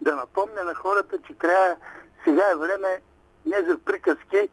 Да 0.00 0.16
напомня 0.16 0.64
на 0.64 0.74
хората, 0.74 1.18
че 1.26 1.34
трябва 1.34 1.76
сега 2.24 2.50
е 2.52 2.56
време 2.56 3.00
не 3.46 3.62
за 3.62 3.78
приказки, 3.78 4.48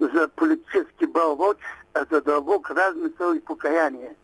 за 0.00 0.28
политически 0.36 1.06
бълвоч, 1.06 1.58
а 1.58 1.79
за 2.10 2.20
дълбок 2.20 2.70
размисъл 2.70 3.34
и 3.34 3.44
покаяние. 3.44 4.14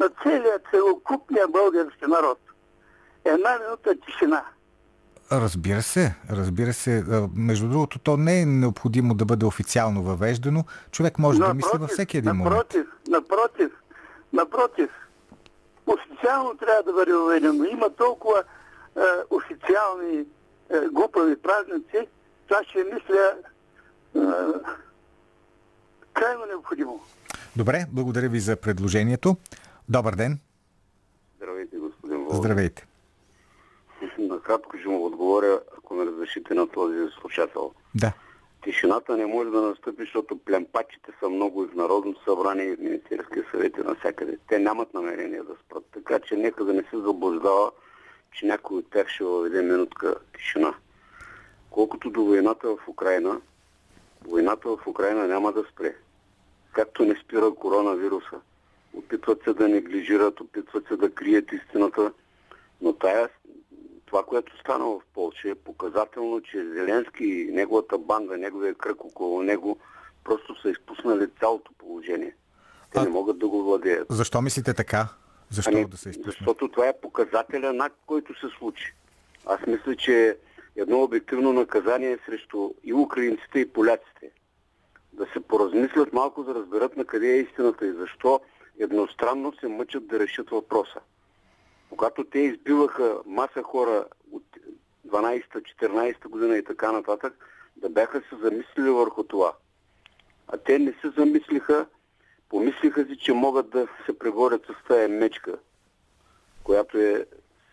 На 0.00 0.08
целият 0.22 0.62
целокупния 0.70 1.48
български 1.48 2.06
народ. 2.06 2.38
Една 3.24 3.58
минута 3.58 3.94
тишина. 4.06 4.44
Разбира 5.32 5.82
се, 5.82 6.14
разбира 6.30 6.72
се. 6.72 7.04
Между 7.36 7.68
другото, 7.68 7.98
то 7.98 8.16
не 8.16 8.40
е 8.40 8.46
необходимо 8.46 9.14
да 9.14 9.24
бъде 9.24 9.46
официално 9.46 10.02
въвеждано. 10.02 10.64
Човек 10.90 11.18
може 11.18 11.38
да 11.38 11.54
мисли 11.54 11.78
във 11.78 11.90
всеки 11.90 12.18
един 12.18 12.32
момент. 12.32 12.56
напротив, 12.56 12.86
напротив, 13.08 13.72
напротив. 14.32 14.90
Официално 15.86 16.56
трябва 16.56 16.82
да 16.82 16.92
бъде 16.92 17.12
въведено. 17.12 17.64
Има 17.64 17.90
толкова 17.90 18.42
е, 18.96 19.00
официални 19.30 20.24
е, 20.70 20.88
глупави 20.92 21.36
празници, 21.36 22.08
това 22.48 22.64
ще 22.64 22.84
мисля 22.84 23.34
е, 24.16 24.20
крайно 26.16 26.46
необходимо. 26.46 27.00
Добре, 27.56 27.86
благодаря 27.92 28.28
ви 28.28 28.40
за 28.40 28.56
предложението. 28.56 29.36
Добър 29.88 30.14
ден. 30.14 30.38
Здравейте, 31.36 31.76
господин 31.76 32.18
Володин. 32.18 32.38
Здравейте. 32.38 32.86
Накратко 34.18 34.78
ще 34.78 34.88
му 34.88 35.06
отговоря, 35.06 35.60
ако 35.78 35.94
ме 35.94 36.06
разрешите 36.06 36.54
на 36.54 36.68
този 36.68 37.12
слушател. 37.20 37.72
Да. 37.94 38.12
Тишината 38.62 39.16
не 39.16 39.26
може 39.26 39.50
да 39.50 39.62
настъпи, 39.62 40.02
защото 40.02 40.38
племпачите 40.38 41.12
са 41.20 41.28
много 41.28 41.64
и 41.64 41.66
в 41.66 41.74
Народното 41.74 42.24
събрание, 42.24 42.64
и 42.64 42.76
в 42.76 42.80
Министерския 42.80 43.44
съвет 43.50 43.76
и 43.76 43.80
навсякъде. 43.80 44.38
Те 44.48 44.58
нямат 44.58 44.94
намерение 44.94 45.38
да 45.38 45.54
спрат. 45.64 45.84
Така 45.92 46.18
че 46.18 46.36
нека 46.36 46.64
да 46.64 46.72
не 46.72 46.82
се 46.82 46.96
заблуждава, 46.96 47.70
че 48.32 48.46
някой 48.46 48.78
от 48.78 48.90
тях 48.90 49.08
ще 49.08 49.24
въведе 49.24 49.62
минутка 49.62 50.14
тишина. 50.36 50.74
Колкото 51.70 52.10
до 52.10 52.24
войната 52.24 52.68
в 52.68 52.88
Украина, 52.88 53.40
войната 54.28 54.76
в 54.76 54.86
Украина 54.86 55.26
няма 55.26 55.52
да 55.52 55.64
спре. 55.72 55.94
Както 56.76 57.04
не 57.04 57.14
спира 57.24 57.54
коронавируса. 57.54 58.40
Опитват 58.94 59.42
се 59.44 59.52
да 59.52 59.68
неглижират, 59.68 60.40
опитват 60.40 60.88
се 60.88 60.96
да 60.96 61.10
крият 61.10 61.52
истината, 61.52 62.12
но 62.80 62.92
тая 62.92 63.28
това, 64.06 64.22
което 64.24 64.60
стана 64.60 64.84
в 64.84 65.00
Польша 65.14 65.50
е 65.50 65.54
показателно, 65.54 66.40
че 66.40 66.64
Зеленски 66.64 67.24
и 67.24 67.52
неговата 67.52 67.98
банда, 67.98 68.38
неговия 68.38 68.74
кръг 68.74 69.04
около 69.04 69.42
него 69.42 69.78
просто 70.24 70.60
са 70.62 70.70
изпуснали 70.70 71.28
цялото 71.40 71.72
положение. 71.78 72.34
Те 72.92 72.98
а... 72.98 73.02
не 73.02 73.08
могат 73.08 73.38
да 73.38 73.48
го 73.48 73.64
владеят. 73.64 74.06
Защо 74.10 74.42
мислите 74.42 74.74
така? 74.74 75.08
Защо 75.50 75.72
ами, 75.74 75.84
да 75.84 75.96
се 75.96 76.10
изпуснат? 76.10 76.34
Защото 76.34 76.68
това 76.68 76.88
е 76.88 77.00
показателя 77.00 77.72
на 77.72 77.90
който 78.06 78.40
се 78.40 78.46
случи. 78.58 78.94
Аз 79.46 79.60
мисля, 79.66 79.96
че 79.96 80.36
едно 80.76 81.02
обективно 81.02 81.52
наказание 81.52 82.18
срещу 82.26 82.70
и 82.84 82.94
украинците, 82.94 83.58
и 83.58 83.72
поляците. 83.72 84.30
Да 85.16 85.26
се 85.32 85.40
поразмислят 85.40 86.12
малко, 86.12 86.44
да 86.44 86.54
разберат 86.54 86.96
на 86.96 87.04
къде 87.04 87.26
е 87.26 87.40
истината 87.40 87.86
и 87.86 87.92
защо 87.92 88.40
едностранно 88.78 89.52
се 89.60 89.68
мъчат 89.68 90.06
да 90.06 90.18
решат 90.18 90.50
въпроса. 90.50 91.00
Когато 91.90 92.24
те 92.24 92.38
избиваха 92.38 93.18
маса 93.26 93.62
хора 93.62 94.04
от 94.32 94.42
12-14 95.08 96.28
година 96.28 96.56
и 96.56 96.64
така 96.64 96.92
нататък, 96.92 97.34
да 97.76 97.88
бяха 97.88 98.20
се 98.20 98.36
замислили 98.42 98.90
върху 98.90 99.24
това. 99.24 99.52
А 100.48 100.56
те 100.56 100.78
не 100.78 100.92
се 100.92 101.10
замислиха, 101.18 101.86
помислиха 102.48 103.06
си, 103.06 103.18
че 103.18 103.32
могат 103.32 103.70
да 103.70 103.88
се 104.06 104.18
прегорят 104.18 104.66
с 104.66 104.88
тая 104.88 105.08
мечка, 105.08 105.58
която 106.64 106.98
е 106.98 107.26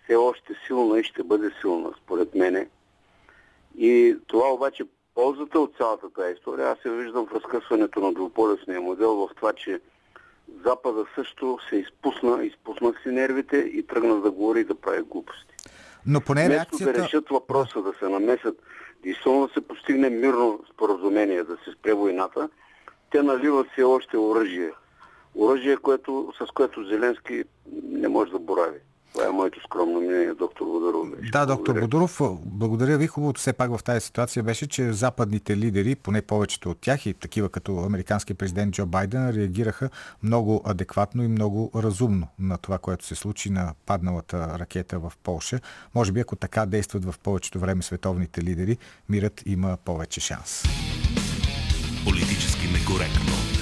все 0.04 0.16
още 0.16 0.54
силна 0.68 1.00
и 1.00 1.04
ще 1.04 1.24
бъде 1.24 1.52
силна, 1.62 1.94
според 2.04 2.36
мене. 2.36 2.70
И 3.78 4.18
това 4.28 4.54
обаче, 4.54 4.84
ползата 5.16 5.60
от 5.60 5.76
цялата 5.78 6.10
тази 6.10 6.34
история, 6.34 6.72
аз 6.72 6.80
се 6.80 6.90
виждам 6.90 7.28
в 7.28 7.36
разкъсването 7.36 8.00
на 8.00 8.14
двуполюсния 8.14 8.82
модел 8.82 9.16
в 9.16 9.30
това, 9.36 9.54
че 9.54 9.80
Запада 10.66 11.06
също 11.16 11.60
се 11.70 11.76
изпусна, 11.76 12.46
изпусна 12.46 12.94
си 13.04 13.10
нервите 13.10 13.58
и 13.58 13.88
тръгна 13.88 14.22
да 14.22 14.32
говори 14.32 14.60
и 14.60 14.64
да 14.64 14.76
прави 14.76 15.02
глупости. 15.02 15.56
Но 16.06 16.22
поне 16.22 16.46
Вместо 16.46 16.56
реакцията... 16.56 16.94
да 16.94 17.04
решат 17.04 17.30
въпроса, 17.30 17.82
да 17.82 17.94
се 18.00 18.10
намесят, 18.10 18.62
действително 19.04 19.48
да 19.48 19.54
се 19.54 19.68
постигне 19.68 20.10
мирно 20.10 20.60
споразумение, 20.74 21.44
да 21.44 21.58
се 21.66 21.72
спре 21.72 21.94
войната, 21.94 22.50
те 23.12 23.24
наливат 23.24 23.68
все 23.72 23.84
още 23.84 24.18
оръжие. 24.18 24.72
Оръжие, 25.36 25.78
което, 25.78 26.34
с 26.40 26.52
което 26.52 26.84
Зеленски 26.84 27.44
не 27.84 28.08
може 28.08 28.32
да 28.32 28.40
борави. 28.40 28.80
Това 29.14 29.26
е 29.26 29.32
моето 29.32 29.60
скромно 29.66 30.02
мнение, 30.02 30.34
доктор 30.34 30.66
Бодоров. 30.66 31.08
Да, 31.32 31.46
доктор 31.46 31.80
Бодоров, 31.80 32.22
благодаря 32.46 32.98
ви. 32.98 33.08
Хубавото 33.08 33.42
все 33.42 33.54
пак 33.54 33.78
в 33.78 33.84
тази 33.84 34.06
ситуация 34.06 34.44
беше, 34.44 34.68
че 34.68 34.94
западните 34.94 35.58
лидери, 35.58 35.96
поне 35.96 36.22
повечето 36.22 36.70
от 36.70 36.82
тях 36.82 37.06
и 37.06 37.14
такива 37.14 37.50
като 37.50 37.78
американски 37.78 38.34
президент 38.34 38.74
Джо 38.74 38.86
Байден, 38.86 39.30
реагираха 39.30 39.90
много 40.24 40.62
адекватно 40.66 41.24
и 41.24 41.28
много 41.28 41.72
разумно 41.76 42.28
на 42.40 42.58
това, 42.58 42.78
което 42.78 43.06
се 43.06 43.16
случи 43.16 43.50
на 43.50 43.74
падналата 43.86 44.60
ракета 44.60 45.00
в 45.00 45.14
Полша. 45.24 45.60
Може 45.96 46.12
би 46.12 46.20
ако 46.20 46.36
така 46.36 46.66
действат 46.66 47.06
в 47.06 47.16
повечето 47.24 47.60
време 47.60 47.84
световните 47.84 48.44
лидери, 48.44 48.78
мирът 49.10 49.44
има 49.46 49.78
повече 49.86 50.20
шанс. 50.20 50.64
Политически 52.06 52.68
некоректно. 52.68 53.53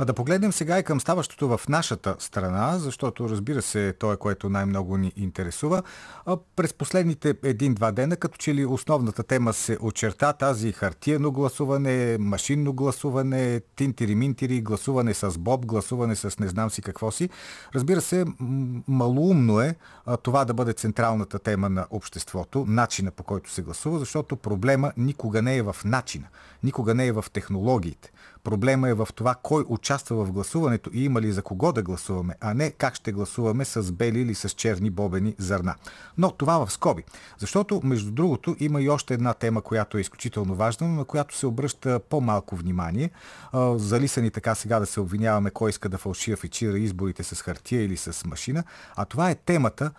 А 0.00 0.04
да 0.04 0.14
погледнем 0.14 0.52
сега 0.52 0.78
и 0.78 0.82
към 0.82 1.00
ставащото 1.00 1.48
в 1.48 1.60
нашата 1.68 2.16
страна, 2.18 2.78
защото 2.78 3.28
разбира 3.28 3.62
се, 3.62 3.92
то 3.92 4.12
е 4.12 4.16
което 4.16 4.48
най-много 4.48 4.96
ни 4.96 5.12
интересува. 5.16 5.82
А 6.26 6.36
през 6.56 6.74
последните 6.74 7.34
един-два 7.42 7.92
дена, 7.92 8.16
като 8.16 8.36
че 8.36 8.54
ли 8.54 8.66
основната 8.66 9.22
тема 9.22 9.52
се 9.52 9.78
очерта 9.80 10.32
тази 10.32 10.72
хартиено 10.72 11.32
гласуване, 11.32 12.16
машинно 12.18 12.72
гласуване, 12.72 13.60
тинтири-минтири, 13.76 14.62
гласуване 14.62 15.14
с 15.14 15.38
Боб, 15.38 15.66
гласуване 15.66 16.16
с 16.16 16.38
не 16.38 16.48
знам 16.48 16.70
си 16.70 16.82
какво 16.82 17.10
си. 17.10 17.28
Разбира 17.74 18.00
се, 18.00 18.24
малоумно 18.88 19.60
е 19.60 19.74
а, 20.06 20.16
това 20.16 20.44
да 20.44 20.54
бъде 20.54 20.72
централната 20.72 21.38
тема 21.38 21.68
на 21.68 21.86
обществото, 21.90 22.64
начина 22.68 23.10
по 23.10 23.22
който 23.22 23.50
се 23.50 23.62
гласува, 23.62 23.98
защото 23.98 24.36
проблема 24.36 24.92
никога 24.96 25.42
не 25.42 25.56
е 25.56 25.62
в 25.62 25.76
начина, 25.84 26.26
никога 26.62 26.94
не 26.94 27.06
е 27.06 27.12
в 27.12 27.24
технологиите. 27.32 28.12
Проблема 28.44 28.88
е 28.88 28.94
в 28.94 29.08
това 29.14 29.34
кой 29.42 29.64
участва 29.68 30.24
в 30.24 30.32
гласуването 30.32 30.90
и 30.92 31.04
има 31.04 31.20
ли 31.20 31.32
за 31.32 31.42
кого 31.42 31.72
да 31.72 31.82
гласуваме, 31.82 32.34
а 32.40 32.54
не 32.54 32.70
как 32.70 32.94
ще 32.94 33.12
гласуваме 33.12 33.64
с 33.64 33.92
бели 33.92 34.20
или 34.20 34.34
с 34.34 34.48
черни 34.48 34.90
бобени 34.90 35.34
зърна. 35.38 35.74
Но 36.18 36.30
това 36.30 36.66
в 36.66 36.72
скоби. 36.72 37.04
Защото, 37.38 37.80
между 37.84 38.10
другото, 38.10 38.56
има 38.60 38.82
и 38.82 38.88
още 38.88 39.14
една 39.14 39.34
тема, 39.34 39.62
която 39.62 39.98
е 39.98 40.00
изключително 40.00 40.54
важна, 40.54 40.88
но 40.88 40.94
на 40.94 41.04
която 41.04 41.36
се 41.36 41.46
обръща 41.46 42.00
по-малко 42.10 42.56
внимание. 42.56 43.10
Залисани 43.76 44.30
така 44.30 44.54
сега 44.54 44.78
да 44.78 44.86
се 44.86 45.00
обвиняваме 45.00 45.50
кой 45.50 45.70
иска 45.70 45.88
да 45.88 45.98
фалшифицира 45.98 46.78
изборите 46.78 47.22
с 47.22 47.42
хартия 47.42 47.82
или 47.82 47.96
с 47.96 48.24
машина. 48.24 48.64
А 48.96 49.04
това 49.04 49.30
е 49.30 49.34
темата, 49.34 49.90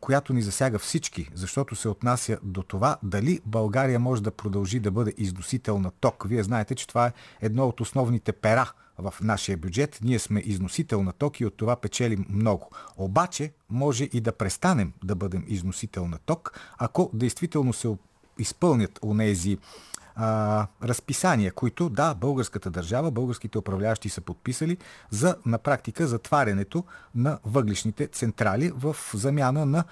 която 0.00 0.32
ни 0.32 0.42
засяга 0.42 0.78
всички, 0.78 1.30
защото 1.34 1.76
се 1.76 1.88
отнася 1.88 2.38
до 2.42 2.62
това 2.62 2.96
дали 3.02 3.40
България 3.46 3.98
може 3.98 4.22
да 4.22 4.30
продължи 4.30 4.80
да 4.80 4.90
бъде 4.90 5.14
износител 5.16 5.78
на 5.78 5.90
ток. 5.90 6.24
Вие 6.28 6.42
знаете, 6.42 6.74
че 6.74 6.86
това 6.86 7.06
е 7.06 7.12
едно 7.40 7.68
от 7.68 7.80
основните 7.80 8.32
пера 8.32 8.72
в 8.98 9.14
нашия 9.22 9.56
бюджет. 9.56 9.98
Ние 10.02 10.18
сме 10.18 10.40
износител 10.40 11.02
на 11.02 11.12
ток 11.12 11.40
и 11.40 11.46
от 11.46 11.56
това 11.56 11.76
печелим 11.76 12.26
много. 12.28 12.70
Обаче 12.96 13.52
може 13.70 14.04
и 14.12 14.20
да 14.20 14.32
престанем 14.32 14.92
да 15.04 15.14
бъдем 15.14 15.44
износител 15.46 16.08
на 16.08 16.18
ток, 16.18 16.60
ако 16.78 17.10
действително 17.14 17.72
се 17.72 17.96
изпълнят 18.38 18.98
онези 19.02 19.58
а, 20.16 20.66
разписания, 20.82 21.52
които, 21.52 21.88
да, 21.88 22.14
българската 22.14 22.70
държава, 22.70 23.10
българските 23.10 23.58
управляващи 23.58 24.08
са 24.08 24.20
подписали 24.20 24.76
за 25.10 25.36
на 25.46 25.58
практика 25.58 26.06
затварянето 26.06 26.84
на 27.14 27.38
въглишните 27.44 28.06
централи 28.06 28.72
в 28.76 28.96
замяна 29.14 29.66
на 29.66 29.84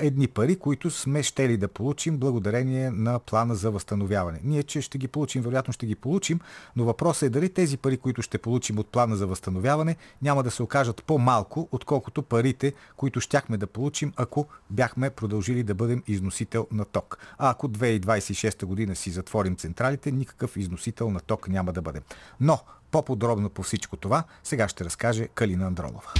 едни 0.00 0.28
пари, 0.28 0.56
които 0.56 0.90
сме 0.90 1.22
щели 1.22 1.56
да 1.56 1.68
получим 1.68 2.18
благодарение 2.18 2.90
на 2.90 3.18
плана 3.18 3.54
за 3.54 3.70
възстановяване. 3.70 4.40
Ние, 4.44 4.62
че 4.62 4.80
ще 4.80 4.98
ги 4.98 5.08
получим, 5.08 5.42
вероятно 5.42 5.72
ще 5.72 5.86
ги 5.86 5.94
получим, 5.94 6.40
но 6.76 6.84
въпросът 6.84 7.22
е 7.22 7.30
дали 7.30 7.48
тези 7.48 7.76
пари, 7.76 7.96
които 7.96 8.22
ще 8.22 8.38
получим 8.38 8.78
от 8.78 8.86
плана 8.86 9.16
за 9.16 9.26
възстановяване, 9.26 9.96
няма 10.22 10.42
да 10.42 10.50
се 10.50 10.62
окажат 10.62 11.04
по-малко, 11.04 11.68
отколкото 11.72 12.22
парите, 12.22 12.72
които 12.96 13.20
щяхме 13.20 13.56
да 13.56 13.66
получим, 13.66 14.12
ако 14.16 14.46
бяхме 14.70 15.10
продължили 15.10 15.62
да 15.62 15.74
бъдем 15.74 16.02
износител 16.06 16.66
на 16.72 16.84
ток. 16.84 17.18
А 17.38 17.50
ако 17.50 17.68
2026 17.68 18.64
година 18.64 18.96
си 18.96 19.10
затворим 19.10 19.56
централи, 19.56 19.88
централите, 19.88 20.12
никакъв 20.12 20.56
износител 20.56 21.10
на 21.10 21.20
ток 21.20 21.48
няма 21.48 21.72
да 21.72 21.82
бъде. 21.82 22.00
Но 22.40 22.58
по-подробно 22.90 23.50
по 23.50 23.62
всичко 23.62 23.96
това 23.96 24.24
сега 24.44 24.68
ще 24.68 24.84
разкаже 24.84 25.28
Калина 25.34 25.66
Андролова. 25.66 26.12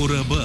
По 0.00 0.08
ръба. 0.08 0.44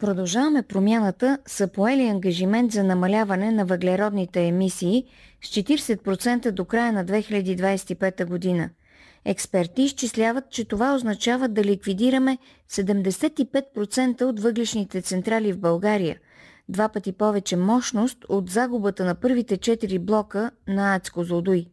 Продължаваме 0.00 0.62
промяната 0.62 1.38
са 1.46 1.68
поели 1.68 2.02
ангажимент 2.02 2.72
за 2.72 2.84
намаляване 2.84 3.50
на 3.50 3.64
въглеродните 3.64 4.46
емисии 4.46 5.04
с 5.44 5.48
40% 5.48 6.50
до 6.50 6.64
края 6.64 6.92
на 6.92 7.04
2025 7.04 8.24
година– 8.24 8.70
Експерти 9.24 9.82
изчисляват, 9.82 10.50
че 10.50 10.64
това 10.64 10.94
означава 10.94 11.48
да 11.48 11.64
ликвидираме 11.64 12.38
75% 12.70 14.22
от 14.22 14.40
въглишните 14.40 15.02
централи 15.02 15.52
в 15.52 15.58
България, 15.58 16.16
два 16.68 16.88
пъти 16.88 17.12
повече 17.12 17.56
мощност 17.56 18.24
от 18.28 18.50
загубата 18.50 19.04
на 19.04 19.14
първите 19.14 19.58
4 19.58 19.98
блока 19.98 20.50
на 20.68 20.94
Ацко 20.94 21.24
Злодуй. 21.24 21.66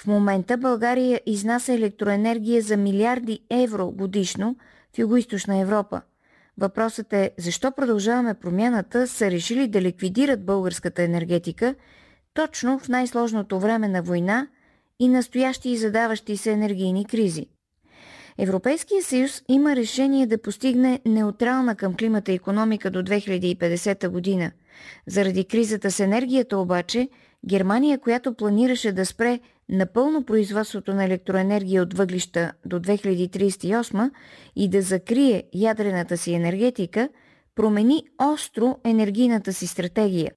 В 0.00 0.06
момента 0.06 0.56
България 0.56 1.20
изнася 1.26 1.72
електроенергия 1.72 2.62
за 2.62 2.76
милиарди 2.76 3.40
евро 3.50 3.90
годишно 3.90 4.56
в 4.94 4.98
Юго-Источна 4.98 5.62
Европа. 5.62 6.00
Въпросът 6.58 7.12
е 7.12 7.30
защо 7.38 7.72
продължаваме 7.72 8.34
промяната 8.34 9.06
са 9.06 9.30
решили 9.30 9.68
да 9.68 9.80
ликвидират 9.80 10.44
българската 10.44 11.02
енергетика 11.02 11.74
точно 12.34 12.78
в 12.78 12.88
най-сложното 12.88 13.60
време 13.60 13.88
на 13.88 14.02
война– 14.02 14.46
и 15.00 15.08
настоящи 15.08 15.70
и 15.70 15.76
задаващи 15.76 16.36
се 16.36 16.52
енергийни 16.52 17.04
кризи. 17.04 17.46
Европейския 18.38 19.02
съюз 19.02 19.42
има 19.48 19.76
решение 19.76 20.26
да 20.26 20.42
постигне 20.42 21.00
неутрална 21.06 21.76
към 21.76 21.94
климата 21.96 22.32
економика 22.32 22.90
до 22.90 23.02
2050 23.02 24.08
година. 24.08 24.52
Заради 25.06 25.44
кризата 25.44 25.90
с 25.90 26.00
енергията 26.00 26.58
обаче, 26.58 27.08
Германия, 27.46 27.98
която 27.98 28.34
планираше 28.34 28.92
да 28.92 29.06
спре 29.06 29.40
напълно 29.70 30.24
производството 30.24 30.94
на 30.94 31.04
електроенергия 31.04 31.82
от 31.82 31.94
въглища 31.94 32.52
до 32.66 32.80
2038 32.80 34.10
и 34.56 34.68
да 34.68 34.82
закрие 34.82 35.42
ядрената 35.54 36.16
си 36.16 36.32
енергетика, 36.32 37.08
промени 37.54 38.04
остро 38.18 38.78
енергийната 38.84 39.52
си 39.52 39.66
стратегия. 39.66 40.32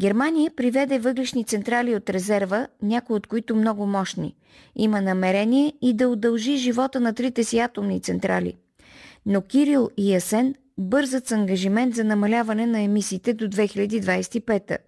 Германия 0.00 0.50
приведе 0.56 0.98
въглишни 0.98 1.44
централи 1.44 1.94
от 1.94 2.10
резерва, 2.10 2.68
някои 2.82 3.16
от 3.16 3.26
които 3.26 3.56
много 3.56 3.86
мощни. 3.86 4.34
Има 4.76 5.00
намерение 5.00 5.72
и 5.82 5.94
да 5.94 6.08
удължи 6.08 6.56
живота 6.56 7.00
на 7.00 7.14
трите 7.14 7.44
си 7.44 7.58
атомни 7.58 8.00
централи. 8.00 8.56
Но 9.26 9.42
Кирил 9.42 9.90
и 9.96 10.12
Ясен 10.12 10.54
бързат 10.78 11.26
с 11.26 11.32
ангажимент 11.32 11.94
за 11.94 12.04
намаляване 12.04 12.66
на 12.66 12.80
емисиите 12.80 13.34
до 13.34 13.48
2025. 13.48 14.78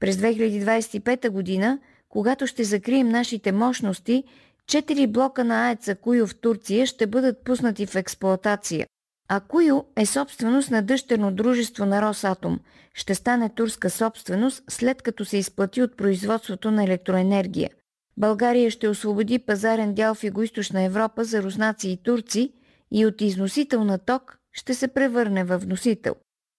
През 0.00 0.16
2025 0.16 1.30
година 1.30 1.78
когато 2.10 2.46
ще 2.46 2.64
закрием 2.64 3.08
нашите 3.08 3.52
мощности, 3.52 4.24
четири 4.66 5.06
блока 5.06 5.44
на 5.44 5.68
АЕЦ 5.68 5.90
Куйо 6.00 6.26
в 6.26 6.34
Турция 6.34 6.86
ще 6.86 7.06
бъдат 7.06 7.44
пуснати 7.44 7.86
в 7.86 7.94
експлоатация. 7.94 8.86
А 9.28 9.40
Куйо 9.40 9.84
е 9.96 10.06
собственост 10.06 10.70
на 10.70 10.82
дъщерно 10.82 11.32
дружество 11.32 11.86
на 11.86 12.02
Росатом. 12.02 12.60
Ще 12.94 13.14
стане 13.14 13.48
турска 13.48 13.90
собственост 13.90 14.64
след 14.68 15.02
като 15.02 15.24
се 15.24 15.36
изплати 15.36 15.82
от 15.82 15.96
производството 15.96 16.70
на 16.70 16.84
електроенергия. 16.84 17.70
България 18.16 18.70
ще 18.70 18.88
освободи 18.88 19.38
пазарен 19.38 19.94
дял 19.94 20.14
в 20.14 20.22
Юго-Источна 20.22 20.86
Европа 20.86 21.24
за 21.24 21.42
руснаци 21.42 21.88
и 21.88 21.96
турци 21.96 22.52
и 22.92 23.06
от 23.06 23.20
износител 23.20 23.84
на 23.84 23.98
ток 23.98 24.38
ще 24.52 24.74
се 24.74 24.88
превърне 24.88 25.44
в 25.44 25.58
вносител. 25.58 26.14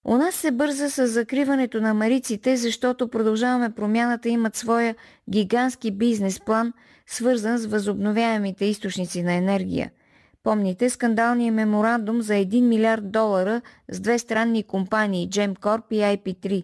У 0.05 0.17
нас 0.17 0.35
се 0.35 0.51
бърза 0.51 0.89
с 0.89 1.07
закриването 1.07 1.81
на 1.81 1.93
мариците, 1.93 2.57
защото 2.57 3.07
продължаваме 3.07 3.69
промяната 3.69 4.29
имат 4.29 4.55
своя 4.55 4.95
гигантски 5.29 5.91
бизнес 5.91 6.39
план, 6.39 6.73
свързан 7.07 7.57
с 7.57 7.65
възобновяемите 7.65 8.65
източници 8.65 9.23
на 9.23 9.33
енергия. 9.33 9.91
Помните 10.43 10.89
скандалния 10.89 11.51
меморандум 11.51 12.21
за 12.21 12.33
1 12.33 12.61
милиард 12.61 13.11
долара 13.11 13.61
с 13.91 13.99
две 13.99 14.19
странни 14.19 14.63
компании 14.63 15.29
Gemcorp 15.29 15.83
и 15.91 15.99
IP3. 15.99 16.63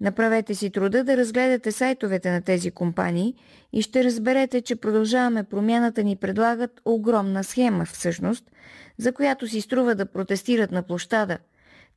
Направете 0.00 0.54
си 0.54 0.70
труда 0.70 1.04
да 1.04 1.16
разгледате 1.16 1.72
сайтовете 1.72 2.30
на 2.30 2.42
тези 2.42 2.70
компании 2.70 3.34
и 3.72 3.82
ще 3.82 4.04
разберете, 4.04 4.60
че 4.60 4.76
продължаваме 4.76 5.44
промяната 5.44 6.02
ни 6.02 6.16
предлагат 6.16 6.80
огромна 6.84 7.44
схема 7.44 7.84
всъщност, 7.84 8.50
за 8.98 9.12
която 9.12 9.48
си 9.48 9.60
струва 9.60 9.94
да 9.94 10.06
протестират 10.06 10.70
на 10.70 10.82
площада– 10.82 11.38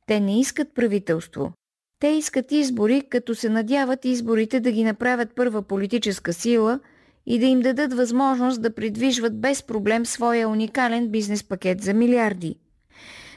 те 0.06 0.20
не 0.20 0.40
искат 0.40 0.74
правителство. 0.74 1.52
Те 2.00 2.08
искат 2.08 2.52
избори, 2.52 3.02
като 3.10 3.34
се 3.34 3.48
надяват 3.48 4.04
изборите 4.04 4.60
да 4.60 4.72
ги 4.72 4.84
направят 4.84 5.34
първа 5.34 5.62
политическа 5.62 6.32
сила 6.32 6.80
и 7.26 7.38
да 7.38 7.46
им 7.46 7.60
дадат 7.60 7.94
възможност 7.94 8.62
да 8.62 8.74
придвижват 8.74 9.40
без 9.40 9.62
проблем 9.62 10.06
своя 10.06 10.48
уникален 10.48 11.08
бизнес 11.08 11.44
пакет 11.44 11.82
за 11.82 11.94
милиарди. 11.94 12.56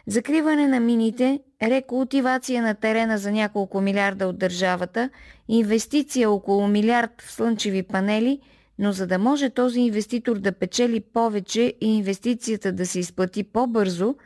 Закриване 0.08 0.68
на 0.68 0.80
мините, 0.80 1.40
рекултивация 1.64 2.62
на 2.62 2.76
терена 2.76 3.18
за 3.18 3.32
няколко 3.32 3.82
милиарда 3.82 4.28
от 4.28 4.38
държавата, 4.38 5.10
инвестиция 5.48 6.32
около 6.32 6.68
милиард 6.68 7.22
в 7.22 7.32
слънчеви 7.32 7.84
панели, 7.84 8.40
но 8.80 8.92
за 8.92 9.08
да 9.08 9.20
може 9.20 9.50
този 9.50 9.80
инвеститор 9.80 10.40
да 10.40 10.52
печели 10.52 11.00
повече 11.00 11.74
и 11.82 11.98
инвестицията 11.98 12.72
да 12.72 12.86
се 12.86 13.00
изплати 13.00 13.44
по-бързо– 13.44 14.16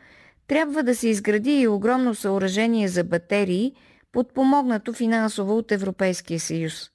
трябва 0.52 0.84
да 0.84 0.96
се 0.96 1.08
изгради 1.08 1.52
и 1.52 1.68
огромно 1.68 2.16
съоръжение 2.16 2.88
за 2.88 3.04
батерии, 3.04 3.74
подпомогнато 4.12 4.94
финансово 4.94 5.58
от 5.58 5.72
Европейския 5.72 6.40
съюз. 6.40 6.90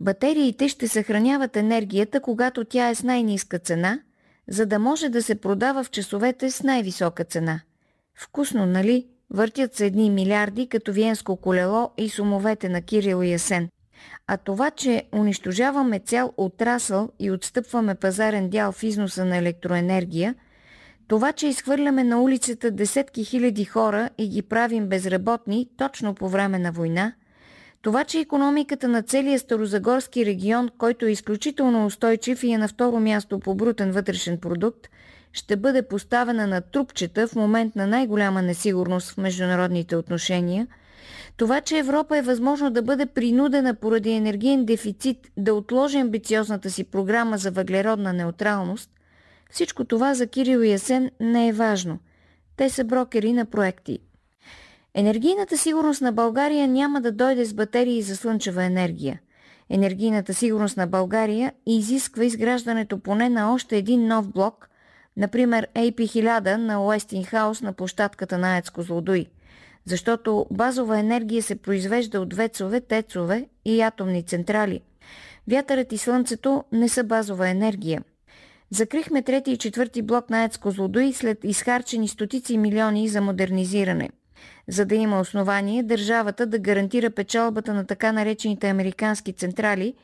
Батериите 0.00 0.68
ще 0.68 0.88
съхраняват 0.88 1.56
енергията, 1.56 2.20
когато 2.20 2.64
тя 2.64 2.88
е 2.88 2.94
с 2.94 3.02
най-низка 3.02 3.58
цена, 3.58 4.00
за 4.48 4.66
да 4.66 4.78
може 4.78 5.08
да 5.08 5.22
се 5.22 5.34
продава 5.34 5.84
в 5.84 5.90
часовете 5.90 6.50
с 6.50 6.62
най-висока 6.62 7.24
цена. 7.24 7.60
Вкусно, 8.14 8.66
нали? 8.66 9.06
Въртят 9.30 9.74
се 9.74 9.86
едни 9.86 10.10
милиарди 10.10 10.66
като 10.66 10.92
виенско 10.92 11.36
колело 11.36 11.90
и 11.96 12.08
сумовете 12.08 12.68
на 12.68 12.82
Кирил 12.82 13.22
и 13.22 13.30
Ясен. 13.30 13.68
А 14.26 14.36
това, 14.36 14.70
че 14.70 15.04
унищожаваме 15.12 15.98
цял 15.98 16.32
отрасъл 16.36 17.08
и 17.18 17.30
отстъпваме 17.30 17.94
пазарен 17.94 18.50
дял 18.50 18.72
в 18.72 18.82
износа 18.82 19.24
на 19.24 19.36
електроенергия– 19.36 20.34
това, 21.08 21.32
че 21.32 21.46
изхвърляме 21.46 22.04
на 22.04 22.22
улицата 22.22 22.70
десетки 22.70 23.24
хиляди 23.24 23.64
хора 23.64 24.10
и 24.18 24.28
ги 24.28 24.42
правим 24.42 24.86
безработни 24.86 25.68
точно 25.76 26.14
по 26.14 26.28
време 26.28 26.58
на 26.58 26.72
война, 26.72 27.12
това, 27.82 28.04
че 28.04 28.20
економиката 28.20 28.88
на 28.88 29.02
целия 29.02 29.38
Старозагорски 29.38 30.26
регион, 30.26 30.70
който 30.78 31.06
е 31.06 31.10
изключително 31.10 31.86
устойчив 31.86 32.44
и 32.44 32.52
е 32.52 32.58
на 32.58 32.68
второ 32.68 33.00
място 33.00 33.38
по 33.38 33.54
брутен 33.54 33.90
вътрешен 33.90 34.38
продукт, 34.38 34.88
ще 35.32 35.56
бъде 35.56 35.82
поставена 35.82 36.46
на 36.46 36.60
трупчета 36.60 37.28
в 37.28 37.34
момент 37.34 37.76
на 37.76 37.86
най-голяма 37.86 38.42
несигурност 38.42 39.10
в 39.10 39.16
международните 39.16 39.96
отношения, 39.96 40.66
това, 41.36 41.60
че 41.60 41.78
Европа 41.78 42.18
е 42.18 42.22
възможно 42.22 42.70
да 42.70 42.82
бъде 42.82 43.06
принудена 43.06 43.74
поради 43.74 44.10
енергиен 44.10 44.64
дефицит 44.64 45.18
да 45.36 45.54
отложи 45.54 45.98
амбициозната 45.98 46.70
си 46.70 46.84
програма 46.84 47.38
за 47.38 47.50
въглеродна 47.50 48.12
неутралност– 48.12 48.90
всичко 49.54 49.84
това 49.84 50.14
за 50.14 50.26
Кирил 50.26 50.58
и 50.58 50.70
Ясен 50.70 51.10
не 51.20 51.48
е 51.48 51.52
важно. 51.52 51.98
Те 52.56 52.70
са 52.70 52.84
брокери 52.84 53.32
на 53.32 53.44
проекти. 53.44 53.98
Енергийната 54.94 55.58
сигурност 55.58 56.00
на 56.00 56.12
България 56.12 56.68
няма 56.68 57.00
да 57.00 57.12
дойде 57.12 57.44
с 57.44 57.54
батерии 57.54 58.02
за 58.02 58.16
слънчева 58.16 58.64
енергия. 58.64 59.20
Енергийната 59.70 60.34
сигурност 60.34 60.76
на 60.76 60.86
България 60.86 61.52
изисква 61.66 62.24
изграждането 62.24 62.98
поне 62.98 63.28
на 63.28 63.52
още 63.52 63.76
един 63.76 64.06
нов 64.06 64.28
блок, 64.28 64.68
например 65.16 65.68
AP1000 65.74 66.56
на 66.56 66.86
Уестингхаус 66.86 67.62
на 67.62 67.72
площадката 67.72 68.38
на 68.38 68.56
Ецко 68.56 68.82
Злодуй, 68.82 69.26
защото 69.84 70.46
базова 70.50 70.98
енергия 70.98 71.42
се 71.42 71.56
произвежда 71.56 72.20
от 72.20 72.34
вецове, 72.34 72.80
тецове 72.80 73.48
и 73.64 73.80
атомни 73.80 74.22
централи. 74.22 74.80
Вятърът 75.48 75.92
и 75.92 75.98
слънцето 75.98 76.64
не 76.72 76.88
са 76.88 77.04
базова 77.04 77.48
енергия– 77.48 78.02
Закрихме 78.74 79.22
трети 79.22 79.50
и 79.50 79.56
четвърти 79.56 80.02
блок 80.02 80.30
на 80.30 80.44
ЕЦ 80.44 80.58
Козлодуй 80.58 81.12
след 81.12 81.44
изхарчени 81.44 82.08
стотици 82.08 82.58
милиони 82.58 83.08
за 83.08 83.20
модернизиране. 83.20 84.10
За 84.68 84.84
да 84.84 84.94
има 84.94 85.20
основание 85.20 85.82
държавата 85.82 86.46
да 86.46 86.58
гарантира 86.58 87.10
печалбата 87.10 87.74
на 87.74 87.86
така 87.86 88.12
наречените 88.12 88.68
американски 88.68 89.32
централи, 89.32 89.94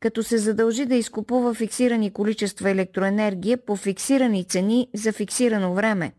като 0.00 0.22
се 0.22 0.38
задължи 0.38 0.86
да 0.86 0.94
изкупува 0.94 1.54
фиксирани 1.54 2.10
количества 2.10 2.70
електроенергия 2.70 3.58
по 3.58 3.76
фиксирани 3.76 4.44
цени 4.44 4.88
за 4.94 5.12
фиксирано 5.12 5.74
време. 5.74 6.12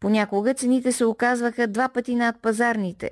Понякога 0.00 0.54
цените 0.54 0.92
се 0.92 1.04
оказваха 1.04 1.66
два 1.66 1.88
пъти 1.88 2.14
над 2.14 2.36
пазарните. 2.42 3.10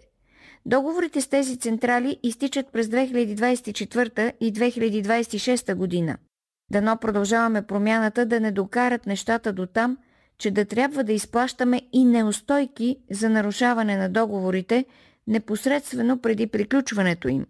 Договорите 0.67 1.21
с 1.21 1.29
тези 1.29 1.57
централи 1.57 2.19
изтичат 2.23 2.67
през 2.73 2.87
2024 2.87 4.33
и 4.41 4.53
2026 4.53 5.75
година– 5.75 6.17
Дано 6.71 6.97
продължаваме 6.97 7.63
промяната 7.63 8.27
да 8.27 8.41
не 8.41 8.53
докарат 8.53 9.07
нещата 9.07 9.53
до 9.53 9.67
там, 9.67 9.99
че 10.39 10.51
да 10.51 10.65
трябва 10.65 11.05
да 11.05 11.13
изплащаме 11.13 11.83
и 11.93 12.05
неустойки 12.05 12.97
за 13.11 13.29
нарушаване 13.29 13.97
на 13.97 14.09
договорите 14.09 14.85
непосредствено 15.27 16.19
преди 16.19 16.47
приключването 16.47 17.29
им. 17.29 17.47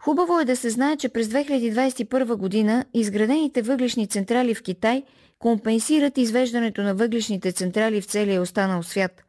Хубаво 0.00 0.40
е 0.40 0.44
да 0.44 0.56
се 0.56 0.70
знае, 0.70 0.96
че 0.96 1.08
през 1.08 1.28
2021 1.28 2.36
година 2.36 2.84
изградените 2.94 3.62
въглишни 3.62 4.06
централи 4.06 4.54
в 4.54 4.62
Китай 4.62 5.02
компенсират 5.38 6.18
извеждането 6.18 6.82
на 6.82 6.94
въглишните 6.94 7.52
централи 7.52 8.00
в 8.00 8.06
целия 8.06 8.42
останал 8.42 8.82
свят. 8.82 9.24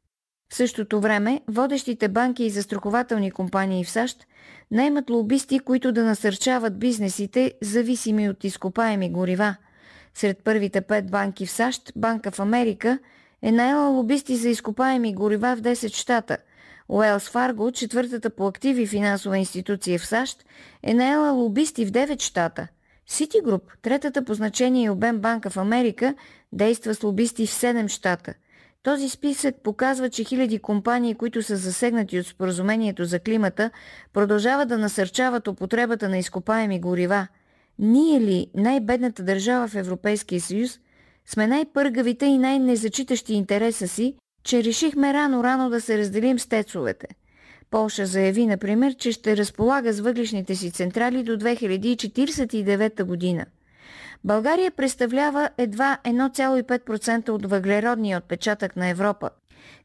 В 0.51 0.55
същото 0.55 1.01
време, 1.01 1.41
водещите 1.47 2.07
банки 2.07 2.43
и 2.43 2.49
застрахователни 2.49 3.31
компании 3.31 3.83
в 3.83 3.89
САЩ 3.89 4.27
наемат 4.71 5.09
лобисти, 5.09 5.59
които 5.59 5.91
да 5.91 6.03
насърчават 6.03 6.79
бизнесите, 6.79 7.53
зависими 7.61 8.29
от 8.29 8.43
изкопаеми 8.43 9.11
горива. 9.11 9.55
Сред 10.13 10.37
първите 10.43 10.81
пет 10.81 11.11
банки 11.11 11.45
в 11.45 11.51
САЩ, 11.51 11.91
Банка 11.95 12.31
в 12.31 12.39
Америка 12.39 12.99
е 13.41 13.51
наела 13.51 13.87
лобисти 13.87 14.35
за 14.35 14.49
изкопаеми 14.49 15.15
горива 15.15 15.55
в 15.55 15.61
10 15.61 15.93
щата. 15.93 16.37
Уелс 16.89 17.29
Фарго, 17.29 17.71
четвъртата 17.71 18.29
по 18.29 18.47
активи 18.47 18.87
финансова 18.87 19.37
институция 19.37 19.99
в 19.99 20.05
САЩ, 20.05 20.45
е 20.83 20.93
наела 20.93 21.31
лобисти 21.31 21.85
в 21.85 21.91
9 21.91 22.21
щата. 22.21 22.67
Ситигруп, 23.07 23.63
третата 23.81 24.25
по 24.25 24.33
значение 24.33 24.85
и 24.85 24.89
обем 24.89 25.19
банка 25.19 25.49
в 25.49 25.57
Америка, 25.57 26.15
действа 26.51 26.95
с 26.95 27.03
лобисти 27.03 27.47
в 27.47 27.49
7 27.49 27.87
щата– 27.87 28.33
този 28.83 29.09
списък 29.09 29.55
показва, 29.63 30.09
че 30.09 30.23
хиляди 30.23 30.59
компании, 30.59 31.15
които 31.15 31.43
са 31.43 31.55
засегнати 31.55 32.19
от 32.19 32.27
споразумението 32.27 33.05
за 33.05 33.19
климата, 33.19 33.71
продължават 34.13 34.69
да 34.69 34.77
насърчават 34.77 35.47
употребата 35.47 36.09
на 36.09 36.17
изкопаеми 36.17 36.79
горива. 36.79 37.27
Ние 37.79 38.21
ли, 38.21 38.47
най-бедната 38.55 39.23
държава 39.23 39.67
в 39.67 39.75
Европейския 39.75 40.41
съюз, 40.41 40.79
сме 41.25 41.47
най-пъргавите 41.47 42.25
и 42.25 42.37
най-незачитащи 42.37 43.33
интереса 43.33 43.87
си, 43.87 44.15
че 44.43 44.63
решихме 44.63 45.13
рано-рано 45.13 45.69
да 45.69 45.81
се 45.81 45.97
разделим 45.97 46.39
с 46.39 46.47
тецовете. 46.47 47.07
Полша 47.69 48.05
заяви, 48.05 48.45
например, 48.45 48.95
че 48.95 49.11
ще 49.11 49.37
разполага 49.37 49.93
с 49.93 49.99
въглишните 49.99 50.55
си 50.55 50.71
централи 50.71 51.23
до 51.23 51.31
2049 51.37 53.03
година– 53.03 53.45
България 54.23 54.71
представлява 54.71 55.49
едва 55.57 55.97
1,5% 56.03 57.29
от 57.29 57.45
въглеродния 57.45 58.17
отпечатък 58.17 58.75
на 58.75 58.87
Европа. 58.87 59.29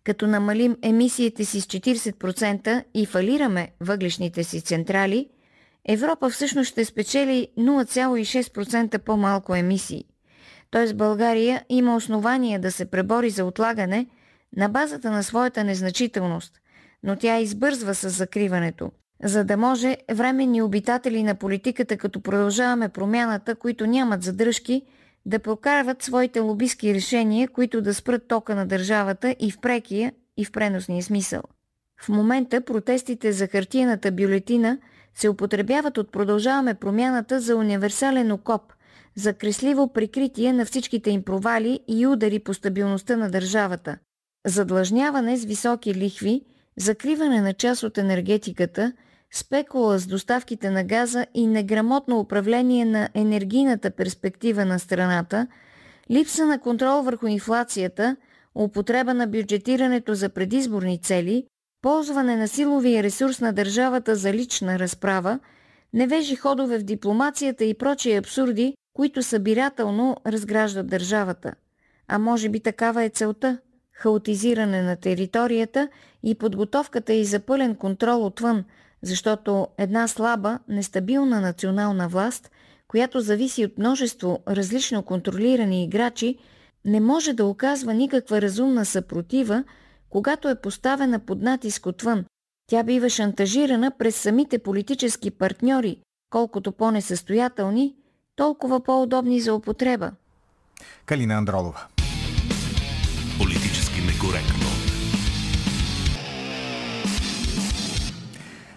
Като 0.04 0.26
намалим 0.26 0.76
емисиите 0.82 1.44
си 1.44 1.60
с 1.60 1.66
40% 1.66 2.84
и 2.94 3.06
фалираме 3.06 3.68
въглишните 3.80 4.44
си 4.44 4.60
централи, 4.60 5.28
Европа 5.88 6.30
всъщност 6.30 6.70
ще 6.70 6.84
спечели 6.84 7.48
0,6% 7.58 8.98
по-малко 8.98 9.54
емисии. 9.54 10.04
Т.е. 10.70 10.94
България 10.94 11.64
има 11.68 11.96
основания 11.96 12.60
да 12.60 12.72
се 12.72 12.90
пребори 12.90 13.30
за 13.30 13.44
отлагане 13.44 14.06
на 14.56 14.68
базата 14.68 15.10
на 15.10 15.22
своята 15.22 15.64
незначителност, 15.64 16.60
но 17.02 17.16
тя 17.16 17.38
избързва 17.38 17.94
с 17.94 18.10
закриването. 18.10 18.90
За 19.24 19.44
да 19.44 19.56
може 19.56 19.96
временни 20.12 20.62
обитатели 20.62 21.22
на 21.22 21.34
политиката, 21.34 21.96
като 21.96 22.20
продължаваме 22.20 22.88
промяната, 22.88 23.54
които 23.54 23.86
нямат 23.86 24.22
задръжки, 24.22 24.82
да 25.26 25.38
прокарват 25.38 26.02
своите 26.02 26.40
лобистки 26.40 26.94
решения, 26.94 27.48
които 27.48 27.82
да 27.82 27.94
спрат 27.94 28.28
тока 28.28 28.54
на 28.54 28.66
държавата 28.66 29.36
и 29.40 29.50
в 29.50 29.58
прекия, 29.58 30.12
и 30.36 30.44
в 30.44 30.52
преносния 30.52 31.02
смисъл. 31.02 31.42
В 32.02 32.08
момента 32.08 32.60
протестите 32.60 33.32
за 33.32 33.46
хартияната 33.46 34.12
бюлетина 34.12 34.78
се 35.14 35.28
употребяват 35.28 35.98
от 35.98 36.12
Продължаваме 36.12 36.74
промяната 36.74 37.40
за 37.40 37.56
универсален 37.56 38.32
окоп, 38.32 38.72
за 39.16 39.32
кресливо 39.32 39.92
прикритие 39.92 40.52
на 40.52 40.64
всичките 40.64 41.10
им 41.10 41.22
провали 41.22 41.80
и 41.88 42.06
удари 42.06 42.38
по 42.38 42.54
стабилността 42.54 43.16
на 43.16 43.30
държавата, 43.30 43.98
задлъжняване 44.46 45.36
с 45.36 45.44
високи 45.44 45.94
лихви, 45.94 46.42
закриване 46.76 47.40
на 47.40 47.52
част 47.52 47.82
от 47.82 47.98
енергетиката, 47.98 48.92
спекула 49.36 49.98
с 49.98 50.06
доставките 50.06 50.70
на 50.70 50.84
газа 50.84 51.26
и 51.34 51.46
неграмотно 51.46 52.20
управление 52.20 52.84
на 52.84 53.08
енергийната 53.14 53.90
перспектива 53.90 54.64
на 54.64 54.78
страната, 54.78 55.46
липса 56.10 56.46
на 56.46 56.58
контрол 56.58 57.02
върху 57.02 57.26
инфлацията, 57.26 58.16
употреба 58.54 59.14
на 59.14 59.26
бюджетирането 59.26 60.14
за 60.14 60.28
предизборни 60.28 60.98
цели, 60.98 61.46
ползване 61.82 62.36
на 62.36 62.48
силовия 62.48 63.02
ресурс 63.02 63.40
на 63.40 63.52
държавата 63.52 64.16
за 64.16 64.32
лична 64.32 64.78
разправа, 64.78 65.38
невежи 65.92 66.36
ходове 66.36 66.78
в 66.78 66.82
дипломацията 66.82 67.64
и 67.64 67.74
прочие 67.74 68.18
абсурди, 68.18 68.74
които 68.94 69.22
събирателно 69.22 70.16
разграждат 70.26 70.86
държавата. 70.86 71.54
А 72.08 72.18
може 72.18 72.48
би 72.48 72.60
такава 72.60 73.04
е 73.04 73.08
целта– 73.08 73.58
хаотизиране 73.92 74.82
на 74.82 74.96
територията 74.96 75.88
и 76.22 76.34
подготовката 76.34 77.12
и 77.12 77.24
за 77.24 77.40
пълен 77.40 77.74
контрол 77.74 78.26
отвън, 78.26 78.64
защото 79.02 79.68
една 79.78 80.08
слаба, 80.08 80.58
нестабилна 80.68 81.40
национална 81.40 82.08
власт, 82.08 82.50
която 82.88 83.20
зависи 83.20 83.64
от 83.64 83.78
множество 83.78 84.42
различно 84.48 85.02
контролирани 85.02 85.84
играчи, 85.84 86.38
не 86.84 87.00
може 87.00 87.32
да 87.32 87.46
оказва 87.46 87.94
никаква 87.94 88.42
разумна 88.42 88.84
съпротива, 88.84 89.64
когато 90.10 90.48
е 90.48 90.60
поставена 90.60 91.18
под 91.18 91.42
натиск 91.42 91.86
отвън. 91.86 92.24
Тя 92.70 92.82
бива 92.82 93.10
шантажирана 93.10 93.92
през 93.98 94.16
самите 94.16 94.58
политически 94.58 95.30
партньори, 95.30 95.98
колкото 96.30 96.72
по-несъстоятелни, 96.72 97.94
толкова 98.36 98.82
по-удобни 98.82 99.40
за 99.40 99.54
употреба. 99.54 100.12
Калина 101.06 101.34
Андролова. 101.34 101.86
Политически 103.38 104.00
некоректно. 104.00 104.65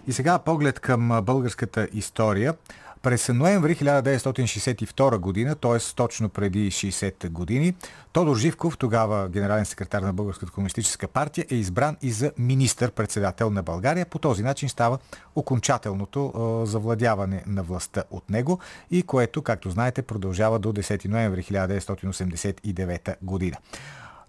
И 0.10 0.14
сега 0.14 0.40
поглед 0.40 0.80
към 0.80 1.22
българската 1.24 1.88
история. 1.94 2.54
През 3.02 3.30
ноември 3.30 3.76
1962 3.76 5.18
година, 5.18 5.56
т.е. 5.56 5.78
точно 5.96 6.30
преди 6.30 6.72
60 6.72 7.30
години, 7.30 7.74
Тодор 8.12 8.38
Живков, 8.38 8.78
тогава 8.78 9.30
генерален 9.30 9.66
секретар 9.66 10.02
на 10.02 10.14
Българската 10.14 10.52
комунистическа 10.52 11.08
партия, 11.08 11.46
е 11.52 11.56
избран 11.56 11.98
и 12.02 12.12
за 12.12 12.32
министър-председател 12.38 13.50
на 13.50 13.64
България. 13.64 14.06
По 14.06 14.20
този 14.20 14.44
начин 14.44 14.70
става 14.70 14.98
окончателното 15.36 16.34
завладяване 16.66 17.44
на 17.48 17.64
властта 17.64 18.04
от 18.12 18.30
него 18.30 18.60
и 18.92 19.04
което, 19.04 19.42
както 19.42 19.70
знаете, 19.70 20.02
продължава 20.02 20.60
до 20.60 20.74
10 20.74 21.08
ноември 21.08 21.44
1989 21.44 23.16
година. 23.22 23.58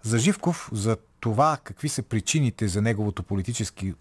За 0.03 0.19
Живков, 0.19 0.69
за 0.73 0.97
това 1.19 1.57
какви 1.63 1.89
са 1.89 2.03
причините 2.03 2.67
за 2.67 2.81
неговото 2.81 3.23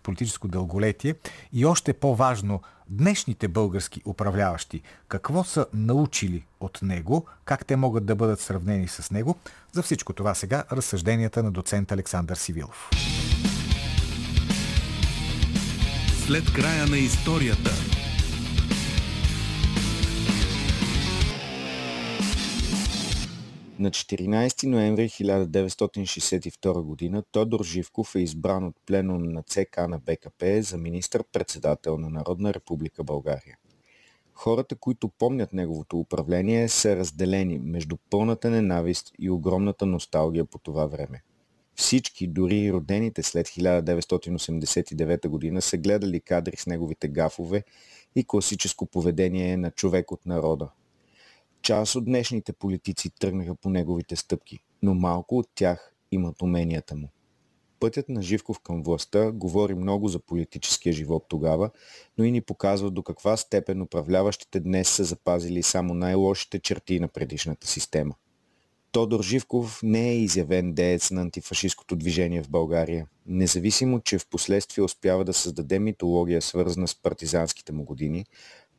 политическо 0.02 0.48
дълголетие 0.48 1.14
и 1.52 1.66
още 1.66 1.92
по-важно 1.92 2.62
днешните 2.88 3.48
български 3.48 4.02
управляващи 4.04 4.82
какво 5.08 5.44
са 5.44 5.66
научили 5.74 6.44
от 6.60 6.78
него, 6.82 7.26
как 7.44 7.66
те 7.66 7.76
могат 7.76 8.06
да 8.06 8.14
бъдат 8.14 8.40
сравнени 8.40 8.88
с 8.88 9.10
него. 9.10 9.36
За 9.72 9.82
всичко 9.82 10.12
това 10.12 10.34
сега 10.34 10.64
разсъжденията 10.72 11.42
на 11.42 11.50
доцент 11.50 11.92
Александър 11.92 12.36
Сивилов. 12.36 12.90
След 16.26 16.52
края 16.52 16.86
на 16.86 16.98
историята 16.98 17.89
На 23.80 23.90
14 23.90 24.66
ноември 24.66 25.08
1962 25.08 27.12
г. 27.12 27.22
Тодор 27.32 27.64
Живков 27.64 28.14
е 28.14 28.20
избран 28.20 28.64
от 28.64 28.76
пленум 28.86 29.22
на 29.22 29.42
ЦК 29.42 29.76
на 29.88 29.98
БКП 29.98 30.62
за 30.62 30.78
министър-председател 30.78 31.98
на 31.98 32.10
Народна 32.10 32.54
република 32.54 33.04
България. 33.04 33.56
Хората, 34.34 34.76
които 34.76 35.08
помнят 35.08 35.52
неговото 35.52 35.98
управление, 35.98 36.68
са 36.68 36.96
разделени 36.96 37.58
между 37.58 37.96
пълната 38.10 38.50
ненавист 38.50 39.12
и 39.18 39.30
огромната 39.30 39.86
носталгия 39.86 40.44
по 40.44 40.58
това 40.58 40.86
време. 40.86 41.22
Всички, 41.74 42.26
дори 42.26 42.58
и 42.58 42.72
родените 42.72 43.22
след 43.22 43.48
1989 43.48 45.54
г. 45.54 45.62
са 45.62 45.76
гледали 45.76 46.20
кадри 46.20 46.56
с 46.56 46.66
неговите 46.66 47.08
гафове 47.08 47.64
и 48.16 48.24
класическо 48.24 48.86
поведение 48.86 49.56
на 49.56 49.70
човек 49.70 50.12
от 50.12 50.26
народа– 50.26 50.68
Част 51.62 51.94
от 51.94 52.04
днешните 52.04 52.52
политици 52.52 53.10
тръгнаха 53.10 53.54
по 53.54 53.70
неговите 53.70 54.16
стъпки, 54.16 54.58
но 54.82 54.94
малко 54.94 55.38
от 55.38 55.48
тях 55.54 55.94
имат 56.12 56.42
уменията 56.42 56.96
му. 56.96 57.08
Пътят 57.80 58.08
на 58.08 58.22
Живков 58.22 58.60
към 58.60 58.82
властта 58.82 59.30
говори 59.30 59.74
много 59.74 60.08
за 60.08 60.18
политическия 60.18 60.92
живот 60.92 61.26
тогава, 61.28 61.70
но 62.18 62.24
и 62.24 62.32
ни 62.32 62.40
показва 62.40 62.90
до 62.90 63.02
каква 63.02 63.36
степен 63.36 63.82
управляващите 63.82 64.60
днес 64.60 64.88
са 64.88 65.04
запазили 65.04 65.62
само 65.62 65.94
най-лошите 65.94 66.58
черти 66.58 67.00
на 67.00 67.08
предишната 67.08 67.66
система. 67.66 68.14
Тодор 68.92 69.22
Живков 69.22 69.80
не 69.82 70.10
е 70.10 70.18
изявен 70.18 70.72
деец 70.72 71.10
на 71.10 71.20
антифашистското 71.20 71.96
движение 71.96 72.42
в 72.42 72.50
България, 72.50 73.06
независимо, 73.26 74.00
че 74.00 74.18
в 74.18 74.26
последствие 74.26 74.84
успява 74.84 75.24
да 75.24 75.32
създаде 75.32 75.78
митология, 75.78 76.42
свързана 76.42 76.88
с 76.88 77.02
партизанските 77.02 77.72
му 77.72 77.84
години, 77.84 78.26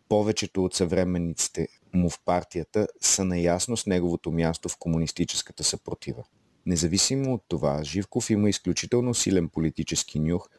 повечето 0.09 0.63
от 0.63 0.73
съвременниците 0.73 1.67
му 1.93 2.09
в 2.09 2.19
партията 2.25 2.87
са 3.01 3.25
наясно 3.25 3.77
с 3.77 3.85
неговото 3.85 4.31
място 4.31 4.69
в 4.69 4.77
комунистическата 4.77 5.63
съпротива. 5.63 6.23
Независимо 6.65 7.33
от 7.33 7.43
това, 7.47 7.83
Живков 7.83 8.29
има 8.29 8.49
изключително 8.49 9.13
силен 9.13 9.49
политически 9.49 10.19
нюх 10.19 10.49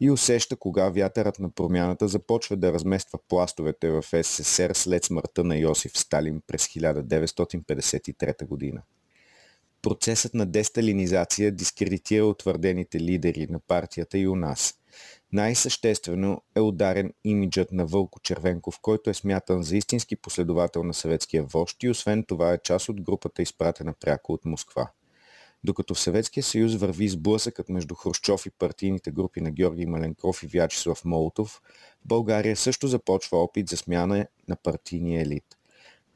и 0.00 0.10
усеща 0.10 0.56
кога 0.56 0.88
вятърът 0.88 1.38
на 1.38 1.50
промяната 1.50 2.08
започва 2.08 2.56
да 2.56 2.72
размества 2.72 3.18
пластовете 3.28 3.90
в 3.90 4.04
СССР 4.22 4.74
след 4.74 5.04
смъртта 5.04 5.44
на 5.44 5.56
Йосиф 5.56 5.98
Сталин 5.98 6.42
през 6.46 6.66
1953 6.66 8.46
година. 8.46 8.82
Процесът 9.82 10.34
на 10.34 10.46
десталинизация 10.46 11.52
дискредитира 11.52 12.26
утвърдените 12.26 13.00
лидери 13.00 13.46
на 13.50 13.58
партията 13.58 14.18
и 14.18 14.28
у 14.28 14.36
нас– 14.36 14.74
най-съществено 15.32 16.42
е 16.56 16.60
ударен 16.60 17.12
имиджът 17.24 17.72
на 17.72 17.86
Вълко 17.86 18.20
Червенков, 18.20 18.78
който 18.82 19.10
е 19.10 19.14
смятан 19.14 19.62
за 19.62 19.76
истински 19.76 20.16
последовател 20.16 20.84
на 20.84 20.94
съветския 20.94 21.42
вожд 21.42 21.82
и 21.82 21.88
освен 21.88 22.24
това 22.24 22.52
е 22.52 22.62
част 22.64 22.88
от 22.88 23.02
групата 23.02 23.42
изпратена 23.42 23.94
пряко 24.00 24.32
от 24.32 24.44
Москва. 24.44 24.90
Докато 25.64 25.94
в 25.94 26.00
Съветския 26.00 26.42
съюз 26.42 26.74
върви 26.74 27.08
сблъсъкът 27.08 27.68
между 27.68 27.94
Хрущов 27.94 28.46
и 28.46 28.50
партийните 28.50 29.10
групи 29.10 29.40
на 29.40 29.50
Георги 29.50 29.86
Маленков 29.86 30.42
и 30.42 30.46
Вячеслав 30.46 31.04
Молотов, 31.04 31.60
в 32.04 32.06
България 32.06 32.56
също 32.56 32.86
започва 32.86 33.38
опит 33.38 33.68
за 33.68 33.76
смяна 33.76 34.26
на 34.48 34.56
партийния 34.56 35.22
елит. 35.22 35.44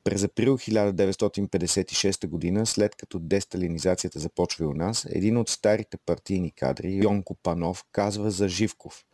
През 0.07 0.22
април 0.22 0.59
1956 0.59 2.54
г., 2.54 2.66
след 2.66 2.96
като 2.96 3.18
десталинизацията 3.18 4.18
започва 4.18 4.66
у 4.66 4.74
нас, 4.74 5.07
един 5.11 5.36
от 5.36 5.48
старите 5.48 5.96
партийни 5.96 6.50
кадри, 6.50 6.94
Йонко 6.94 7.34
Панов, 7.34 7.84
казва 7.92 8.30
за 8.30 8.48
Живков. 8.48 9.04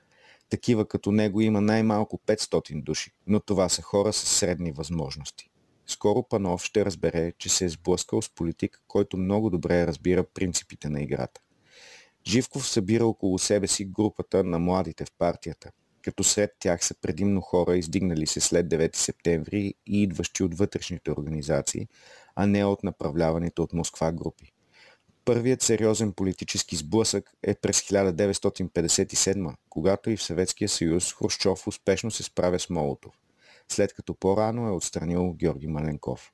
Такива 0.49 0.89
като 0.89 1.13
него 1.13 1.41
има 1.41 1.61
най-малко 1.61 2.21
500 2.27 2.83
души, 2.83 3.11
но 3.27 3.41
това 3.41 3.69
са 3.69 3.83
хора 3.83 4.13
с 4.13 4.17
средни 4.17 4.73
възможности. 4.73 5.51
Скоро 5.87 6.23
Панов 6.29 6.65
ще 6.65 6.85
разбере, 6.85 7.33
че 7.39 7.49
се 7.49 7.65
е 7.65 7.69
сблъскал 7.69 8.23
с 8.23 8.35
политик, 8.35 8.83
който 8.89 9.17
много 9.17 9.51
добре 9.51 9.87
разбира 9.87 10.25
принципите 10.25 10.89
на 10.89 11.03
играта. 11.03 11.41
Живков 12.27 12.69
събира 12.69 13.07
около 13.07 13.39
себе 13.39 13.67
си 13.67 13.85
групата 13.85 14.45
на 14.45 14.59
младите 14.59 15.05
в 15.05 15.13
партията– 15.19 15.71
като 16.03 16.25
сред 16.25 16.51
тях 16.59 16.85
са 16.85 16.95
предимно 16.95 17.41
хора, 17.41 17.77
издигнали 17.77 18.27
се 18.27 18.41
след 18.41 18.69
9 18.69 18.97
септември 18.97 19.75
и 19.87 20.03
идващи 20.03 20.43
от 20.43 20.55
вътрешните 20.55 21.11
организации, 21.11 21.89
а 22.37 22.47
не 22.47 22.65
от 22.65 22.85
направляваните 22.85 23.61
от 23.63 23.73
Москва 23.73 24.13
групи. 24.13 24.53
Първият 25.25 25.63
сериозен 25.63 26.13
политически 26.13 26.77
сблъсък 26.77 27.31
е 27.43 27.55
през 27.55 27.81
1957, 27.81 29.55
когато 29.69 30.11
и 30.11 30.17
в 30.17 30.23
Съветския 30.23 30.69
съюз 30.69 31.15
Хрущов 31.15 31.67
успешно 31.67 32.11
се 32.11 32.23
справя 32.23 32.59
с 32.59 32.71
Молотов, 32.71 33.15
след 33.69 33.95
като 33.95 34.15
по-рано 34.15 34.69
е 34.69 34.71
отстранил 34.71 35.33
Георги 35.33 35.67
Маленков. 35.67 36.33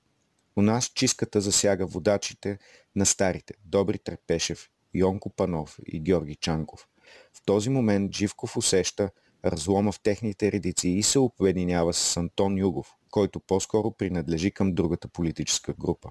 У 0.57 0.63
нас 0.63 0.85
чистката 0.85 1.41
засяга 1.41 1.87
водачите 1.87 2.59
на 2.97 3.07
старите 3.07 3.55
Добри 3.65 3.99
Трепешев, 3.99 4.71
Йонко 4.95 5.31
Панов 5.31 5.79
и 5.87 6.01
Георги 6.01 6.35
Чанков. 6.35 6.89
В 7.33 7.45
този 7.45 7.71
момент 7.71 8.15
Живков 8.15 8.57
усеща, 8.57 9.11
разлома 9.45 9.93
в 9.93 10.01
техните 10.01 10.53
редици 10.53 10.89
и 10.89 11.03
се 11.03 11.19
обединява 11.19 11.95
с 11.95 12.17
Антон 12.17 12.59
Югов, 12.59 12.95
който 13.11 13.41
по-скоро 13.41 13.91
принадлежи 13.91 14.51
към 14.51 14.75
другата 14.75 15.09
политическа 15.09 15.73
група. 15.73 16.11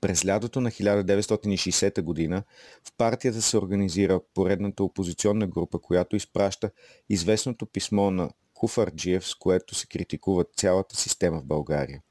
През 0.00 0.26
лятото 0.26 0.60
на 0.60 0.70
1960 0.70 2.02
година 2.02 2.42
в 2.84 2.92
партията 2.98 3.42
се 3.42 3.58
организира 3.58 4.20
поредната 4.34 4.84
опозиционна 4.84 5.46
група, 5.46 5.78
която 5.78 6.16
изпраща 6.16 6.70
известното 7.08 7.66
писмо 7.66 8.10
на 8.10 8.30
Куфарджиев, 8.54 9.26
с 9.26 9.34
което 9.34 9.74
се 9.74 9.86
критикува 9.86 10.44
цялата 10.56 10.96
система 10.96 11.40
в 11.40 11.44
България. 11.44 12.02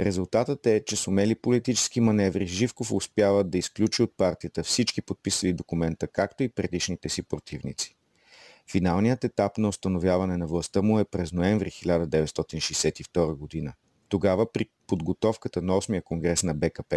Резултатът 0.00 0.66
е, 0.66 0.84
че 0.84 0.96
с 0.96 1.06
умели 1.06 1.34
политически 1.34 2.00
маневри 2.00 2.46
Живков 2.46 2.92
успява 2.92 3.44
да 3.44 3.58
изключи 3.58 4.02
от 4.02 4.16
партията 4.16 4.62
всички 4.62 5.02
подписали 5.02 5.52
документа, 5.52 6.08
както 6.08 6.42
и 6.42 6.48
предишните 6.48 7.08
си 7.08 7.22
противници. 7.22 7.96
Финалният 8.70 9.24
етап 9.24 9.58
на 9.58 9.68
установяване 9.68 10.36
на 10.36 10.46
властта 10.46 10.82
му 10.82 10.98
е 10.98 11.04
през 11.04 11.32
ноември 11.32 11.70
1962 11.70 13.34
година. 13.34 13.72
Тогава 14.08 14.52
при 14.52 14.68
подготовката 14.86 15.62
на 15.62 15.72
8-я 15.72 16.02
конгрес 16.02 16.42
на 16.42 16.54
БКП 16.54 16.96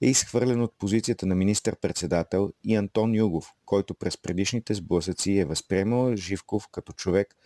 е 0.00 0.06
изхвърлен 0.06 0.62
от 0.62 0.78
позицията 0.78 1.26
на 1.26 1.34
министър-председател 1.34 2.52
и 2.64 2.74
Антон 2.74 3.14
Югов, 3.14 3.52
който 3.64 3.94
през 3.94 4.16
предишните 4.16 4.74
сблъсъци 4.74 5.32
е 5.32 5.44
възприемал 5.44 6.16
Живков 6.16 6.68
като 6.72 6.92
човек, 6.92 7.36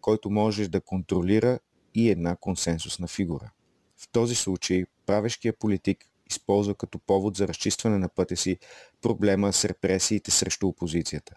който 0.00 0.30
може 0.30 0.68
да 0.68 0.80
контролира 0.80 1.58
и 1.94 2.10
една 2.10 2.36
консенсусна 2.36 3.06
фигура. 3.06 3.50
В 3.96 4.08
този 4.12 4.34
случай 4.34 4.84
правещия 5.06 5.52
политик 5.52 6.04
използва 6.30 6.74
като 6.74 6.98
повод 6.98 7.36
за 7.36 7.48
разчистване 7.48 7.98
на 7.98 8.08
пътя 8.08 8.36
си 8.36 8.58
проблема 9.02 9.52
с 9.52 9.64
репресиите 9.64 10.30
срещу 10.30 10.68
опозицията. 10.68 11.36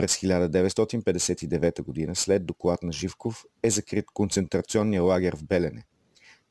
През 0.00 0.16
1959 0.16 2.06
г. 2.06 2.14
след 2.14 2.46
доклад 2.46 2.82
на 2.82 2.92
Живков 2.92 3.44
е 3.62 3.70
закрит 3.70 4.04
концентрационния 4.14 5.02
лагер 5.02 5.36
в 5.36 5.44
Белене, 5.44 5.84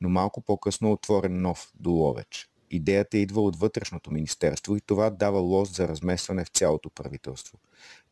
но 0.00 0.08
малко 0.08 0.40
по-късно 0.40 0.92
отворен 0.92 1.40
нов 1.40 1.72
до 1.74 1.90
Ловеч. 1.90 2.48
Идеята 2.70 3.18
идва 3.18 3.42
от 3.42 3.56
вътрешното 3.56 4.10
министерство 4.10 4.76
и 4.76 4.80
това 4.80 5.10
дава 5.10 5.38
лост 5.38 5.74
за 5.74 5.88
разместване 5.88 6.44
в 6.44 6.48
цялото 6.48 6.90
правителство. 6.90 7.58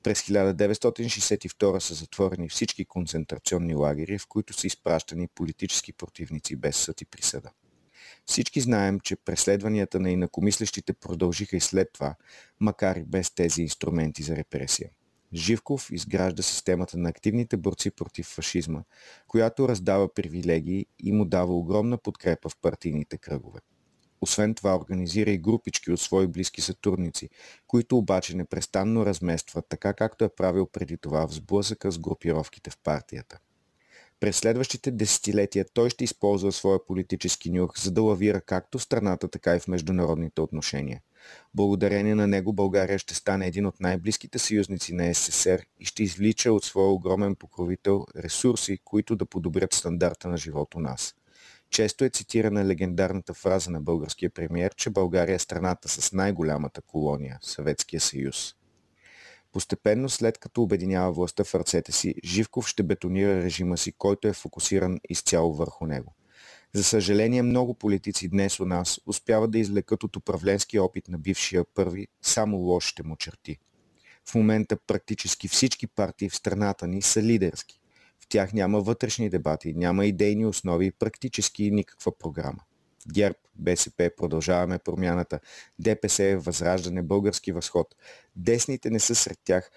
През 0.02 0.22
1962 0.22 1.78
са 1.78 1.94
затворени 1.94 2.48
всички 2.48 2.84
концентрационни 2.84 3.74
лагери, 3.74 4.18
в 4.18 4.26
които 4.26 4.52
са 4.52 4.66
изпращани 4.66 5.28
политически 5.34 5.92
противници 5.92 6.56
без 6.56 6.76
съд 6.76 7.00
и 7.00 7.04
присъда. 7.04 7.50
Всички 8.26 8.60
знаем, 8.60 9.00
че 9.00 9.16
преследванията 9.16 10.00
на 10.00 10.10
инакомислещите 10.10 10.92
продължиха 10.92 11.56
и 11.56 11.60
след 11.60 11.92
това, 11.92 12.14
макар 12.60 12.96
и 12.96 13.04
без 13.04 13.30
тези 13.30 13.62
инструменти 13.62 14.22
за 14.22 14.36
репресия. 14.36 14.90
Живков 15.34 15.88
изгражда 15.92 16.42
системата 16.42 16.98
на 16.98 17.08
активните 17.08 17.56
борци 17.56 17.90
против 17.90 18.26
фашизма, 18.26 18.82
която 19.26 19.68
раздава 19.68 20.14
привилегии 20.14 20.86
и 20.98 21.12
му 21.12 21.24
дава 21.24 21.54
огромна 21.54 21.98
подкрепа 21.98 22.48
в 22.48 22.56
партийните 22.62 23.18
кръгове. 23.18 23.60
Освен 24.20 24.54
това 24.54 24.76
организира 24.76 25.30
и 25.30 25.38
групички 25.38 25.92
от 25.92 26.00
свои 26.00 26.26
близки 26.26 26.60
сътрудници, 26.60 27.28
които 27.66 27.98
обаче 27.98 28.36
непрестанно 28.36 29.06
разместват, 29.06 29.66
така 29.68 29.94
както 29.94 30.24
е 30.24 30.34
правил 30.34 30.66
преди 30.66 30.96
това 30.96 31.26
в 31.26 31.34
сблъсъка 31.34 31.92
с 31.92 31.98
групировките 31.98 32.70
в 32.70 32.78
партията. 32.84 33.38
През 34.20 34.36
следващите 34.36 34.90
десетилетия 34.90 35.64
той 35.74 35.90
ще 35.90 36.04
използва 36.04 36.52
своя 36.52 36.86
политически 36.86 37.50
нюх, 37.50 37.78
за 37.78 37.90
да 37.90 38.02
лавира 38.02 38.40
както 38.40 38.78
в 38.78 38.82
страната, 38.82 39.28
така 39.28 39.56
и 39.56 39.60
в 39.60 39.68
международните 39.68 40.40
отношения. 40.40 41.00
Благодарение 41.54 42.14
на 42.14 42.26
него 42.26 42.52
България 42.52 42.98
ще 42.98 43.14
стане 43.14 43.46
един 43.46 43.66
от 43.66 43.80
най-близките 43.80 44.38
съюзници 44.38 44.94
на 44.94 45.14
СССР 45.14 45.62
и 45.80 45.84
ще 45.84 46.02
извлича 46.02 46.52
от 46.52 46.64
своя 46.64 46.88
огромен 46.88 47.36
покровител 47.36 48.06
ресурси, 48.16 48.78
които 48.84 49.16
да 49.16 49.26
подобрят 49.26 49.74
стандарта 49.74 50.28
на 50.28 50.36
живото 50.36 50.80
нас. 50.80 51.14
Често 51.70 52.04
е 52.04 52.10
цитирана 52.10 52.64
легендарната 52.64 53.34
фраза 53.34 53.70
на 53.70 53.80
българския 53.80 54.30
премиер, 54.30 54.74
че 54.74 54.90
България 54.90 55.34
е 55.34 55.38
страната 55.38 55.88
с 55.88 56.12
най-голямата 56.12 56.82
колония– 56.82 57.38
Съветския 57.42 58.00
съюз. 58.00 58.54
Постепенно, 59.52 60.08
след 60.08 60.38
като 60.38 60.62
обединява 60.62 61.12
властта 61.12 61.44
в 61.44 61.54
ръцете 61.54 61.92
си, 61.92 62.14
Живков 62.24 62.68
ще 62.68 62.82
бетонира 62.82 63.42
режима 63.42 63.78
си, 63.78 63.92
който 63.92 64.28
е 64.28 64.32
фокусиран 64.32 65.00
изцяло 65.08 65.54
върху 65.54 65.86
него. 65.86 66.14
За 66.72 66.84
съжаление, 66.84 67.42
много 67.42 67.74
политици 67.74 68.28
днес 68.28 68.60
у 68.60 68.64
нас 68.64 69.00
успяват 69.06 69.50
да 69.50 69.58
излекат 69.58 70.04
от 70.04 70.16
управленски 70.16 70.78
опит 70.78 71.08
на 71.08 71.18
бившия 71.18 71.64
първи 71.74 72.08
само 72.22 72.56
лошите 72.56 73.02
му 73.02 73.16
черти. 73.16 73.58
В 74.28 74.34
момента 74.34 74.76
практически 74.86 75.48
всички 75.48 75.86
партии 75.86 76.28
в 76.28 76.36
страната 76.36 76.86
ни 76.86 77.02
са 77.02 77.22
лидерски. 77.22 77.80
В 78.20 78.28
тях 78.28 78.52
няма 78.52 78.80
вътрешни 78.80 79.30
дебати, 79.30 79.74
няма 79.74 80.06
идейни 80.06 80.46
основи 80.46 80.86
и 80.86 80.92
практически 80.92 81.70
никаква 81.70 82.18
програма. 82.18 82.60
ГЕРБ, 83.12 83.38
БСП, 83.54 84.10
продължаваме 84.16 84.78
промяната, 84.78 85.40
ДПС, 85.78 86.38
Възраждане, 86.38 87.02
Български 87.02 87.52
възход. 87.52 87.94
Десните 88.36 88.90
не 88.90 89.00
са 89.00 89.14
сред 89.14 89.38
тях, 89.44 89.70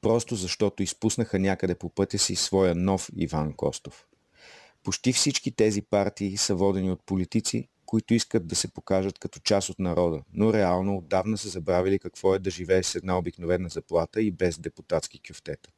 просто 0.00 0.36
защото 0.36 0.82
изпуснаха 0.82 1.38
някъде 1.38 1.74
по 1.74 1.88
пътя 1.88 2.18
си 2.18 2.36
своя 2.36 2.74
нов 2.74 3.10
Иван 3.16 3.52
Костов. 3.52 4.06
Почти 4.82 5.12
всички 5.12 5.52
тези 5.52 5.82
партии 5.82 6.36
са 6.36 6.54
водени 6.54 6.90
от 6.90 7.06
политици, 7.06 7.68
които 7.86 8.14
искат 8.14 8.46
да 8.46 8.56
се 8.56 8.72
покажат 8.72 9.18
като 9.18 9.40
част 9.40 9.68
от 9.68 9.78
народа, 9.78 10.22
но 10.32 10.52
реално 10.52 10.96
отдавна 10.96 11.38
са 11.38 11.48
забравили 11.48 11.98
какво 11.98 12.34
е 12.34 12.38
да 12.38 12.50
живее 12.50 12.82
с 12.82 12.94
една 12.94 13.18
обикновена 13.18 13.68
заплата 13.68 14.22
и 14.22 14.30
без 14.30 14.58
депутатски 14.58 15.20
кюфтета. 15.28 15.70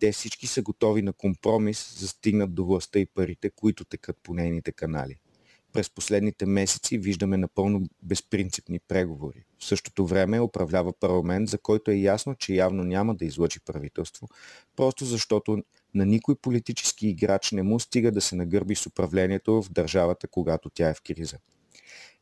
Те 0.00 0.12
всички 0.12 0.46
са 0.46 0.62
готови 0.62 1.02
на 1.02 1.12
компромис, 1.12 1.94
за 1.98 2.08
стигнат 2.08 2.54
до 2.54 2.64
властта 2.64 2.98
и 2.98 3.06
парите, 3.06 3.50
които 3.50 3.84
текат 3.84 4.16
по 4.22 4.34
нейните 4.34 4.72
канали 4.72 5.18
през 5.74 5.90
последните 5.90 6.46
месеци 6.46 6.98
виждаме 6.98 7.36
напълно 7.36 7.82
безпринципни 8.02 8.80
преговори. 8.88 9.44
В 9.58 9.64
същото 9.64 10.06
време 10.06 10.40
управлява 10.40 10.92
парламент, 10.92 11.48
за 11.48 11.58
който 11.58 11.90
е 11.90 11.94
ясно, 11.94 12.34
че 12.34 12.54
явно 12.54 12.84
няма 12.84 13.14
да 13.14 13.24
излъчи 13.24 13.60
правителство, 13.60 14.28
просто 14.76 15.04
защото 15.04 15.62
на 15.94 16.06
никой 16.06 16.34
политически 16.34 17.08
играч 17.08 17.52
не 17.52 17.62
му 17.62 17.80
стига 17.80 18.12
да 18.12 18.20
се 18.20 18.36
нагърби 18.36 18.74
с 18.74 18.86
управлението 18.86 19.62
в 19.62 19.70
държавата, 19.70 20.28
когато 20.28 20.70
тя 20.70 20.88
е 20.88 20.94
в 20.94 21.02
криза. 21.02 21.38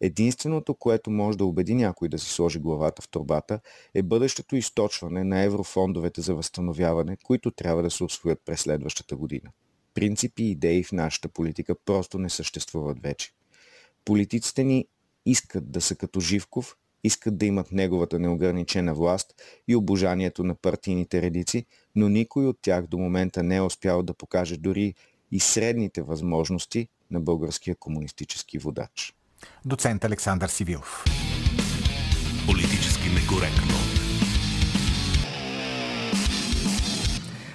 Единственото, 0.01 0.75
което 0.75 1.11
може 1.11 1.39
да 1.39 1.45
убеди 1.45 1.75
някой 1.75 2.09
да 2.09 2.19
си 2.19 2.31
сложи 2.31 2.59
главата 2.59 3.03
в 3.03 3.09
турбата, 3.09 3.61
е 3.95 4.03
бъдещето 4.03 4.57
източване 4.57 5.25
на 5.25 5.43
еврофондовете 5.43 6.21
за 6.21 6.35
възстановяване, 6.35 7.17
които 7.25 7.51
трябва 7.51 7.83
да 7.83 7.91
се 7.91 8.05
освоят 8.05 8.41
през 8.45 8.61
следващата 8.61 9.17
година. 9.17 9.51
Принципи 9.95 10.43
и 10.43 10.51
идеи 10.51 10.85
в 10.85 10.93
нашата 10.93 11.29
политика 11.29 11.75
просто 11.85 12.19
не 12.19 12.31
съществуват 12.31 13.03
вече. 13.03 13.33
Политиците 14.05 14.65
ни 14.65 14.87
искат 15.27 15.73
да 15.73 15.81
са 15.81 15.97
като 15.97 16.21
Живков, 16.21 16.77
искат 17.05 17.39
да 17.39 17.47
имат 17.47 17.73
неговата 17.73 18.19
неограничена 18.19 18.95
власт 18.95 19.35
и 19.69 19.77
обожанието 19.77 20.45
на 20.45 20.55
партийните 20.55 21.23
редици, 21.23 21.67
но 21.95 22.09
никой 22.09 22.47
от 22.47 22.59
тях 22.63 22.87
до 22.87 22.99
момента 22.99 23.43
не 23.43 23.57
е 23.57 23.63
успял 23.63 24.03
да 24.03 24.15
покаже 24.15 24.57
дори 24.57 24.95
и 25.33 25.41
средните 25.41 26.03
възможности 26.03 26.89
на 27.11 27.21
българския 27.21 27.77
комунистически 27.77 28.59
водач. 28.59 29.15
Доцент 29.65 30.05
Александър 30.05 30.49
Сивилов. 30.49 31.05
Политически 32.47 33.09
некоректно. 33.09 33.92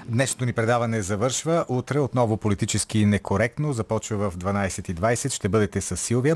Днешното 0.10 0.46
ни 0.46 0.54
предаване 0.54 1.02
завършва. 1.02 1.66
Утре 1.68 2.00
отново 2.00 2.38
политически 2.38 3.06
некоректно. 3.06 3.74
Започва 3.74 4.30
в 4.30 4.38
12.20. 4.38 5.30
Ще 5.30 5.50
бъдете 5.50 5.82
с 5.82 5.98
Силвия. 5.98 6.36